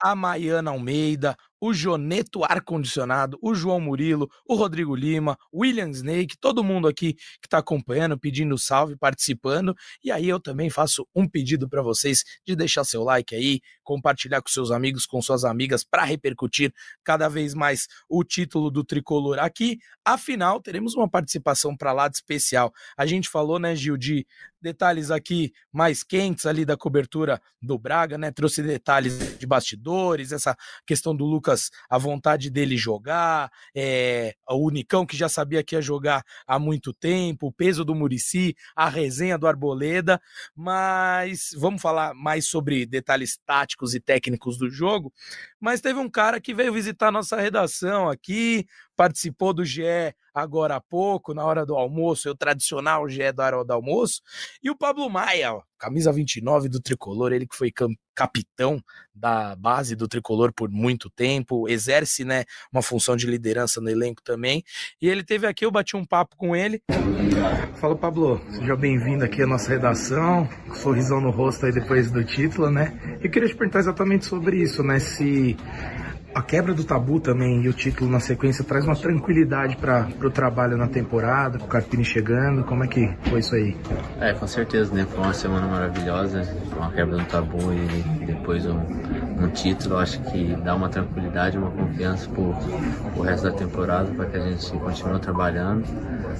a 0.00 0.14
Maiana 0.14 0.70
Almeida, 0.70 1.36
o 1.60 1.74
Joneto 1.74 2.42
Ar-Condicionado, 2.42 3.38
o 3.42 3.54
João 3.54 3.78
Murilo, 3.80 4.30
o 4.46 4.54
Rodrigo 4.54 4.96
Lima, 4.96 5.36
William 5.52 5.90
Snake, 5.90 6.38
todo 6.40 6.64
mundo 6.64 6.88
aqui 6.88 7.12
que 7.12 7.46
está 7.46 7.58
acompanhando, 7.58 8.18
pedindo 8.18 8.56
salve, 8.56 8.96
participando. 8.96 9.74
E 10.02 10.10
aí 10.10 10.26
eu 10.26 10.40
também 10.40 10.70
faço 10.70 11.06
um 11.14 11.28
pedido 11.28 11.68
para 11.68 11.82
vocês 11.82 12.24
de 12.46 12.56
deixar 12.56 12.84
seu 12.84 13.04
like 13.04 13.34
aí, 13.34 13.60
compartilhar 13.90 14.40
com 14.40 14.48
seus 14.48 14.70
amigos, 14.70 15.04
com 15.04 15.20
suas 15.20 15.44
amigas, 15.44 15.82
para 15.82 16.04
repercutir 16.04 16.72
cada 17.02 17.28
vez 17.28 17.54
mais 17.54 17.88
o 18.08 18.22
título 18.22 18.70
do 18.70 18.84
tricolor 18.84 19.40
aqui. 19.40 19.80
Afinal, 20.04 20.60
teremos 20.60 20.94
uma 20.94 21.10
participação 21.10 21.76
para 21.76 21.92
lá 21.92 22.06
de 22.06 22.14
especial. 22.14 22.72
A 22.96 23.04
gente 23.04 23.28
falou, 23.28 23.58
né, 23.58 23.74
Gil, 23.74 23.96
de 23.96 24.24
detalhes 24.60 25.10
aqui 25.10 25.52
mais 25.72 26.04
quentes 26.04 26.46
ali 26.46 26.64
da 26.64 26.76
cobertura 26.76 27.40
do 27.60 27.78
Braga, 27.78 28.18
né? 28.18 28.30
Trouxe 28.30 28.62
detalhes 28.62 29.38
de 29.38 29.46
bastidores, 29.46 30.32
essa 30.32 30.56
questão 30.86 31.16
do 31.16 31.24
Lucas 31.24 31.70
a 31.88 31.98
vontade 31.98 32.50
dele 32.50 32.76
jogar, 32.76 33.50
é, 33.74 34.34
o 34.48 34.66
Unicão 34.66 35.06
que 35.06 35.16
já 35.16 35.28
sabia 35.28 35.64
que 35.64 35.74
ia 35.74 35.82
jogar 35.82 36.22
há 36.46 36.58
muito 36.58 36.92
tempo, 36.92 37.46
o 37.48 37.52
peso 37.52 37.84
do 37.84 37.94
Murici, 37.94 38.54
a 38.76 38.88
resenha 38.88 39.38
do 39.38 39.46
Arboleda, 39.46 40.20
mas 40.54 41.50
vamos 41.56 41.80
falar 41.80 42.14
mais 42.14 42.46
sobre 42.46 42.84
detalhes 42.84 43.38
táticos 43.46 43.79
e 43.94 44.00
técnicos 44.00 44.56
do 44.58 44.70
jogo. 44.70 45.12
Mas 45.60 45.80
teve 45.80 45.98
um 45.98 46.08
cara 46.08 46.40
que 46.40 46.54
veio 46.54 46.72
visitar 46.72 47.10
nossa 47.10 47.36
redação 47.38 48.08
aqui, 48.08 48.66
participou 48.96 49.52
do 49.52 49.64
GE 49.64 50.14
agora 50.34 50.76
há 50.76 50.80
pouco, 50.80 51.34
na 51.34 51.44
hora 51.44 51.66
do 51.66 51.74
almoço, 51.74 52.30
o 52.30 52.36
tradicional 52.36 53.08
GE 53.08 53.32
da 53.32 53.44
hora 53.46 53.64
do 53.64 53.72
almoço, 53.72 54.20
e 54.62 54.70
o 54.70 54.76
Pablo 54.76 55.08
Maia, 55.10 55.54
ó, 55.54 55.62
camisa 55.78 56.12
29 56.12 56.68
do 56.68 56.80
Tricolor, 56.80 57.32
ele 57.32 57.46
que 57.46 57.56
foi 57.56 57.72
capitão 58.14 58.80
da 59.14 59.56
base 59.56 59.96
do 59.96 60.06
Tricolor 60.06 60.52
por 60.52 60.70
muito 60.70 61.10
tempo, 61.10 61.68
exerce, 61.68 62.24
né, 62.24 62.44
uma 62.72 62.82
função 62.82 63.16
de 63.16 63.26
liderança 63.26 63.80
no 63.80 63.90
elenco 63.90 64.22
também, 64.22 64.62
e 65.00 65.08
ele 65.08 65.24
teve 65.24 65.46
aqui, 65.46 65.64
eu 65.64 65.70
bati 65.70 65.96
um 65.96 66.04
papo 66.04 66.36
com 66.36 66.54
ele. 66.54 66.80
Fala, 67.80 67.96
Pablo, 67.96 68.40
seja 68.50 68.76
bem-vindo 68.76 69.24
aqui 69.24 69.42
à 69.42 69.46
nossa 69.46 69.70
redação, 69.70 70.48
sorrisão 70.74 71.20
no 71.20 71.30
rosto 71.30 71.66
aí 71.66 71.72
depois 71.72 72.10
do 72.10 72.22
título, 72.24 72.70
né, 72.70 73.18
eu 73.22 73.30
queria 73.30 73.48
te 73.48 73.56
perguntar 73.56 73.80
exatamente 73.80 74.26
sobre 74.26 74.62
isso, 74.62 74.82
né, 74.82 75.00
se 75.00 75.49
a 76.32 76.42
quebra 76.42 76.72
do 76.72 76.84
tabu 76.84 77.18
também 77.18 77.62
e 77.62 77.68
o 77.68 77.72
título 77.72 78.08
na 78.08 78.20
sequência 78.20 78.64
traz 78.64 78.84
uma 78.84 78.94
tranquilidade 78.94 79.76
para 79.76 80.08
o 80.22 80.30
trabalho 80.30 80.76
na 80.76 80.86
temporada, 80.86 81.58
com 81.58 81.64
o 81.64 81.68
Carpini 81.68 82.04
chegando. 82.04 82.62
Como 82.64 82.84
é 82.84 82.86
que 82.86 83.10
foi 83.28 83.40
isso 83.40 83.54
aí? 83.54 83.76
É, 84.20 84.32
com 84.32 84.46
certeza, 84.46 84.94
né? 84.94 85.06
Foi 85.10 85.24
uma 85.24 85.34
semana 85.34 85.66
maravilhosa, 85.66 86.42
uma 86.76 86.90
quebra 86.92 87.16
do 87.16 87.24
tabu 87.24 87.58
e 87.72 88.24
depois 88.26 88.64
um, 88.64 88.78
um 89.40 89.48
título. 89.48 89.96
Acho 89.96 90.20
que 90.30 90.54
dá 90.62 90.74
uma 90.76 90.88
tranquilidade, 90.88 91.58
uma 91.58 91.70
confiança 91.70 92.28
para 92.30 92.40
o 92.40 93.22
resto 93.22 93.50
da 93.50 93.52
temporada, 93.52 94.12
para 94.12 94.26
que 94.26 94.36
a 94.36 94.40
gente 94.40 94.70
continue 94.78 95.18
trabalhando, 95.18 95.84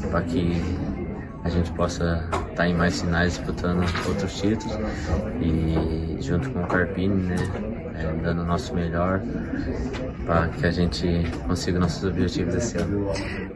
para 0.09 0.23
que 0.23 0.63
a 1.43 1.49
gente 1.49 1.73
possa 1.73 2.29
estar 2.31 2.55
tá 2.55 2.69
em 2.69 2.75
mais 2.75 2.95
sinais 2.95 3.33
disputando 3.33 3.85
outros 4.07 4.41
títulos 4.41 4.79
e 5.41 6.17
junto 6.21 6.51
com 6.51 6.63
o 6.63 6.67
Carpini, 6.67 7.23
né? 7.23 7.37
É, 8.01 8.13
dando 8.23 8.43
o 8.43 8.45
nosso 8.45 8.75
melhor 8.75 9.21
para 10.25 10.49
que 10.49 10.67
a 10.67 10.71
gente 10.71 11.07
consiga 11.47 11.79
nossos 11.79 12.05
objetivos 12.05 12.55
esse 12.55 12.79
ano. 12.79 13.11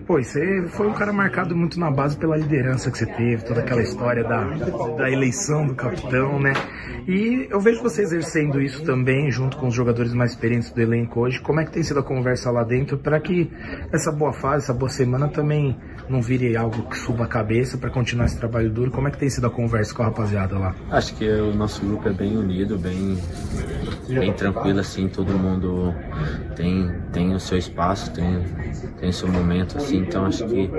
Pô, 0.07 0.23
você 0.23 0.67
foi 0.69 0.87
um 0.87 0.93
cara 0.93 1.13
marcado 1.13 1.57
muito 1.57 1.79
na 1.81 1.91
base 1.91 2.17
pela 2.17 2.37
liderança 2.37 2.91
que 2.91 2.99
você 2.99 3.07
teve, 3.07 3.45
toda 3.45 3.61
aquela 3.61 3.83
história 3.83 4.23
da, 4.23 4.45
da 4.97 5.11
eleição 5.11 5.67
do 5.67 5.75
capitão, 5.75 6.39
né? 6.39 6.53
E 7.07 7.47
eu 7.51 7.61
vejo 7.61 7.83
você 7.83 8.03
exercendo 8.03 8.61
isso 8.61 8.83
também, 8.83 9.31
junto 9.31 9.57
com 9.57 9.69
os 9.69 9.75
jogadores 9.75 10.13
mais 10.13 10.33
experientes 10.33 10.71
do 10.71 10.81
elenco 10.81 11.21
hoje. 11.21 11.41
Como 11.41 11.61
é 11.61 11.65
que 11.65 11.71
tem 11.71 11.83
sido 11.83 12.01
a 12.01 12.03
conversa 12.03 12.51
lá 12.51 12.65
dentro 12.65 12.99
para 12.99 13.21
que 13.21 13.51
essa 13.93 14.11
boa 14.11 14.33
fase, 14.33 14.65
essa 14.65 14.75
boa 14.75 14.89
semana 14.89 15.29
também 15.29 15.77
não 16.09 16.21
vire 16.21 16.57
algo 16.57 16.89
que 16.89 16.99
suba 16.99 17.25
a 17.25 17.27
cabeça 17.27 17.79
para 17.79 17.91
continuar 17.91 18.27
esse 18.27 18.39
trabalho 18.39 18.71
duro? 18.71 18.91
Como 18.91 19.09
é 19.09 19.11
que 19.11 19.19
tem 19.19 19.29
sido 19.29 19.47
a 19.47 19.51
conversa 19.51 19.95
com 19.95 20.03
a 20.03 20.07
rapaziada 20.07 20.59
lá? 20.59 20.75
Acho 20.91 21.15
que 21.15 21.29
o 21.29 21.55
nosso 21.55 21.85
grupo 21.85 22.09
é 22.09 22.13
bem 22.13 22.37
unido, 22.37 22.79
bem, 22.79 23.19
bem 24.09 24.33
tranquilo, 24.33 24.81
assim, 24.81 25.09
todo 25.09 25.33
mundo 25.39 25.95
tem, 26.55 26.91
tem 27.13 27.35
o 27.35 27.41
seu 27.41 27.59
espaço, 27.59 28.13
tem, 28.13 28.43
tem 28.99 29.09
o 29.09 29.13
seu 29.13 29.29
momento, 29.29 29.77
assim, 29.77 29.99
então 29.99 30.27
acho 30.27 30.47
que, 30.47 30.71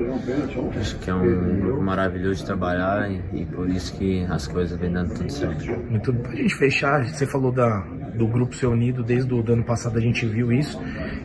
acho 0.79 0.97
que 0.99 1.09
é 1.09 1.13
um 1.13 1.59
grupo 1.59 1.81
maravilhoso 1.81 2.39
de 2.39 2.45
trabalhar 2.45 3.09
e, 3.11 3.21
e 3.33 3.45
por 3.45 3.69
isso 3.69 3.95
que 3.97 4.25
as 4.29 4.47
coisas 4.47 4.77
vêm 4.77 4.91
dando 4.91 5.13
tudo 5.13 5.31
certo. 5.31 5.65
Muito 5.89 6.13
pra 6.13 6.35
gente 6.35 6.55
fechar, 6.55 7.05
você 7.05 7.25
falou 7.25 7.51
da, 7.51 7.79
do 8.15 8.27
grupo 8.27 8.55
ser 8.55 8.67
unido, 8.67 9.03
desde 9.03 9.33
o 9.33 9.43
ano 9.51 9.63
passado 9.63 9.97
a 9.97 10.01
gente 10.01 10.25
viu 10.25 10.51
isso, 10.51 10.81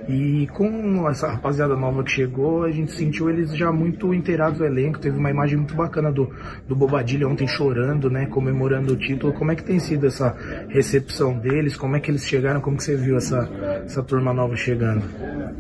e 0.09 0.47
com 0.53 1.09
essa 1.09 1.29
rapaziada 1.29 1.77
nova 1.77 2.03
que 2.03 2.11
chegou, 2.11 2.65
a 2.65 2.71
gente 2.71 2.93
sentiu 2.93 3.31
eles 3.31 3.57
já 3.57 3.73
muito 3.73 4.13
inteirados 4.13 4.59
do 4.59 4.65
elenco, 4.65 4.99
teve 4.99 5.17
uma 5.17 5.31
imagem 5.31 5.59
muito 5.59 5.75
bacana 5.75 6.11
do, 6.11 6.31
do 6.67 6.75
Bobadilha 6.75 7.29
ontem 7.29 7.47
chorando, 7.47 8.11
né, 8.11 8.27
comemorando 8.27 8.95
o 8.95 8.97
título, 8.97 9.33
como 9.33 9.53
é 9.53 9.55
que 9.55 9.65
tem 9.65 9.79
sido 9.79 10.07
essa 10.07 10.37
recepção 10.69 11.39
deles, 11.39 11.77
como 11.77 11.97
é 11.97 12.01
que 12.01 12.11
eles 12.11 12.27
chegaram, 12.27 12.61
como 12.61 12.77
que 12.77 12.85
você 12.85 12.97
viu 12.97 13.17
essa, 13.17 13.49
essa 13.85 14.03
turma 14.03 14.33
nova 14.33 14.40
chegando? 14.57 15.03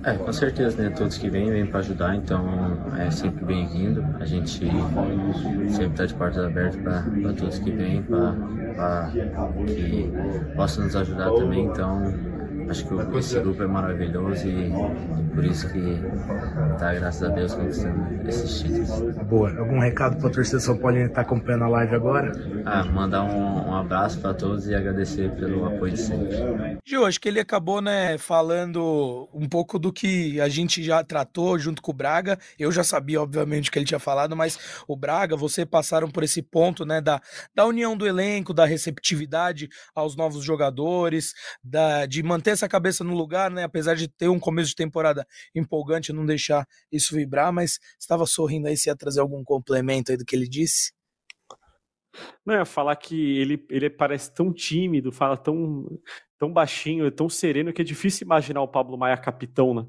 É, 0.05 0.14
com 0.14 0.33
certeza, 0.33 0.83
né, 0.83 0.90
todos 0.90 1.19
que 1.19 1.29
vêm, 1.29 1.51
vêm 1.51 1.66
para 1.66 1.81
ajudar, 1.81 2.16
então 2.16 2.45
é 2.99 3.11
sempre 3.11 3.45
bem-vindo, 3.45 4.05
a 4.19 4.25
gente 4.25 4.51
sempre 5.69 5.93
está 5.93 6.07
de 6.07 6.14
portas 6.14 6.45
abertas 6.45 6.76
para 6.76 7.03
todos 7.35 7.59
que 7.59 7.70
vêm, 7.70 8.03
para 8.03 9.11
que 9.66 10.11
possam 10.55 10.85
nos 10.85 10.97
ajudar 10.97 11.31
também, 11.33 11.66
então 11.66 12.14
acho 12.71 12.87
que 12.87 13.18
esse 13.18 13.41
grupo 13.41 13.62
é 13.62 13.66
maravilhoso 13.66 14.47
e, 14.47 14.71
por 15.35 15.45
isso 15.45 15.68
que 15.71 16.01
tá, 16.79 16.95
graças 16.95 17.23
a 17.23 17.29
Deus, 17.29 17.55
conquistando 17.55 18.29
esses 18.29 18.61
títulos. 18.61 19.16
Boa. 19.27 19.51
Algum 19.59 19.81
recado 19.81 20.18
para 20.18 20.29
a 20.29 20.33
torcida 20.33 20.61
São 20.61 20.79
Paulo 20.79 20.97
que 20.97 21.03
está 21.03 21.23
acompanhando 21.23 21.64
a 21.64 21.68
live 21.68 21.95
agora? 21.95 22.33
Ah, 22.64 22.85
mandar 22.85 23.25
um, 23.25 23.71
um 23.71 23.75
abraço 23.75 24.21
para 24.21 24.33
todos 24.35 24.68
e 24.68 24.75
agradecer 24.75 25.31
pelo 25.33 25.66
apoio 25.66 25.93
de 25.93 26.01
sempre. 26.01 26.79
Gil, 26.85 27.05
acho 27.05 27.21
que 27.21 27.29
ele 27.29 27.41
acabou, 27.41 27.81
né, 27.81 28.16
falando 28.18 29.29
um 29.35 29.49
pouco 29.49 29.79
do 29.79 29.93
que 29.93 30.41
a 30.41 30.49
gente 30.49 30.83
já 30.83 31.03
tratou 31.03 31.59
junto 31.59 31.83
com 31.83 31.91
o 31.91 31.95
Braga. 31.95 32.39
Eu 32.59 32.71
já 32.71 32.85
sabia, 32.85 33.21
obviamente, 33.21 33.68
o 33.68 33.73
que 33.73 33.79
ele 33.79 33.87
tinha 33.87 33.99
falado, 33.99 34.37
mas 34.37 34.59
o 34.87 34.97
Braga, 34.97 35.37
você 35.37 35.66
passaram 35.66 36.09
por 36.09 36.23
esse 36.23 36.41
ponto, 36.41 36.85
né, 36.85 37.01
da, 37.01 37.21
da 37.55 37.66
união 37.66 37.97
do 37.97 38.07
elenco, 38.07 38.55
da 38.55 38.64
receptividade 38.64 39.68
aos 39.95 40.14
novos 40.14 40.45
jogadores, 40.45 41.35
da, 41.62 42.07
de 42.07 42.23
manter 42.23 42.60
essa 42.61 42.69
cabeça 42.69 43.03
no 43.03 43.15
lugar, 43.15 43.51
né, 43.51 43.65
apesar 43.65 43.95
de 43.95 44.07
ter 44.07 44.29
um 44.29 44.39
começo 44.39 44.71
de 44.71 44.77
temporada 44.77 45.27
empolgante, 45.55 46.13
não 46.13 46.27
deixar 46.27 46.67
isso 46.93 47.15
vibrar, 47.15 47.53
mas 47.53 47.79
estava 47.99 48.27
sorrindo 48.27 48.69
aí, 48.69 48.77
se 48.77 48.89
ia 48.89 48.97
trazer 48.97 49.21
algum 49.21 49.43
complemento 49.43 50.13
aí 50.13 50.19
do 50.19 50.25
que 50.25 50.37
ele 50.37 50.49
disse? 50.49 50.93
Não, 52.45 52.55
ia 52.55 52.65
falar 52.65 52.97
que 52.97 53.39
ele, 53.39 53.65
ele 53.71 53.89
parece 53.89 54.33
tão 54.35 54.53
tímido, 54.53 55.13
fala 55.13 55.37
tão, 55.37 55.87
tão 56.39 56.53
baixinho, 56.53 57.11
tão 57.11 57.29
sereno, 57.29 57.73
que 57.73 57.81
é 57.81 57.85
difícil 57.85 58.25
imaginar 58.25 58.63
o 58.63 58.69
Pablo 58.69 58.99
Maia 58.99 59.17
capitão, 59.17 59.75
né? 59.75 59.87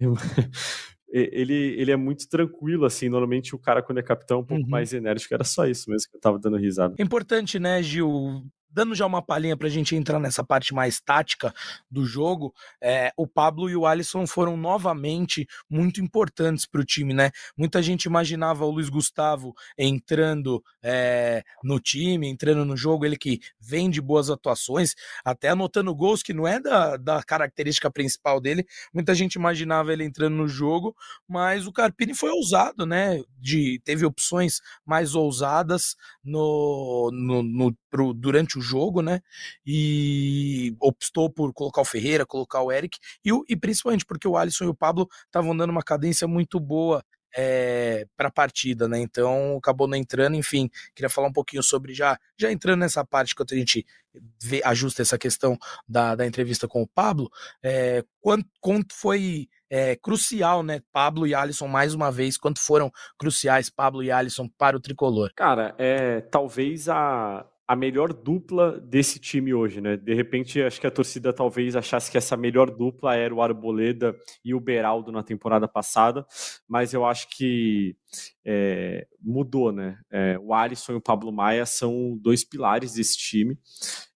ele, 1.08 1.74
ele 1.78 1.90
é 1.90 1.96
muito 1.96 2.28
tranquilo, 2.28 2.84
assim. 2.84 3.08
Normalmente 3.08 3.54
o 3.54 3.58
cara, 3.58 3.82
quando 3.82 3.98
é 3.98 4.02
capitão, 4.02 4.38
é 4.38 4.40
um 4.40 4.44
pouco 4.44 4.64
uhum. 4.64 4.70
mais 4.70 4.92
enérgico. 4.92 5.32
Era 5.32 5.44
só 5.44 5.66
isso 5.66 5.88
mesmo 5.90 6.10
que 6.10 6.16
eu 6.16 6.20
tava 6.20 6.38
dando 6.38 6.56
risada. 6.56 6.94
Importante, 6.98 7.58
né, 7.58 7.82
Gil? 7.82 8.44
Dando 8.74 8.94
já 8.94 9.06
uma 9.06 9.22
palhinha 9.22 9.56
para 9.56 9.68
a 9.68 9.70
gente 9.70 9.94
entrar 9.94 10.18
nessa 10.18 10.42
parte 10.42 10.74
mais 10.74 11.00
tática 11.00 11.54
do 11.88 12.04
jogo, 12.04 12.52
é, 12.82 13.12
o 13.16 13.26
Pablo 13.26 13.70
e 13.70 13.76
o 13.76 13.86
Alisson 13.86 14.26
foram 14.26 14.56
novamente 14.56 15.46
muito 15.70 16.00
importantes 16.00 16.66
para 16.66 16.80
o 16.80 16.84
time, 16.84 17.14
né? 17.14 17.30
Muita 17.56 17.80
gente 17.80 18.06
imaginava 18.06 18.64
o 18.64 18.70
Luiz 18.70 18.88
Gustavo 18.88 19.54
entrando 19.78 20.62
é, 20.82 21.44
no 21.62 21.78
time, 21.78 22.28
entrando 22.28 22.64
no 22.64 22.76
jogo, 22.76 23.06
ele 23.06 23.16
que 23.16 23.40
vem 23.60 23.88
de 23.88 24.00
boas 24.00 24.28
atuações, 24.28 24.94
até 25.24 25.50
anotando 25.50 25.94
gols 25.94 26.22
que 26.22 26.32
não 26.32 26.46
é 26.46 26.58
da, 26.58 26.96
da 26.96 27.22
característica 27.22 27.90
principal 27.90 28.40
dele. 28.40 28.66
Muita 28.92 29.14
gente 29.14 29.34
imaginava 29.34 29.92
ele 29.92 30.04
entrando 30.04 30.34
no 30.34 30.48
jogo, 30.48 30.96
mas 31.28 31.66
o 31.66 31.72
Carpini 31.72 32.14
foi 32.14 32.30
ousado, 32.30 32.84
né? 32.84 33.22
De, 33.38 33.80
teve 33.84 34.04
opções 34.04 34.60
mais 34.84 35.14
ousadas 35.14 35.94
no, 36.24 37.10
no, 37.12 37.42
no 37.42 37.76
pro, 37.88 38.12
durante 38.12 38.58
o 38.58 38.63
jogo, 38.64 39.02
né? 39.02 39.20
E 39.64 40.74
optou 40.80 41.30
por 41.30 41.52
colocar 41.52 41.82
o 41.82 41.84
Ferreira, 41.84 42.26
colocar 42.26 42.62
o 42.62 42.72
Eric, 42.72 42.98
e, 43.24 43.30
e 43.48 43.56
principalmente 43.56 44.04
porque 44.04 44.26
o 44.28 44.36
Alisson 44.36 44.64
e 44.64 44.68
o 44.68 44.74
Pablo 44.74 45.08
estavam 45.26 45.56
dando 45.56 45.70
uma 45.70 45.82
cadência 45.82 46.26
muito 46.26 46.58
boa 46.58 47.04
é, 47.36 48.02
eh, 48.02 48.06
para 48.16 48.28
a 48.28 48.32
partida, 48.32 48.88
né? 48.88 49.00
Então 49.00 49.56
acabou 49.58 49.88
não 49.88 49.96
entrando, 49.96 50.36
enfim, 50.36 50.70
queria 50.94 51.10
falar 51.10 51.28
um 51.28 51.32
pouquinho 51.32 51.62
sobre 51.62 51.92
já, 51.92 52.18
já 52.38 52.50
entrando 52.50 52.80
nessa 52.80 53.04
parte 53.04 53.34
quando 53.34 53.52
a 53.52 53.56
gente 53.56 53.84
vê, 54.40 54.62
ajusta 54.64 55.02
essa 55.02 55.18
questão 55.18 55.58
da, 55.86 56.14
da 56.14 56.26
entrevista 56.26 56.68
com 56.68 56.82
o 56.82 56.88
Pablo, 56.88 57.28
é, 57.62 58.04
quanto, 58.20 58.48
quanto 58.60 58.94
foi 58.94 59.48
é, 59.68 59.96
crucial, 59.96 60.62
né? 60.62 60.80
Pablo 60.92 61.26
e 61.26 61.34
Alisson 61.34 61.66
mais 61.66 61.94
uma 61.94 62.10
vez, 62.12 62.38
quanto 62.38 62.60
foram 62.60 62.92
cruciais 63.18 63.68
Pablo 63.68 64.02
e 64.02 64.10
Alisson 64.10 64.48
para 64.56 64.76
o 64.76 64.80
tricolor? 64.80 65.32
Cara, 65.34 65.74
é 65.78 66.20
talvez 66.20 66.88
a 66.88 67.44
a 67.66 67.74
melhor 67.74 68.12
dupla 68.12 68.78
desse 68.80 69.18
time 69.18 69.54
hoje, 69.54 69.80
né? 69.80 69.96
De 69.96 70.14
repente, 70.14 70.62
acho 70.62 70.80
que 70.80 70.86
a 70.86 70.90
torcida 70.90 71.32
talvez 71.32 71.74
achasse 71.74 72.10
que 72.10 72.18
essa 72.18 72.36
melhor 72.36 72.70
dupla 72.70 73.16
era 73.16 73.34
o 73.34 73.40
Arboleda 73.40 74.14
e 74.44 74.54
o 74.54 74.60
Beraldo 74.60 75.10
na 75.10 75.22
temporada 75.22 75.66
passada, 75.66 76.26
mas 76.68 76.92
eu 76.92 77.04
acho 77.04 77.28
que 77.30 77.96
é, 78.46 79.06
mudou, 79.20 79.72
né? 79.72 79.98
É, 80.10 80.38
o 80.38 80.52
Alisson 80.52 80.92
e 80.92 80.96
o 80.96 81.00
Pablo 81.00 81.32
Maia 81.32 81.64
são 81.64 82.16
dois 82.20 82.44
pilares 82.44 82.94
desse 82.94 83.16
time. 83.16 83.58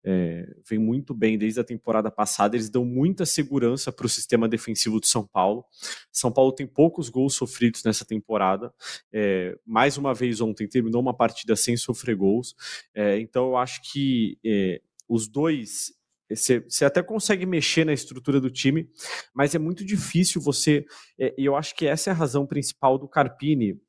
É, 0.04 0.46
vem 0.68 0.78
muito 0.78 1.14
bem 1.14 1.38
desde 1.38 1.60
a 1.60 1.64
temporada 1.64 2.10
passada. 2.10 2.54
Eles 2.54 2.68
dão 2.68 2.84
muita 2.84 3.24
segurança 3.24 3.90
para 3.90 4.04
o 4.04 4.08
sistema 4.08 4.46
defensivo 4.46 5.00
de 5.00 5.08
São 5.08 5.26
Paulo. 5.26 5.64
São 6.12 6.30
Paulo 6.30 6.52
tem 6.52 6.66
poucos 6.66 7.08
gols 7.08 7.34
sofridos 7.34 7.82
nessa 7.84 8.04
temporada. 8.04 8.72
É, 9.12 9.56
mais 9.64 9.96
uma 9.96 10.12
vez 10.12 10.40
ontem 10.40 10.68
terminou 10.68 11.00
uma 11.00 11.16
partida 11.16 11.56
sem 11.56 11.76
sofrer 11.76 12.14
gols. 12.14 12.54
É, 12.94 13.18
então 13.18 13.46
eu 13.46 13.56
acho 13.56 13.80
que 13.90 14.38
é, 14.44 14.82
os 15.08 15.26
dois 15.26 15.96
você, 16.30 16.60
você, 16.60 16.84
até 16.84 17.02
consegue 17.02 17.46
mexer 17.46 17.86
na 17.86 17.92
estrutura 17.94 18.38
do 18.38 18.50
time, 18.50 18.86
mas 19.34 19.54
é 19.54 19.58
muito 19.58 19.82
difícil 19.82 20.42
você. 20.42 20.84
E 21.18 21.42
eu 21.42 21.56
acho 21.56 21.74
que 21.74 21.86
essa 21.86 22.10
é 22.10 22.12
a 22.12 22.16
razão 22.16 22.46
principal 22.46 22.98
do 22.98 23.08
Carpini 23.08 23.80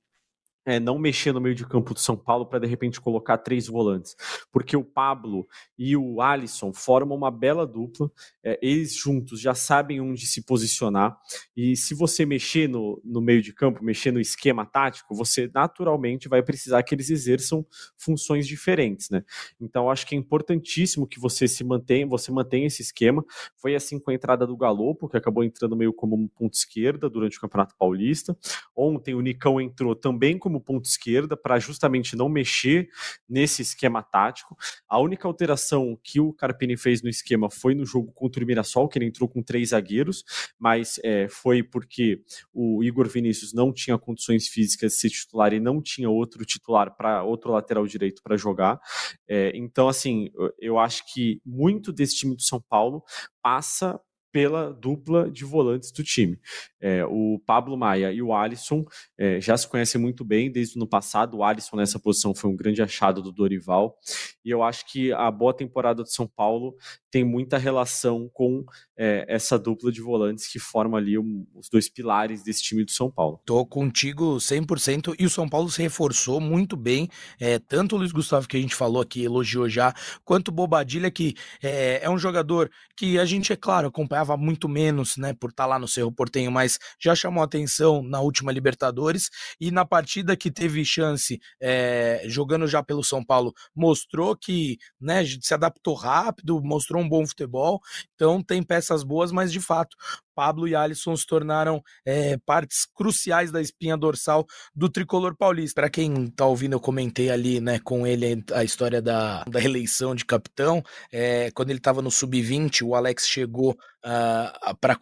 é, 0.66 0.80
não 0.80 1.00
mexer 1.00 1.32
no 1.32 1.42
meio 1.42 1.56
de 1.56 1.66
campo 1.66 1.94
do 1.94 2.00
São 2.00 2.18
Paulo 2.18 2.46
para 2.46 2.60
de 2.60 2.68
repente 2.68 3.02
colocar 3.02 3.38
três 3.38 3.68
volantes, 3.68 4.16
porque 4.52 4.76
o 4.76 4.84
Pablo 4.84 5.48
e 5.78 5.96
o 5.96 6.22
Alisson 6.22 6.74
formam 6.74 7.18
uma 7.18 7.32
bela 7.32 7.66
dupla, 7.66 8.12
é, 8.44 8.60
eles 8.62 8.96
juntos 8.96 9.40
já 9.40 9.54
sabem 9.54 10.02
onde 10.02 10.26
se 10.26 10.44
posicionar, 10.46 11.18
e 11.56 11.76
se 11.76 11.94
você 11.94 12.26
mexer 12.26 12.68
no, 12.68 13.02
no 13.04 13.22
meio 13.22 13.42
de 13.42 13.54
campo, 13.54 13.84
mexer 13.84 14.12
no 14.12 14.20
esquema 14.20 14.66
tático, 14.66 15.16
você 15.16 15.50
naturalmente 15.54 16.28
vai 16.28 16.42
precisar 16.42 16.84
que 16.84 16.94
eles 16.94 17.10
exerçam 17.10 17.66
funções 17.98 18.48
diferentes, 18.48 19.10
né? 19.10 19.24
Então 19.60 19.90
acho 19.90 20.06
que 20.06 20.16
é 20.16 20.18
importantíssimo 20.18 21.08
que 21.08 21.20
você 21.20 21.48
se 21.48 21.64
mantenha, 21.64 22.06
você 22.08 22.32
mantenha 22.32 22.68
esse 22.68 22.82
esquema. 22.82 23.24
Foi 23.58 23.76
assim 23.76 24.00
com 24.00 24.12
a 24.12 24.14
entrada 24.14 24.46
do 24.46 24.58
Galopo, 24.58 25.08
que 25.08 25.18
acabou 25.18 25.44
entrando 25.44 25.76
meio 25.76 25.94
como 25.94 26.16
um 26.16 26.28
ponto 26.28 26.54
esquerda 26.54 27.10
durante 27.10 27.38
o 27.38 27.42
Campeonato 27.42 27.76
Paulista. 27.78 28.38
Ontem 28.76 29.14
o 29.14 29.22
Nicão 29.22 29.60
entrou 29.60 29.96
também 29.96 30.38
como 30.38 30.59
como 30.60 30.80
ponto 30.80 30.86
esquerda 30.86 31.36
para 31.38 31.60
justamente 31.60 32.16
não 32.16 32.30
mexer 32.30 32.90
nesse 33.28 33.62
esquema 33.62 34.04
tático. 34.04 34.58
A 34.88 35.00
única 35.00 35.28
alteração 35.28 35.98
que 36.04 36.20
o 36.20 36.34
Carpini 36.34 36.78
fez 36.78 37.02
no 37.02 37.10
esquema 37.10 37.50
foi 37.50 37.74
no 37.74 37.86
jogo 37.86 38.12
contra 38.12 38.44
o 38.44 38.48
Mirassol, 38.48 38.88
que 38.88 38.98
ele 38.98 39.06
entrou 39.06 39.28
com 39.28 39.42
três 39.42 39.70
zagueiros, 39.70 40.24
mas 40.58 41.00
é, 41.04 41.28
foi 41.30 41.64
porque 41.64 42.22
o 42.54 42.84
Igor 42.84 43.08
Vinícius 43.08 43.54
não 43.54 43.74
tinha 43.74 43.98
condições 43.98 44.48
físicas 44.48 44.94
de 44.94 45.00
ser 45.00 45.10
titular 45.10 45.54
e 45.54 45.60
não 45.60 45.82
tinha 45.82 46.10
outro 46.10 46.46
titular 46.46 46.96
para 46.96 47.24
outro 47.24 47.52
lateral 47.52 47.88
direito 47.88 48.22
para 48.22 48.38
jogar. 48.38 48.80
É, 49.28 49.52
então, 49.56 49.88
assim, 49.88 50.30
eu 50.60 50.78
acho 50.78 51.04
que 51.14 51.42
muito 51.46 51.92
desse 51.92 52.16
time 52.16 52.36
do 52.36 52.42
São 52.42 52.62
Paulo 52.62 53.04
passa 53.42 54.00
pela 54.32 54.72
dupla 54.72 55.30
de 55.30 55.44
volantes 55.44 55.92
do 55.92 56.04
time. 56.04 56.40
É, 56.80 57.04
o 57.06 57.42
Pablo 57.46 57.78
Maia 57.78 58.12
e 58.12 58.22
o 58.22 58.34
Alisson 58.34 58.86
é, 59.18 59.42
já 59.42 59.58
se 59.58 59.68
conhecem 59.68 60.00
muito 60.00 60.24
bem 60.24 60.52
desde 60.52 60.78
o 60.78 60.80
ano 60.80 60.88
passado. 60.88 61.38
O 61.38 61.44
Alisson 61.44 61.76
nessa 61.76 62.00
posição 62.00 62.34
foi 62.34 62.50
um 62.50 62.56
grande 62.56 62.82
achado 62.82 63.22
do 63.22 63.32
Dorival. 63.32 63.98
E 64.44 64.50
eu 64.50 64.64
acho 64.64 64.86
que 64.86 65.12
a 65.12 65.30
boa 65.30 65.54
temporada 65.54 66.04
do 66.04 66.10
São 66.10 66.28
Paulo 66.28 66.76
tem 67.12 67.24
muita 67.24 67.58
relação 67.58 68.30
com 68.32 68.64
é, 68.98 69.26
essa 69.28 69.58
dupla 69.58 69.92
de 69.92 70.02
volantes 70.02 70.48
que 70.48 70.60
forma 70.60 70.98
ali 70.98 71.18
um, 71.18 71.46
os 71.56 71.70
dois 71.70 71.90
pilares 71.90 72.44
desse 72.44 72.62
time 72.62 72.86
do 72.86 72.92
São 72.92 73.10
Paulo. 73.10 73.42
Tô 73.46 73.66
contigo 73.66 74.38
100% 74.38 75.16
e 75.18 75.26
o 75.26 75.30
São 75.30 75.50
Paulo 75.50 75.70
se 75.70 75.82
reforçou 75.82 76.40
muito 76.40 76.78
bem, 76.78 77.10
é, 77.40 77.58
tanto 77.58 77.96
o 77.96 77.98
Luiz 77.98 78.12
Gustavo 78.12 78.48
que 78.48 78.58
a 78.58 78.62
gente 78.62 78.76
falou 78.76 79.02
aqui, 79.02 79.24
elogiou 79.24 79.68
já, 79.68 79.94
quanto 80.24 80.50
o 80.50 80.52
Bobadilha 80.52 81.10
que 81.10 81.36
é, 81.64 82.02
é 82.04 82.10
um 82.10 82.18
jogador 82.18 82.70
que 82.96 83.18
a 83.18 83.26
gente, 83.26 83.52
é 83.52 83.56
claro, 83.56 83.92
acompanhava 84.20 84.38
muito 84.38 84.68
menos, 84.68 85.18
né, 85.18 85.34
por 85.34 85.50
estar 85.50 85.64
tá 85.64 85.68
lá 85.68 85.80
no 85.80 85.88
Cerro 85.88 86.12
Portenho, 86.12 86.52
mas 86.52 86.78
já 87.00 87.16
chamou 87.16 87.44
atenção 87.44 88.04
na 88.04 88.20
última 88.20 88.52
Libertadores 88.52 89.30
e 89.60 89.72
na 89.72 89.86
partida 89.86 90.36
que 90.36 90.52
teve 90.52 90.84
chance, 90.84 91.40
é, 91.62 92.24
jogando 92.26 92.68
já 92.68 92.84
pelo 92.84 93.04
São 93.04 93.24
Paulo, 93.24 93.54
mostrou 93.76 94.36
que, 94.36 94.78
né, 95.00 95.24
se 95.42 95.54
adaptou 95.54 95.96
rápido, 95.96 96.62
mostrou 96.62 97.02
um 97.02 97.10
bom 97.10 97.26
futebol, 97.26 97.80
então 98.16 98.42
tem 98.42 98.62
peças 98.62 99.04
boas, 99.04 99.32
mas 99.32 99.52
de 99.52 99.60
fato 99.60 99.96
Pablo 100.40 100.70
e 100.70 100.74
Alisson 100.74 101.18
se 101.18 101.26
tornaram 101.26 101.84
é, 102.06 102.38
partes 102.46 102.88
cruciais 102.96 103.52
da 103.52 103.60
espinha 103.60 103.98
dorsal 103.98 104.46
do 104.74 104.88
tricolor 104.88 105.36
paulista. 105.36 105.82
Para 105.82 105.90
quem 105.90 106.28
tá 106.28 106.46
ouvindo, 106.46 106.72
eu 106.72 106.80
comentei 106.80 107.30
ali, 107.30 107.60
né, 107.60 107.78
com 107.84 108.08
ele 108.08 108.42
a 108.54 108.64
história 108.64 109.02
da, 109.02 109.44
da 109.44 109.62
eleição 109.62 110.16
de 110.16 110.24
capitão. 110.24 110.82
É, 111.12 111.52
quando 111.52 111.72
ele 111.72 111.80
estava 111.80 112.02
no 112.02 112.10
sub-20, 112.10 112.84
o 112.84 112.96
Alex 112.96 113.28
chegou 113.28 113.72
uh, 113.72 114.78
para 114.80 114.98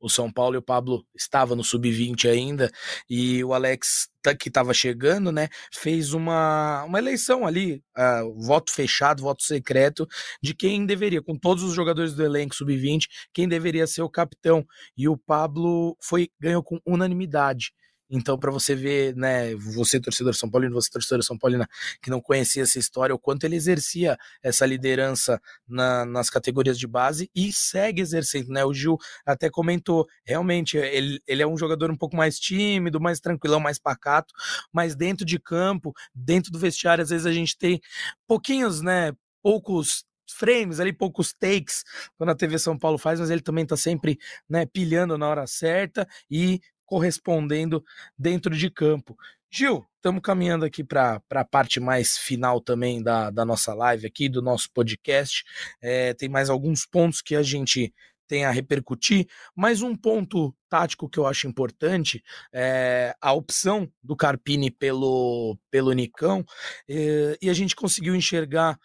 o 0.00 0.08
São 0.08 0.30
Paulo 0.30 0.54
e 0.54 0.58
o 0.58 0.62
Pablo 0.62 1.04
estava 1.12 1.56
no 1.56 1.64
sub-20 1.64 2.30
ainda, 2.30 2.70
e 3.10 3.42
o 3.42 3.52
Alex 3.52 4.11
que 4.38 4.48
estava 4.48 4.72
chegando, 4.72 5.32
né, 5.32 5.48
fez 5.72 6.12
uma, 6.12 6.84
uma 6.84 6.98
eleição 6.98 7.46
ali, 7.46 7.82
uh, 7.96 8.32
voto 8.40 8.72
fechado, 8.72 9.22
voto 9.22 9.42
secreto, 9.42 10.06
de 10.42 10.54
quem 10.54 10.86
deveria, 10.86 11.22
com 11.22 11.36
todos 11.36 11.62
os 11.62 11.74
jogadores 11.74 12.14
do 12.14 12.24
elenco 12.24 12.54
sub-20, 12.54 13.06
quem 13.32 13.48
deveria 13.48 13.86
ser 13.86 14.02
o 14.02 14.08
capitão. 14.10 14.64
E 14.96 15.08
o 15.08 15.16
Pablo 15.16 15.96
foi 16.00 16.28
ganhou 16.40 16.62
com 16.62 16.78
unanimidade. 16.86 17.72
Então, 18.14 18.38
para 18.38 18.50
você 18.50 18.74
ver, 18.74 19.16
né, 19.16 19.54
você 19.54 19.98
torcedor 19.98 20.34
São 20.34 20.50
Paulino, 20.50 20.74
você 20.74 20.90
torcedor 20.90 21.24
São 21.24 21.38
Paulina, 21.38 21.66
que 22.02 22.10
não 22.10 22.20
conhecia 22.20 22.62
essa 22.62 22.78
história, 22.78 23.14
o 23.14 23.18
quanto 23.18 23.44
ele 23.44 23.56
exercia 23.56 24.18
essa 24.42 24.66
liderança 24.66 25.40
na, 25.66 26.04
nas 26.04 26.28
categorias 26.28 26.78
de 26.78 26.86
base 26.86 27.30
e 27.34 27.50
segue 27.52 28.02
exercendo, 28.02 28.48
né? 28.50 28.66
O 28.66 28.74
Gil 28.74 28.98
até 29.24 29.48
comentou, 29.48 30.06
realmente, 30.26 30.76
ele, 30.76 31.20
ele 31.26 31.42
é 31.42 31.46
um 31.46 31.56
jogador 31.56 31.90
um 31.90 31.96
pouco 31.96 32.14
mais 32.14 32.38
tímido, 32.38 33.00
mais 33.00 33.18
tranquilão, 33.18 33.58
mais 33.58 33.78
pacato, 33.78 34.34
mas 34.70 34.94
dentro 34.94 35.24
de 35.24 35.38
campo, 35.38 35.94
dentro 36.14 36.52
do 36.52 36.58
vestiário, 36.58 37.02
às 37.02 37.08
vezes 37.08 37.24
a 37.26 37.32
gente 37.32 37.56
tem 37.56 37.80
pouquinhos, 38.26 38.82
né, 38.82 39.12
poucos 39.42 40.04
frames 40.32 40.80
ali, 40.80 40.92
poucos 40.92 41.32
takes, 41.32 41.84
quando 42.16 42.30
a 42.30 42.34
TV 42.34 42.58
São 42.58 42.78
Paulo 42.78 42.98
faz, 42.98 43.20
mas 43.20 43.30
ele 43.30 43.40
também 43.42 43.66
tá 43.66 43.76
sempre, 43.76 44.18
né, 44.48 44.66
pilhando 44.66 45.16
na 45.18 45.28
hora 45.28 45.46
certa 45.46 46.06
e 46.30 46.60
correspondendo 46.92 47.82
dentro 48.18 48.54
de 48.54 48.68
campo. 48.68 49.16
Gil, 49.50 49.82
estamos 49.96 50.20
caminhando 50.20 50.66
aqui 50.66 50.84
para 50.84 51.22
a 51.30 51.44
parte 51.44 51.80
mais 51.80 52.18
final 52.18 52.60
também 52.60 53.02
da, 53.02 53.30
da 53.30 53.46
nossa 53.46 53.72
live 53.72 54.06
aqui, 54.06 54.28
do 54.28 54.42
nosso 54.42 54.70
podcast. 54.70 55.42
É, 55.80 56.12
tem 56.12 56.28
mais 56.28 56.50
alguns 56.50 56.84
pontos 56.84 57.22
que 57.22 57.34
a 57.34 57.42
gente 57.42 57.94
tem 58.28 58.44
a 58.44 58.50
repercutir, 58.50 59.26
mas 59.56 59.80
um 59.80 59.96
ponto 59.96 60.54
tático 60.68 61.08
que 61.08 61.18
eu 61.18 61.26
acho 61.26 61.46
importante 61.46 62.22
é 62.52 63.16
a 63.22 63.32
opção 63.32 63.90
do 64.02 64.14
Carpini 64.14 64.70
pelo, 64.70 65.56
pelo 65.70 65.94
Nicão, 65.94 66.44
é, 66.86 67.38
e 67.40 67.48
a 67.48 67.54
gente 67.54 67.74
conseguiu 67.74 68.14
enxergar 68.14 68.78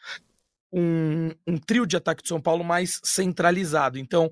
um, 0.72 1.32
um 1.46 1.58
trio 1.58 1.86
de 1.86 1.98
ataque 1.98 2.24
de 2.24 2.30
São 2.30 2.40
Paulo 2.40 2.64
mais 2.64 3.02
centralizado. 3.04 4.00
Então, 4.00 4.32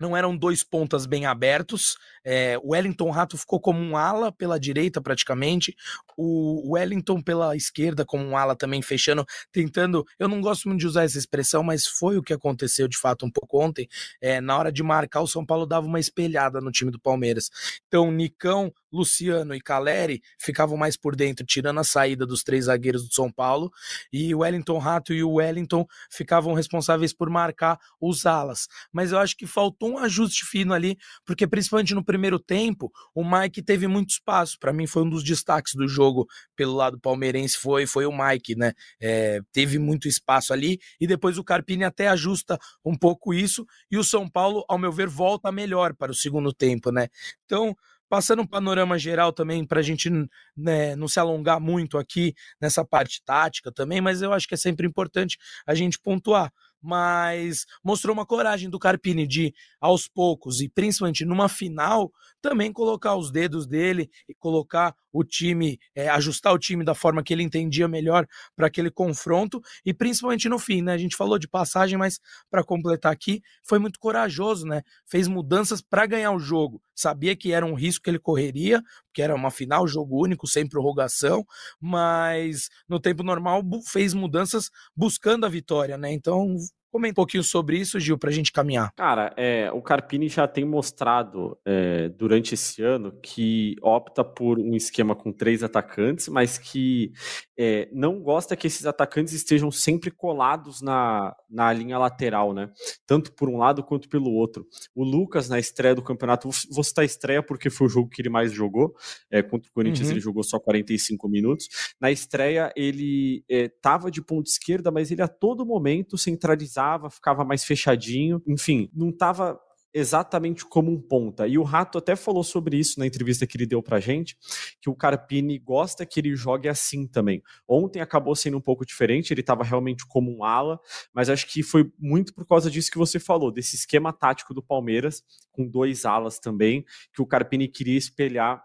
não 0.00 0.16
eram 0.16 0.34
dois 0.34 0.64
pontas 0.64 1.04
bem 1.04 1.26
abertos. 1.26 1.98
É, 2.24 2.58
o 2.58 2.70
Wellington 2.70 3.10
Rato 3.10 3.36
ficou 3.38 3.60
como 3.60 3.80
um 3.80 3.96
ala 3.96 4.30
pela 4.30 4.58
direita, 4.58 5.00
praticamente. 5.00 5.74
O 6.16 6.72
Wellington 6.74 7.20
pela 7.20 7.56
esquerda, 7.56 8.04
como 8.04 8.24
um 8.24 8.36
ala 8.36 8.54
também, 8.54 8.82
fechando, 8.82 9.24
tentando. 9.52 10.04
Eu 10.18 10.28
não 10.28 10.40
gosto 10.40 10.68
muito 10.68 10.80
de 10.80 10.86
usar 10.86 11.04
essa 11.04 11.18
expressão, 11.18 11.62
mas 11.62 11.86
foi 11.86 12.18
o 12.18 12.22
que 12.22 12.32
aconteceu 12.32 12.86
de 12.88 12.98
fato 12.98 13.24
um 13.24 13.30
pouco 13.30 13.62
ontem. 13.62 13.88
É, 14.20 14.40
na 14.40 14.56
hora 14.56 14.72
de 14.72 14.82
marcar, 14.82 15.20
o 15.20 15.26
São 15.26 15.44
Paulo 15.44 15.66
dava 15.66 15.86
uma 15.86 16.00
espelhada 16.00 16.60
no 16.60 16.70
time 16.70 16.90
do 16.90 17.00
Palmeiras. 17.00 17.50
Então, 17.86 18.10
Nicão, 18.10 18.72
Luciano 18.92 19.54
e 19.54 19.60
Caleri 19.60 20.22
ficavam 20.38 20.76
mais 20.76 20.96
por 20.96 21.14
dentro, 21.14 21.44
tirando 21.46 21.80
a 21.80 21.84
saída 21.84 22.26
dos 22.26 22.42
três 22.42 22.64
zagueiros 22.64 23.06
do 23.06 23.14
São 23.14 23.30
Paulo. 23.30 23.70
E 24.12 24.34
o 24.34 24.38
Wellington 24.38 24.78
Rato 24.78 25.12
e 25.12 25.22
o 25.22 25.34
Wellington 25.34 25.86
ficavam 26.10 26.54
responsáveis 26.54 27.12
por 27.12 27.30
marcar 27.30 27.78
os 28.00 28.26
alas. 28.26 28.66
Mas 28.92 29.12
eu 29.12 29.18
acho 29.18 29.36
que 29.36 29.46
faltou 29.46 29.92
um 29.92 29.98
ajuste 29.98 30.44
fino 30.44 30.74
ali, 30.74 30.98
porque 31.24 31.46
principalmente 31.46 31.94
no 31.94 32.04
primeiro 32.10 32.40
tempo, 32.40 32.90
o 33.14 33.22
Mike 33.22 33.62
teve 33.62 33.86
muito 33.86 34.10
espaço. 34.10 34.58
Para 34.58 34.72
mim 34.72 34.84
foi 34.84 35.04
um 35.04 35.08
dos 35.08 35.22
destaques 35.22 35.74
do 35.76 35.86
jogo 35.86 36.26
pelo 36.56 36.74
lado 36.74 36.98
palmeirense 36.98 37.56
foi 37.56 37.86
foi 37.86 38.04
o 38.04 38.12
Mike, 38.12 38.56
né? 38.56 38.72
É, 39.00 39.40
teve 39.52 39.78
muito 39.78 40.08
espaço 40.08 40.52
ali 40.52 40.80
e 41.00 41.06
depois 41.06 41.38
o 41.38 41.44
Carpini 41.44 41.84
até 41.84 42.08
ajusta 42.08 42.58
um 42.84 42.96
pouco 42.96 43.32
isso 43.32 43.64
e 43.88 43.96
o 43.96 44.02
São 44.02 44.28
Paulo, 44.28 44.64
ao 44.68 44.76
meu 44.76 44.90
ver, 44.90 45.08
volta 45.08 45.52
melhor 45.52 45.94
para 45.94 46.10
o 46.10 46.14
segundo 46.14 46.52
tempo, 46.52 46.90
né? 46.90 47.06
Então 47.44 47.76
passando 48.08 48.42
um 48.42 48.46
panorama 48.46 48.98
geral 48.98 49.32
também 49.32 49.64
para 49.64 49.78
a 49.78 49.82
gente 49.84 50.10
né, 50.56 50.96
não 50.96 51.06
se 51.06 51.20
alongar 51.20 51.60
muito 51.60 51.96
aqui 51.96 52.34
nessa 52.60 52.84
parte 52.84 53.22
tática 53.24 53.70
também, 53.70 54.00
mas 54.00 54.20
eu 54.20 54.32
acho 54.32 54.48
que 54.48 54.54
é 54.54 54.56
sempre 54.56 54.84
importante 54.84 55.38
a 55.64 55.76
gente 55.76 55.96
pontuar 55.96 56.52
mas 56.82 57.66
mostrou 57.84 58.14
uma 58.14 58.26
coragem 58.26 58.70
do 58.70 58.78
Carpini 58.78 59.26
de, 59.26 59.54
aos 59.80 60.08
poucos, 60.08 60.60
e 60.60 60.68
principalmente 60.68 61.24
numa 61.24 61.48
final, 61.48 62.10
também 62.40 62.72
colocar 62.72 63.16
os 63.16 63.30
dedos 63.30 63.66
dele 63.66 64.10
e 64.28 64.34
colocar 64.34 64.94
o 65.12 65.24
time, 65.24 65.78
é, 65.94 66.08
ajustar 66.08 66.52
o 66.54 66.58
time 66.58 66.84
da 66.84 66.94
forma 66.94 67.22
que 67.22 67.32
ele 67.32 67.42
entendia 67.42 67.88
melhor 67.88 68.26
para 68.56 68.66
aquele 68.66 68.90
confronto, 68.90 69.60
e 69.84 69.92
principalmente 69.92 70.48
no 70.48 70.58
fim, 70.58 70.82
né? 70.82 70.92
A 70.92 70.98
gente 70.98 71.16
falou 71.16 71.38
de 71.38 71.48
passagem, 71.48 71.98
mas 71.98 72.18
para 72.50 72.64
completar 72.64 73.12
aqui, 73.12 73.42
foi 73.64 73.78
muito 73.78 73.98
corajoso, 73.98 74.66
né? 74.66 74.82
Fez 75.06 75.28
mudanças 75.28 75.82
para 75.82 76.06
ganhar 76.06 76.32
o 76.32 76.38
jogo. 76.38 76.80
Sabia 76.94 77.34
que 77.34 77.52
era 77.52 77.64
um 77.64 77.74
risco 77.74 78.04
que 78.04 78.10
ele 78.10 78.18
correria, 78.18 78.82
que 79.12 79.22
era 79.22 79.34
uma 79.34 79.50
final, 79.50 79.86
jogo 79.86 80.22
único, 80.22 80.46
sem 80.46 80.68
prorrogação, 80.68 81.44
mas 81.80 82.68
no 82.88 83.00
tempo 83.00 83.22
normal 83.22 83.62
fez 83.86 84.14
mudanças 84.14 84.70
buscando 84.94 85.44
a 85.44 85.48
vitória, 85.48 85.98
né? 85.98 86.12
Então 86.12 86.56
Comenta 86.90 87.12
um 87.12 87.22
pouquinho 87.22 87.44
sobre 87.44 87.78
isso, 87.78 88.00
Gil, 88.00 88.18
para 88.18 88.30
a 88.30 88.32
gente 88.32 88.50
caminhar. 88.50 88.92
Cara, 88.96 89.32
é, 89.36 89.70
o 89.72 89.80
Carpini 89.80 90.28
já 90.28 90.48
tem 90.48 90.64
mostrado 90.64 91.56
é, 91.64 92.08
durante 92.08 92.54
esse 92.54 92.82
ano 92.82 93.12
que 93.22 93.76
opta 93.80 94.24
por 94.24 94.58
um 94.58 94.74
esquema 94.74 95.14
com 95.14 95.32
três 95.32 95.62
atacantes, 95.62 96.26
mas 96.28 96.58
que 96.58 97.12
é, 97.56 97.88
não 97.92 98.20
gosta 98.20 98.56
que 98.56 98.66
esses 98.66 98.86
atacantes 98.86 99.32
estejam 99.32 99.70
sempre 99.70 100.10
colados 100.10 100.82
na, 100.82 101.32
na 101.48 101.72
linha 101.72 101.96
lateral, 101.96 102.52
né? 102.52 102.68
Tanto 103.06 103.32
por 103.34 103.48
um 103.48 103.56
lado 103.56 103.84
quanto 103.84 104.08
pelo 104.08 104.32
outro. 104.32 104.66
O 104.92 105.04
Lucas, 105.04 105.48
na 105.48 105.60
estreia 105.60 105.94
do 105.94 106.02
campeonato, 106.02 106.48
vou 106.72 106.82
citar 106.82 107.02
a 107.02 107.06
estreia 107.06 107.42
porque 107.42 107.70
foi 107.70 107.86
o 107.86 107.90
jogo 107.90 108.08
que 108.08 108.20
ele 108.20 108.28
mais 108.28 108.52
jogou. 108.52 108.96
É, 109.30 109.42
contra 109.42 109.70
o 109.70 109.72
Corinthians, 109.72 110.08
uhum. 110.08 110.14
ele 110.14 110.20
jogou 110.20 110.42
só 110.42 110.58
45 110.58 111.28
minutos. 111.28 111.68
Na 112.00 112.10
estreia, 112.10 112.72
ele 112.74 113.44
estava 113.48 114.08
é, 114.08 114.10
de 114.10 114.20
ponta 114.20 114.50
esquerda, 114.50 114.90
mas 114.90 115.12
ele 115.12 115.22
a 115.22 115.28
todo 115.28 115.64
momento 115.64 116.18
centralizava 116.18 116.79
ficava 117.10 117.44
mais 117.44 117.64
fechadinho, 117.64 118.42
enfim, 118.46 118.90
não 118.94 119.10
estava 119.10 119.60
exatamente 119.92 120.64
como 120.64 120.90
um 120.90 121.00
ponta. 121.00 121.46
E 121.46 121.58
o 121.58 121.62
Rato 121.62 121.98
até 121.98 122.14
falou 122.14 122.44
sobre 122.44 122.78
isso 122.78 122.98
na 122.98 123.06
entrevista 123.06 123.46
que 123.46 123.56
ele 123.56 123.66
deu 123.66 123.82
pra 123.82 124.00
gente, 124.00 124.36
que 124.80 124.88
o 124.88 124.94
Carpini 124.94 125.58
gosta 125.58 126.06
que 126.06 126.20
ele 126.20 126.36
jogue 126.36 126.68
assim 126.68 127.06
também. 127.06 127.42
Ontem 127.68 128.00
acabou 128.00 128.34
sendo 128.36 128.56
um 128.56 128.60
pouco 128.60 128.86
diferente, 128.86 129.32
ele 129.32 129.40
estava 129.40 129.64
realmente 129.64 130.06
como 130.06 130.30
um 130.34 130.44
ala, 130.44 130.78
mas 131.12 131.28
acho 131.28 131.46
que 131.46 131.62
foi 131.62 131.90
muito 131.98 132.32
por 132.34 132.46
causa 132.46 132.70
disso 132.70 132.90
que 132.90 132.98
você 132.98 133.18
falou, 133.18 133.50
desse 133.50 133.74
esquema 133.76 134.12
tático 134.12 134.54
do 134.54 134.62
Palmeiras, 134.62 135.22
com 135.50 135.66
dois 135.66 136.04
alas 136.04 136.38
também, 136.38 136.84
que 137.12 137.20
o 137.20 137.26
Carpini 137.26 137.68
queria 137.68 137.98
espelhar 137.98 138.62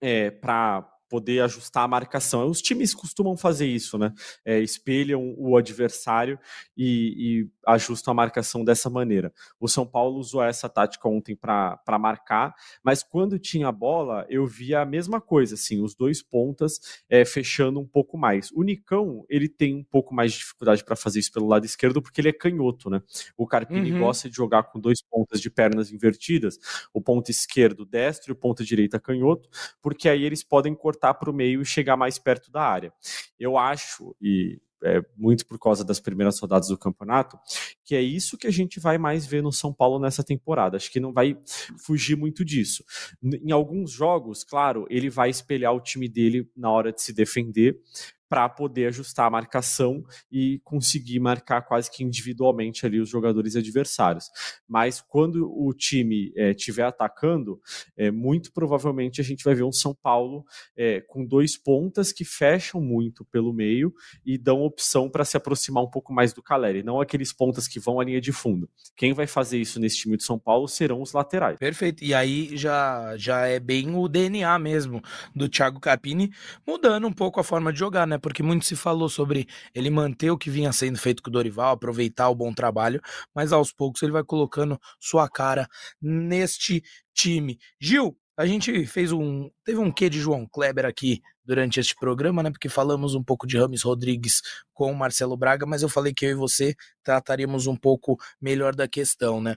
é, 0.00 0.30
para 0.30 0.88
poder 1.08 1.40
ajustar 1.40 1.84
a 1.84 1.88
marcação. 1.88 2.48
Os 2.48 2.60
times 2.60 2.94
costumam 2.94 3.36
fazer 3.36 3.66
isso, 3.66 3.96
né? 3.98 4.12
É, 4.44 4.60
espelham 4.60 5.34
o 5.38 5.56
adversário 5.56 6.38
e, 6.76 7.44
e, 7.44 7.50
ajustam 7.66 8.12
a 8.12 8.14
marcação 8.14 8.64
dessa 8.64 8.90
maneira. 8.90 9.32
O 9.60 9.68
São 9.68 9.86
Paulo 9.86 10.18
usou 10.18 10.42
essa 10.42 10.68
tática 10.68 11.08
ontem 11.08 11.36
para 11.36 11.98
marcar, 11.98 12.54
mas 12.82 13.02
quando 13.02 13.38
tinha 13.38 13.68
a 13.68 13.72
bola, 13.72 14.26
eu 14.28 14.46
via 14.46 14.80
a 14.80 14.86
mesma 14.86 15.20
coisa, 15.20 15.54
assim, 15.54 15.82
os 15.82 15.94
dois 15.94 16.22
pontas 16.22 16.80
é, 17.08 17.24
fechando 17.24 17.80
um 17.80 17.86
pouco 17.86 18.18
mais. 18.18 18.50
O 18.52 18.62
Nicão, 18.62 19.24
ele 19.28 19.48
tem 19.48 19.76
um 19.76 19.84
pouco 19.84 20.14
mais 20.14 20.32
de 20.32 20.38
dificuldade 20.38 20.84
para 20.84 20.96
fazer 20.96 21.20
isso 21.20 21.32
pelo 21.32 21.46
lado 21.46 21.64
esquerdo, 21.64 22.02
porque 22.02 22.20
ele 22.20 22.28
é 22.28 22.32
canhoto, 22.32 22.90
né? 22.90 23.02
O 23.36 23.46
Carpini 23.46 23.92
uhum. 23.92 24.00
gosta 24.00 24.28
de 24.28 24.36
jogar 24.36 24.64
com 24.64 24.80
dois 24.80 25.02
pontas 25.02 25.40
de 25.40 25.50
pernas 25.50 25.92
invertidas, 25.92 26.58
o 26.92 27.00
ponto 27.00 27.30
esquerdo 27.30 27.84
destro 27.84 28.30
e 28.30 28.32
o 28.32 28.36
ponto 28.36 28.64
direita 28.64 28.98
canhoto, 28.98 29.48
porque 29.80 30.08
aí 30.08 30.24
eles 30.24 30.42
podem 30.42 30.74
cortar 30.74 30.93
cortar 30.94 31.14
para 31.14 31.30
o 31.30 31.34
meio 31.34 31.60
e 31.60 31.64
chegar 31.64 31.96
mais 31.96 32.18
perto 32.18 32.50
da 32.50 32.62
área. 32.62 32.92
Eu 33.38 33.58
acho, 33.58 34.14
e 34.20 34.60
é, 34.82 35.02
muito 35.16 35.46
por 35.46 35.58
causa 35.58 35.82
das 35.82 35.98
primeiras 35.98 36.38
rodadas 36.38 36.68
do 36.68 36.78
campeonato, 36.78 37.38
que 37.82 37.94
é 37.96 38.02
isso 38.02 38.36
que 38.36 38.46
a 38.46 38.50
gente 38.50 38.78
vai 38.78 38.98
mais 38.98 39.26
ver 39.26 39.42
no 39.42 39.50
São 39.50 39.72
Paulo 39.72 39.98
nessa 39.98 40.22
temporada. 40.22 40.76
Acho 40.76 40.90
que 40.90 41.00
não 41.00 41.12
vai 41.12 41.36
fugir 41.78 42.16
muito 42.16 42.44
disso. 42.44 42.84
Em 43.22 43.50
alguns 43.50 43.90
jogos, 43.90 44.44
claro, 44.44 44.86
ele 44.90 45.08
vai 45.08 45.30
espelhar 45.30 45.74
o 45.74 45.80
time 45.80 46.08
dele 46.08 46.48
na 46.56 46.70
hora 46.70 46.92
de 46.92 47.02
se 47.02 47.12
defender, 47.12 47.80
para 48.28 48.48
poder 48.48 48.86
ajustar 48.86 49.26
a 49.26 49.30
marcação 49.30 50.02
e 50.30 50.60
conseguir 50.64 51.20
marcar 51.20 51.62
quase 51.62 51.90
que 51.90 52.02
individualmente 52.02 52.86
ali 52.86 53.00
os 53.00 53.08
jogadores 53.08 53.56
adversários. 53.56 54.26
Mas 54.68 55.00
quando 55.00 55.50
o 55.50 55.72
time 55.72 56.32
estiver 56.36 56.82
eh, 56.82 56.86
é, 56.86 56.88
atacando, 56.88 57.60
é, 57.96 58.10
muito 58.10 58.52
provavelmente 58.52 59.20
a 59.20 59.24
gente 59.24 59.44
vai 59.44 59.54
ver 59.54 59.64
um 59.64 59.72
São 59.72 59.94
Paulo 59.94 60.44
é, 60.76 61.00
com 61.00 61.24
dois 61.24 61.56
pontas 61.56 62.12
que 62.12 62.24
fecham 62.24 62.80
muito 62.80 63.24
pelo 63.24 63.52
meio 63.52 63.92
e 64.24 64.36
dão 64.36 64.62
opção 64.62 65.08
para 65.08 65.24
se 65.24 65.36
aproximar 65.36 65.82
um 65.82 65.90
pouco 65.90 66.12
mais 66.12 66.32
do 66.32 66.42
Caleri, 66.42 66.82
não 66.82 67.00
aqueles 67.00 67.32
pontas 67.32 67.68
que 67.68 67.78
vão 67.78 68.00
à 68.00 68.04
linha 68.04 68.20
de 68.20 68.32
fundo. 68.32 68.68
Quem 68.96 69.12
vai 69.12 69.26
fazer 69.26 69.58
isso 69.58 69.78
nesse 69.78 69.98
time 69.98 70.16
de 70.16 70.24
São 70.24 70.38
Paulo 70.38 70.68
serão 70.68 71.02
os 71.02 71.12
laterais. 71.12 71.58
Perfeito. 71.58 72.04
E 72.04 72.14
aí 72.14 72.56
já, 72.56 73.16
já 73.16 73.46
é 73.46 73.58
bem 73.60 73.94
o 73.94 74.08
DNA 74.08 74.58
mesmo 74.58 75.02
do 75.34 75.48
Thiago 75.48 75.80
Capini, 75.80 76.30
mudando 76.66 77.06
um 77.06 77.12
pouco 77.12 77.40
a 77.40 77.44
forma 77.44 77.72
de 77.72 77.78
jogar, 77.78 78.06
né? 78.06 78.13
Porque 78.18 78.42
muito 78.42 78.64
se 78.64 78.76
falou 78.76 79.08
sobre 79.08 79.46
ele 79.74 79.90
manter 79.90 80.30
o 80.30 80.38
que 80.38 80.50
vinha 80.50 80.72
sendo 80.72 80.98
feito 80.98 81.22
com 81.22 81.30
o 81.30 81.32
Dorival, 81.32 81.72
aproveitar 81.72 82.28
o 82.28 82.34
bom 82.34 82.52
trabalho, 82.52 83.00
mas 83.34 83.52
aos 83.52 83.72
poucos 83.72 84.02
ele 84.02 84.12
vai 84.12 84.24
colocando 84.24 84.78
sua 85.00 85.28
cara 85.28 85.68
neste 86.00 86.82
time. 87.14 87.58
Gil, 87.80 88.16
a 88.36 88.46
gente 88.46 88.84
fez 88.86 89.12
um. 89.12 89.48
Teve 89.64 89.78
um 89.78 89.92
quê 89.92 90.10
de 90.10 90.18
João 90.18 90.46
Kleber 90.46 90.84
aqui 90.84 91.22
durante 91.44 91.78
este 91.78 91.94
programa, 91.94 92.42
né? 92.42 92.50
Porque 92.50 92.68
falamos 92.68 93.14
um 93.14 93.22
pouco 93.22 93.46
de 93.46 93.58
Rames 93.58 93.82
Rodrigues 93.82 94.40
com 94.72 94.90
o 94.90 94.96
Marcelo 94.96 95.36
Braga, 95.36 95.66
mas 95.66 95.82
eu 95.82 95.88
falei 95.88 96.12
que 96.12 96.26
eu 96.26 96.30
e 96.30 96.34
você 96.34 96.74
trataríamos 97.02 97.66
um 97.66 97.76
pouco 97.76 98.18
melhor 98.40 98.74
da 98.74 98.88
questão, 98.88 99.40
né? 99.40 99.56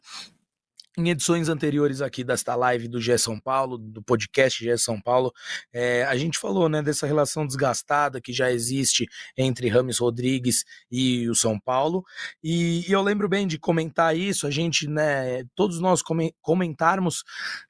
Em 0.98 1.10
edições 1.10 1.48
anteriores 1.48 2.02
aqui 2.02 2.24
desta 2.24 2.56
live 2.56 2.88
do 2.88 3.00
GE 3.00 3.18
São 3.20 3.40
Paulo, 3.40 3.78
do 3.78 4.02
podcast 4.02 4.64
GE 4.64 4.78
São 4.80 5.00
Paulo, 5.00 5.32
é, 5.72 6.04
a 6.06 6.18
gente 6.18 6.40
falou 6.40 6.68
né, 6.68 6.82
dessa 6.82 7.06
relação 7.06 7.46
desgastada 7.46 8.20
que 8.20 8.34
já 8.34 8.52
existe 8.52 9.06
entre 9.38 9.70
Rames 9.70 10.00
Rodrigues 10.00 10.66
e 10.92 11.30
o 11.30 11.36
São 11.36 11.60
Paulo. 11.60 12.04
E, 12.44 12.84
e 12.90 12.92
eu 12.92 13.02
lembro 13.04 13.30
bem 13.30 13.46
de 13.46 13.60
comentar 13.60 14.18
isso, 14.18 14.48
a 14.48 14.52
gente, 14.52 14.88
né, 14.88 15.44
todos 15.54 15.80
nós 15.80 16.02
comentarmos 16.42 17.24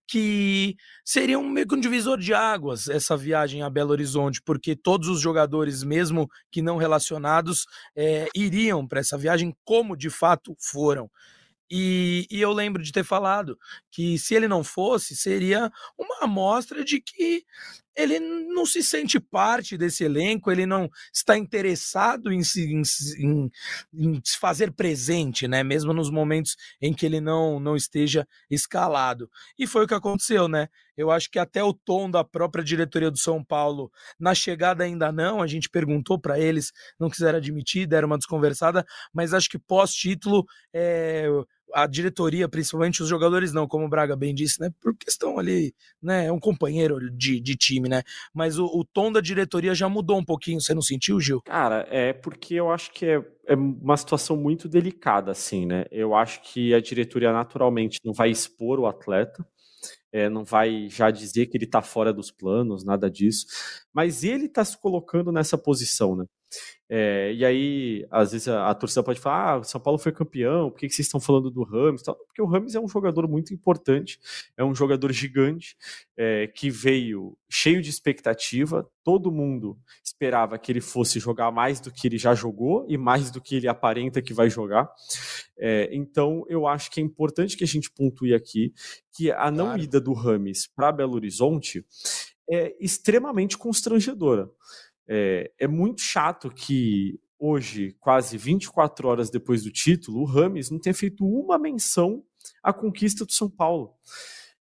que 0.07 0.78
seria 1.03 1.38
um 1.38 1.49
meio 1.49 1.67
que 1.67 1.75
um 1.75 1.80
divisor 1.82 2.17
de 2.17 2.34
águas 2.34 2.88
essa 2.88 3.17
viagem 3.17 3.61
a 3.61 3.69
Belo 3.69 3.91
Horizonte, 3.91 4.41
porque 4.41 4.73
todos 4.73 5.09
os 5.09 5.19
jogadores, 5.19 5.84
mesmo 5.84 6.30
que 6.49 6.61
não 6.61 6.78
relacionados, 6.78 7.65
é, 7.93 8.30
iriam 8.34 8.88
para 8.88 9.01
essa 9.01 9.17
viagem 9.17 9.53
como 9.65 9.97
de 9.97 10.09
fato 10.09 10.55
foram. 10.57 11.09
E, 11.70 12.26
e, 12.32 12.41
eu 12.41 12.53
lembro 12.53 12.82
de 12.82 12.91
ter 12.91 13.03
falado 13.03 13.57
que 13.91 14.18
se 14.18 14.34
ele 14.34 14.47
não 14.47 14.63
fosse, 14.63 15.15
seria 15.15 15.72
uma 15.97 16.24
amostra 16.24 16.84
de 16.84 17.01
que 17.01 17.43
ele 17.97 18.20
não 18.20 18.63
se 18.65 18.84
sente 18.84 19.20
parte 19.20 19.76
desse 19.76 20.03
elenco, 20.03 20.51
ele 20.51 20.68
não 20.68 20.88
está 21.11 21.36
interessado 21.36 22.32
em 22.32 22.43
se, 22.43 22.63
em, 22.72 22.84
em, 23.18 23.51
em 23.91 24.22
se 24.24 24.38
fazer 24.38 24.72
presente, 24.72 25.47
né? 25.47 25.63
Mesmo 25.63 25.91
nos 25.93 26.11
momentos 26.11 26.55
em 26.80 26.93
que 26.93 27.07
ele 27.07 27.20
não, 27.20 27.59
não 27.59 27.76
esteja 27.76 28.28
escalado. 28.49 29.30
E 29.57 29.65
foi 29.65 29.86
o 29.86 29.88
que 29.88 29.95
aconteceu, 29.95 30.47
né? 30.47 30.68
Eu 30.95 31.09
acho 31.09 31.30
que 31.30 31.39
até 31.39 31.63
o 31.63 31.74
tom 31.74 32.09
da 32.09 32.24
própria 32.24 32.63
diretoria 32.63 33.09
do 33.09 33.18
São 33.18 33.43
Paulo, 33.43 33.91
na 34.20 34.36
chegada 34.36 34.84
ainda 34.84 35.11
não, 35.11 35.41
a 35.41 35.47
gente 35.47 35.70
perguntou 35.70 36.20
para 36.20 36.39
eles, 36.39 36.72
não 36.99 37.09
quiseram 37.09 37.39
admitir, 37.39 37.88
deram 37.88 38.07
uma 38.07 38.18
desconversada, 38.18 38.86
mas 39.13 39.34
acho 39.34 39.49
que 39.49 39.59
pós-título 39.59 40.45
é, 40.74 41.28
a 41.74 41.86
diretoria, 41.88 42.47
principalmente 42.47 43.01
os 43.01 43.09
jogadores, 43.09 43.53
não, 43.53 43.68
como 43.68 43.86
o 43.86 43.89
Braga 43.89 44.15
bem 44.15 44.34
disse, 44.34 44.59
né? 44.59 44.70
Por 44.82 44.95
questão 44.95 45.38
ali, 45.38 45.74
né? 46.01 46.28
É 46.28 46.32
um 46.32 46.39
companheiro 46.39 46.99
de, 47.11 47.39
de 47.39 47.55
time, 47.55 47.89
né? 47.89 48.03
Mas 48.34 48.57
o, 48.57 48.65
o, 48.65 48.86
tom 48.86 49.11
da 49.11 49.22
diretoria 49.22 49.76
já 49.76 49.89
mudou 49.89 50.18
um 50.18 50.26
pouquinho, 50.26 50.61
você 50.61 50.74
não 50.74 50.82
sentiu, 50.82 51.20
Gil? 51.20 51.41
Cara, 51.41 51.88
é 51.89 52.13
porque 52.13 52.55
eu 52.55 52.72
acho 52.72 52.91
que 52.91 53.05
é, 53.05 53.24
é 53.45 53.55
uma 53.55 53.97
situação 53.97 54.38
muito 54.38 54.68
delicada, 54.68 55.32
assim, 55.32 55.65
né? 55.65 55.86
Eu 55.91 56.15
acho 56.15 56.41
que 56.41 56.74
a 56.74 56.80
diretoria 56.80 57.32
naturalmente 57.32 57.99
não 58.03 58.13
vai 58.13 58.30
expor 58.30 58.80
o 58.80 58.88
atleta. 58.88 59.45
É, 60.09 60.30
não 60.30 60.45
vai 60.45 60.88
já 60.89 61.11
dizer 61.11 61.47
que 61.47 61.57
ele 61.57 61.65
está 61.65 61.82
fora 61.82 62.13
dos 62.13 62.32
planos, 62.32 62.84
nada 62.84 63.11
disso, 63.11 63.45
mas 63.93 64.24
ele 64.24 64.45
está 64.45 64.63
se 64.63 64.80
colocando 64.80 65.34
nessa 65.34 65.57
posição, 65.57 66.15
né? 66.15 66.26
É, 66.89 67.33
e 67.33 67.43
aí, 67.43 68.07
às 68.09 68.31
vezes, 68.31 68.47
a, 68.47 68.69
a, 68.69 68.73
torcida 68.73 69.03
pode 69.03 69.19
falar: 69.19 69.51
ah, 69.51 69.57
o 69.57 69.63
São 69.63 69.79
Paulo 69.79 69.99
foi 69.99 70.11
campeão, 70.11 70.69
por 70.69 70.79
que, 70.79 70.87
que 70.87 70.93
vocês 70.93 71.05
estão 71.05 71.19
falando 71.19 71.51
do 71.51 71.63
Rames? 71.63 72.01
Porque 72.01 72.41
o 72.41 72.45
Rames 72.45 72.75
é 72.75 72.79
um 72.79 72.87
jogador 72.87 73.27
muito 73.27 73.53
importante, 73.53 74.17
é 74.55 74.63
um 74.63 74.73
jogador 74.73 75.11
gigante, 75.11 75.75
é, 76.15 76.47
que 76.47 76.69
veio 76.69 77.37
cheio 77.49 77.81
de 77.81 77.89
expectativa. 77.89 78.89
Todo 79.03 79.31
mundo 79.31 79.77
esperava 80.01 80.57
que 80.57 80.71
ele 80.71 80.81
fosse 80.81 81.19
jogar 81.19 81.51
mais 81.51 81.81
do 81.81 81.91
que 81.91 82.07
ele 82.07 82.17
já 82.17 82.33
jogou 82.33 82.85
e 82.87 82.97
mais 82.97 83.31
do 83.31 83.41
que 83.41 83.55
ele 83.55 83.67
aparenta 83.67 84.21
que 84.21 84.33
vai 84.33 84.49
jogar. 84.49 84.89
É, 85.57 85.89
então, 85.91 86.45
eu 86.47 86.65
acho 86.67 86.89
que 86.89 87.01
é 87.01 87.03
importante 87.03 87.57
que 87.57 87.63
a 87.65 87.67
gente 87.67 87.91
pontue 87.91 88.33
aqui 88.33 88.73
que 89.13 89.31
a 89.31 89.51
não 89.51 89.65
claro. 89.65 89.81
ida 89.81 89.99
do 89.99 90.13
Rames 90.13 90.67
para 90.67 90.91
Belo 90.91 91.15
Horizonte 91.15 91.85
é 92.49 92.75
extremamente 92.79 93.57
constrangedora. 93.57 94.49
É, 95.08 95.51
é 95.60 95.68
muito 95.68 96.01
chato 96.01 96.49
que 96.49 97.20
hoje, 97.39 97.95
quase 97.99 98.38
24 98.38 99.08
horas 99.08 99.30
depois 99.30 99.64
do 99.64 99.72
título, 99.72 100.22
o 100.22 100.26
Rames 100.26 100.70
não 100.70 100.80
tenha 100.80 100.93
feito 100.93 101.26
uma 101.26 101.58
menção 101.58 102.24
à 102.64 102.74
conquista 102.74 103.26
do 103.26 103.32
São 103.32 103.49
Paulo. 103.49 103.93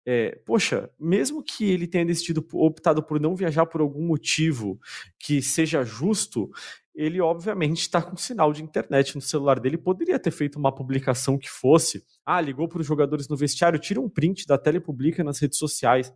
É, 0.07 0.39
poxa, 0.45 0.89
mesmo 0.99 1.43
que 1.43 1.65
ele 1.65 1.87
tenha 1.87 2.05
decidido 2.05 2.45
optado 2.53 3.01
por 3.01 3.19
não 3.19 3.35
viajar 3.35 3.65
por 3.65 3.81
algum 3.81 4.05
motivo 4.05 4.79
que 5.17 5.41
seja 5.41 5.83
justo, 5.83 6.51
ele 6.93 7.19
obviamente 7.19 7.81
está 7.81 8.01
com 8.01 8.15
sinal 8.15 8.53
de 8.53 8.61
internet 8.61 9.15
no 9.15 9.21
celular 9.21 9.59
dele. 9.59 9.77
Poderia 9.77 10.19
ter 10.19 10.31
feito 10.31 10.59
uma 10.59 10.73
publicação 10.73 11.39
que 11.39 11.49
fosse 11.49 12.05
ah, 12.25 12.41
ligou 12.41 12.67
para 12.67 12.81
os 12.81 12.87
jogadores 12.87 13.27
no 13.27 13.37
vestiário, 13.37 13.77
tira 13.77 14.01
um 14.01 14.09
print 14.09 14.47
da 14.47 14.57
tela 14.57 14.77
e 14.77 14.81
publica 14.81 15.23
nas 15.23 15.39
redes 15.39 15.59
sociais. 15.59 16.11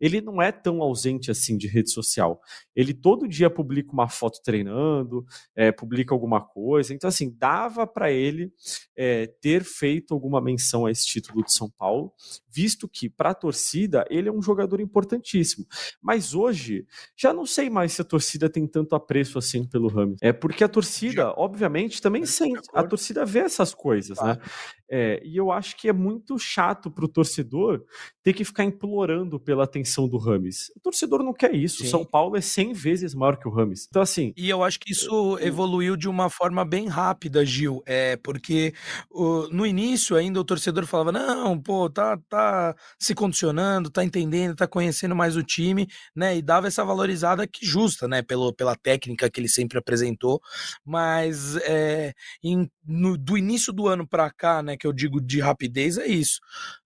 Ele 0.00 0.20
não 0.20 0.40
é 0.40 0.50
tão 0.50 0.80
ausente 0.82 1.30
assim 1.30 1.56
de 1.56 1.68
rede 1.68 1.90
social. 1.90 2.40
Ele 2.74 2.94
todo 2.94 3.28
dia 3.28 3.50
publica 3.50 3.92
uma 3.92 4.08
foto 4.08 4.40
treinando, 4.42 5.24
é, 5.54 5.70
publica 5.70 6.14
alguma 6.14 6.40
coisa. 6.40 6.94
Então, 6.94 7.08
assim, 7.08 7.34
dava 7.38 7.86
para 7.86 8.10
ele 8.10 8.52
é, 8.96 9.26
ter 9.40 9.62
feito 9.64 10.14
alguma 10.14 10.40
menção 10.40 10.86
a 10.86 10.90
esse 10.90 11.06
título 11.06 11.44
de 11.44 11.52
São 11.52 11.70
Paulo, 11.70 12.12
visto 12.50 12.88
que, 12.88 13.08
para 13.08 13.30
a 13.30 13.34
torcida, 13.34 14.04
ele 14.08 14.28
é 14.28 14.32
um 14.32 14.42
jogador 14.42 14.80
importantíssimo. 14.80 15.66
Mas 16.00 16.34
hoje, 16.34 16.86
já 17.16 17.32
não 17.32 17.44
sei 17.44 17.68
mais 17.68 17.92
se 17.92 18.00
a 18.00 18.04
torcida 18.04 18.48
tem 18.48 18.66
tanto 18.66 18.94
apreço 18.94 19.38
assim 19.38 19.64
pelo 19.64 19.88
Rami. 19.88 20.16
É 20.22 20.32
porque 20.32 20.64
a 20.64 20.68
torcida, 20.68 21.32
obviamente, 21.36 22.00
também 22.00 22.24
sente. 22.24 22.68
A 22.72 22.82
torcida 22.82 23.24
vê 23.24 23.40
essas 23.40 23.74
coisas, 23.74 24.18
né? 24.20 24.38
É, 24.92 25.22
e 25.24 25.36
eu 25.36 25.52
acho 25.52 25.76
que 25.76 25.88
é 25.88 25.92
muito 25.92 26.36
chato 26.36 26.90
para 26.90 27.04
o 27.04 27.08
torcedor 27.08 27.84
ter 28.24 28.32
que 28.32 28.44
ficar 28.44 28.64
implorando 28.64 29.38
pela 29.38 29.62
atenção 29.62 30.08
do 30.08 30.18
Rames. 30.18 30.72
O 30.76 30.80
torcedor 30.80 31.22
não 31.22 31.32
quer 31.32 31.54
isso. 31.54 31.84
Sim. 31.84 31.88
São 31.88 32.04
Paulo 32.04 32.36
é 32.36 32.40
100 32.40 32.72
vezes 32.72 33.14
maior 33.14 33.36
que 33.36 33.46
o 33.46 33.52
Rames. 33.52 33.86
Então, 33.88 34.02
assim. 34.02 34.32
E 34.36 34.48
eu 34.50 34.64
acho 34.64 34.80
que 34.80 34.90
isso 34.90 35.38
evoluiu 35.40 35.96
de 35.96 36.08
uma 36.08 36.28
forma 36.28 36.64
bem 36.64 36.88
rápida, 36.88 37.46
Gil. 37.46 37.82
É, 37.86 38.16
porque 38.16 38.74
o, 39.08 39.46
no 39.48 39.64
início 39.64 40.16
ainda 40.16 40.40
o 40.40 40.44
torcedor 40.44 40.84
falava: 40.86 41.12
não, 41.12 41.56
pô, 41.60 41.88
tá, 41.88 42.18
tá 42.28 42.74
se 42.98 43.14
condicionando, 43.14 43.90
tá 43.90 44.02
entendendo, 44.02 44.56
tá 44.56 44.66
conhecendo 44.66 45.14
mais 45.14 45.36
o 45.36 45.42
time, 45.42 45.86
né? 46.16 46.36
E 46.36 46.42
dava 46.42 46.66
essa 46.66 46.84
valorizada 46.84 47.46
que 47.46 47.64
justa, 47.64 48.08
né? 48.08 48.22
Pelo, 48.22 48.52
pela 48.52 48.74
técnica 48.74 49.30
que 49.30 49.40
ele 49.40 49.48
sempre 49.48 49.78
apresentou. 49.78 50.40
Mas 50.84 51.56
é, 51.58 52.12
em, 52.42 52.68
no, 52.84 53.16
do 53.16 53.38
início 53.38 53.72
do 53.72 53.86
ano 53.86 54.04
para 54.06 54.28
cá, 54.30 54.62
né? 54.62 54.76
Que 54.80 54.86
eu 54.86 54.92
digo 54.92 55.20
de 55.20 55.38
rapidez 55.40 55.98
é 55.98 56.06
isso. 56.06 56.40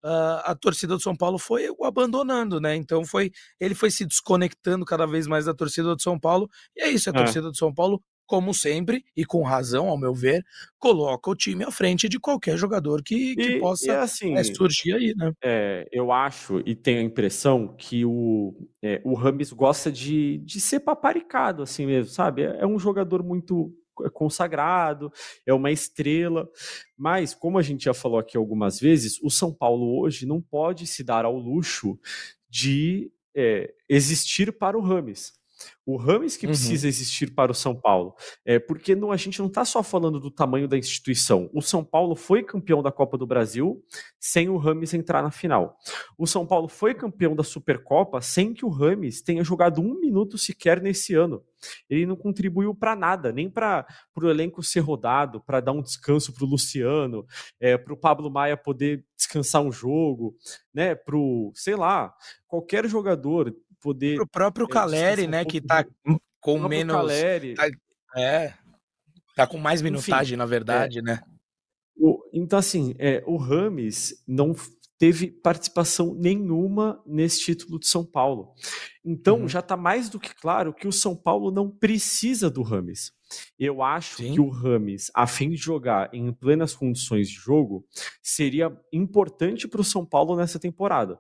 Uh, 0.05 0.43
a 0.45 0.55
torcida 0.55 0.95
do 0.95 1.01
São 1.01 1.15
Paulo 1.15 1.39
foi 1.39 1.71
o 1.71 1.85
abandonando, 1.85 2.61
né? 2.61 2.75
Então 2.75 3.05
foi 3.05 3.31
ele 3.61 3.75
foi 3.75 3.91
se 3.91 4.05
desconectando 4.05 4.85
cada 4.85 5.07
vez 5.07 5.27
mais 5.27 5.45
da 5.45 5.55
torcida 5.55 5.95
do 5.95 6.03
São 6.03 6.19
Paulo. 6.19 6.51
E 6.77 6.83
é 6.83 6.91
isso, 6.91 7.09
a 7.09 7.13
é. 7.13 7.17
torcida 7.17 7.51
do 7.51 7.57
São 7.57 7.73
Paulo 7.73 8.03
como 8.27 8.55
sempre, 8.55 9.05
e 9.15 9.25
com 9.25 9.43
razão, 9.43 9.89
ao 9.89 9.99
meu 9.99 10.15
ver, 10.15 10.43
coloca 10.79 11.31
o 11.31 11.35
time 11.35 11.63
à 11.65 11.71
frente 11.71 12.09
de 12.09 12.19
qualquer 12.19 12.57
jogador 12.57 13.03
que, 13.03 13.35
que 13.37 13.43
e, 13.43 13.61
possa 13.61 13.87
e 13.87 13.91
assim, 13.91 14.35
é, 14.35 14.43
surgir 14.43 14.95
aí, 14.95 15.15
né? 15.15 15.33
É, 15.43 15.87
eu 15.93 16.11
acho 16.11 16.63
e 16.65 16.75
tenho 16.75 17.01
a 17.01 17.05
impressão 17.05 17.75
que 17.77 18.05
o, 18.05 18.55
é, 18.83 19.01
o 19.05 19.15
Rames 19.15 19.53
gosta 19.53 19.93
de, 19.93 20.39
de 20.39 20.61
ser 20.61 20.81
paparicado, 20.81 21.63
assim 21.63 21.87
mesmo, 21.87 22.11
sabe? 22.11 22.45
É, 22.45 22.61
é 22.61 22.67
um 22.67 22.79
jogador 22.79 23.23
muito 23.23 23.73
é 23.73 23.84
consagrado, 24.13 25.13
é 25.47 25.53
uma 25.53 25.71
estrela. 25.71 26.49
Mas, 26.97 27.35
como 27.35 27.59
a 27.59 27.63
gente 27.63 27.85
já 27.85 27.95
falou 27.95 28.19
aqui 28.19 28.37
algumas 28.37 28.81
vezes, 28.81 29.21
o 29.23 29.31
São 29.31 29.53
Paulo 29.53 30.01
hoje 30.01 30.27
não 30.27 30.41
pode 30.41 30.87
se 30.87 31.03
dar 31.03 31.25
ao 31.25 31.37
luxo 31.37 31.99
de 32.49 33.11
é, 33.35 33.73
existir 33.89 34.53
para 34.53 34.79
o 34.79 34.83
Rames. 34.83 35.33
O 35.87 35.97
Rames 35.97 36.37
que 36.37 36.47
uhum. 36.47 36.53
precisa 36.53 36.89
existir 36.89 37.35
para 37.35 37.53
o 37.53 37.55
São 37.55 37.75
Paulo. 37.75 38.15
É, 38.45 38.59
porque 38.59 38.95
não, 38.95 39.13
a 39.13 39.17
gente 39.17 39.39
não 39.39 39.49
está 39.49 39.65
só 39.65 39.83
falando 39.83 40.19
do 40.19 40.31
tamanho 40.31 40.67
da 40.67 40.79
instituição. 40.79 41.51
O 41.53 41.61
São 41.61 41.85
Paulo 41.85 42.15
foi 42.15 42.43
campeão 42.43 42.83
da 42.83 42.91
Copa 42.91 43.19
do 43.19 43.27
Brasil 43.27 43.83
sem 44.19 44.49
o 44.49 44.57
Rames 44.57 44.95
entrar 44.95 45.23
na 45.23 45.31
final. 45.31 45.77
O 46.17 46.27
São 46.27 46.47
Paulo 46.47 46.69
foi 46.69 46.95
campeão 46.95 47.37
da 47.37 47.43
Supercopa 47.43 48.21
sem 48.21 48.55
que 48.55 48.65
o 48.65 48.71
Rames 48.71 49.23
tenha 49.23 49.45
jogado 49.45 49.81
um 49.81 50.01
minuto 50.01 50.39
sequer 50.39 50.81
nesse 50.81 51.15
ano. 51.15 51.43
Ele 51.89 52.07
não 52.07 52.17
contribuiu 52.17 52.75
para 52.75 52.97
nada, 52.97 53.33
nem 53.33 53.49
para 53.51 53.87
o 54.17 54.29
elenco 54.29 54.63
ser 54.63 54.81
rodado, 54.81 55.41
para 55.41 55.61
dar 55.61 55.73
um 55.73 55.83
descanso 55.83 56.33
para 56.33 56.45
o 56.45 56.49
Luciano, 56.49 57.27
é, 57.61 57.77
para 57.77 57.93
o 57.93 57.97
Pablo 57.97 58.31
Maia 58.31 58.57
poder 58.57 59.05
descansar 59.17 59.63
um 59.63 59.73
jogo, 59.73 60.37
né? 60.73 60.95
Para 60.95 61.17
o, 61.17 61.53
sei 61.55 61.77
lá, 61.77 62.15
qualquer 62.47 62.89
jogador 62.89 63.55
poder. 63.85 64.19
O 64.19 64.27
próprio 64.27 64.65
é, 64.65 64.69
Caleri, 64.69 65.27
né, 65.27 65.43
um 65.43 65.45
que 65.45 65.61
tá 65.61 65.85
com 66.41 66.59
menos. 66.67 66.97
Caleri. 66.97 67.55
Tá, 67.55 67.69
é. 68.17 68.55
Tá 69.37 69.47
com 69.47 69.59
mais 69.59 69.83
minutagem, 69.83 70.35
Enfim, 70.35 70.37
na 70.37 70.47
verdade, 70.47 71.01
é, 71.01 71.03
né? 71.03 71.21
O, 71.97 72.19
então, 72.33 72.59
assim, 72.59 72.95
é, 72.99 73.23
o 73.27 73.37
Rames 73.37 74.23
não 74.27 74.55
teve 74.99 75.31
participação 75.31 76.15
nenhuma 76.15 77.03
nesse 77.05 77.41
título 77.41 77.79
de 77.79 77.87
São 77.87 78.05
Paulo. 78.05 78.55
Então, 79.05 79.43
uhum. 79.43 79.49
já 79.49 79.61
está 79.61 79.77
mais 79.77 80.09
do 80.09 80.19
que 80.19 80.35
claro 80.35 80.73
que 80.73 80.89
o 80.89 80.93
São 80.93 81.15
Paulo 81.15 81.51
não 81.51 81.71
precisa 81.71 82.49
do 82.49 82.63
Rames. 82.63 83.13
Eu 83.59 83.83
acho 83.83 84.17
Sim. 84.17 84.35
que 84.35 84.41
o 84.41 84.49
Rames, 84.49 85.11
a 85.15 85.27
fim 85.27 85.51
de 85.51 85.57
jogar 85.57 86.11
em 86.13 86.33
plenas 86.33 86.75
condições 86.75 87.29
de 87.29 87.35
jogo, 87.35 87.85
seria 88.23 88.77
importante 88.93 89.67
para 89.67 89.81
o 89.81 89.85
São 89.85 90.05
Paulo 90.05 90.37
nessa 90.37 90.59
temporada. 90.59 91.19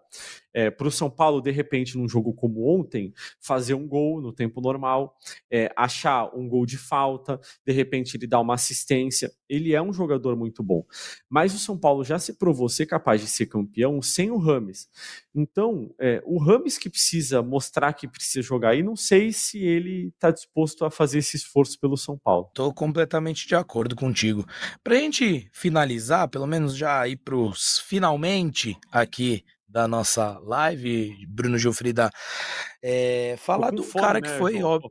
É, 0.52 0.70
para 0.70 0.86
o 0.86 0.90
São 0.90 1.10
Paulo, 1.10 1.40
de 1.40 1.50
repente, 1.50 1.96
num 1.96 2.08
jogo 2.08 2.32
como 2.32 2.68
ontem, 2.68 3.12
fazer 3.40 3.74
um 3.74 3.88
gol 3.88 4.20
no 4.20 4.32
tempo 4.32 4.60
normal, 4.60 5.16
é, 5.50 5.72
achar 5.76 6.32
um 6.34 6.48
gol 6.48 6.64
de 6.64 6.78
falta, 6.78 7.40
de 7.66 7.72
repente 7.72 8.16
ele 8.16 8.26
dá 8.26 8.38
uma 8.40 8.54
assistência. 8.54 9.32
Ele 9.48 9.74
é 9.74 9.82
um 9.82 9.92
jogador 9.92 10.36
muito 10.36 10.62
bom. 10.62 10.84
Mas 11.28 11.54
o 11.54 11.58
São 11.58 11.76
Paulo 11.76 12.04
já 12.04 12.18
se 12.18 12.34
provou 12.34 12.68
ser 12.68 12.86
capaz 12.86 13.20
de 13.20 13.26
ser 13.26 13.46
campeão 13.46 14.00
sem 14.00 14.30
o 14.30 14.38
Rames. 14.38 14.88
Então, 15.34 15.92
é, 15.98 16.22
o 16.24 16.38
Rames 16.38 16.78
que 16.78 16.88
precisa 16.88 17.42
mostrar 17.42 17.73
que 17.92 18.08
precisa 18.08 18.42
jogar, 18.42 18.74
e 18.74 18.82
não 18.82 18.96
sei 18.96 19.32
se 19.32 19.58
ele 19.58 20.08
está 20.14 20.30
disposto 20.30 20.84
a 20.84 20.90
fazer 20.90 21.18
esse 21.18 21.36
esforço 21.36 21.78
pelo 21.78 21.96
São 21.96 22.18
Paulo. 22.18 22.46
Estou 22.48 22.72
completamente 22.72 23.46
de 23.46 23.54
acordo 23.54 23.96
contigo. 23.96 24.46
Para 24.82 24.94
a 24.94 24.98
gente 24.98 25.48
finalizar, 25.52 26.28
pelo 26.28 26.46
menos 26.46 26.76
já 26.76 27.06
ir 27.08 27.16
para 27.16 27.36
os 27.36 27.78
finalmente 27.78 28.76
aqui 28.90 29.44
da 29.68 29.88
nossa 29.88 30.38
live, 30.38 31.26
Bruno 31.28 31.58
Gilfrida, 31.58 32.08
é, 32.80 33.34
falar 33.38 33.72
do 33.72 33.82
fome, 33.82 34.04
cara 34.04 34.22
que 34.22 34.28
né, 34.28 34.38
foi, 34.38 34.62
óbvio. 34.62 34.90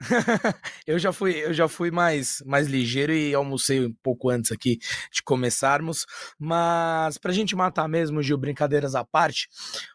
eu 0.86 0.98
já 0.98 1.12
fui, 1.12 1.32
eu 1.32 1.54
já 1.54 1.68
fui 1.68 1.90
mais, 1.90 2.42
mais 2.44 2.66
ligeiro 2.66 3.12
e 3.12 3.34
almocei 3.34 3.84
um 3.84 3.92
pouco 4.02 4.28
antes 4.28 4.52
aqui 4.52 4.78
de 5.10 5.22
começarmos. 5.22 6.06
Mas 6.38 7.16
pra 7.18 7.32
gente 7.32 7.56
matar 7.56 7.88
mesmo, 7.88 8.22
Gil, 8.22 8.36
brincadeiras 8.36 8.94
à 8.94 9.04
parte, 9.04 9.48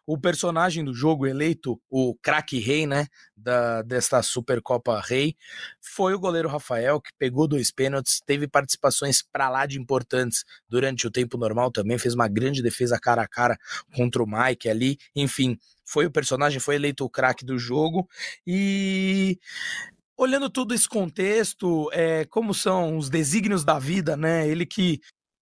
o 0.05 0.17
personagem 0.17 0.83
do 0.83 0.93
jogo 0.93 1.27
eleito, 1.27 1.79
o 1.89 2.15
craque 2.21 2.59
rei, 2.59 2.87
né, 2.87 3.07
da, 3.35 3.81
desta 3.81 4.21
Supercopa 4.21 4.99
Rei, 4.99 5.35
foi 5.79 6.13
o 6.13 6.19
goleiro 6.19 6.49
Rafael, 6.49 6.99
que 6.99 7.11
pegou 7.17 7.47
dois 7.47 7.71
pênaltis, 7.71 8.21
teve 8.25 8.47
participações 8.47 9.21
para 9.21 9.49
lá 9.49 9.65
de 9.65 9.79
importantes 9.79 10.43
durante 10.67 11.05
o 11.07 11.11
tempo 11.11 11.37
normal 11.37 11.71
também, 11.71 11.97
fez 11.97 12.13
uma 12.13 12.27
grande 12.27 12.61
defesa 12.61 12.99
cara 12.99 13.21
a 13.21 13.27
cara 13.27 13.57
contra 13.95 14.23
o 14.23 14.27
Mike 14.27 14.69
ali, 14.69 14.97
enfim, 15.15 15.57
foi 15.91 16.05
o 16.05 16.11
personagem, 16.11 16.59
foi 16.59 16.75
eleito 16.75 17.03
o 17.03 17.09
craque 17.09 17.43
do 17.43 17.59
jogo 17.59 18.07
e 18.47 19.37
olhando 20.15 20.49
todo 20.49 20.73
esse 20.73 20.87
contexto, 20.87 21.89
é, 21.91 22.23
como 22.25 22.53
são 22.53 22.97
os 22.97 23.09
desígnios 23.09 23.65
da 23.65 23.77
vida, 23.77 24.15
né? 24.15 24.47
Ele 24.47 24.65
que 24.65 25.01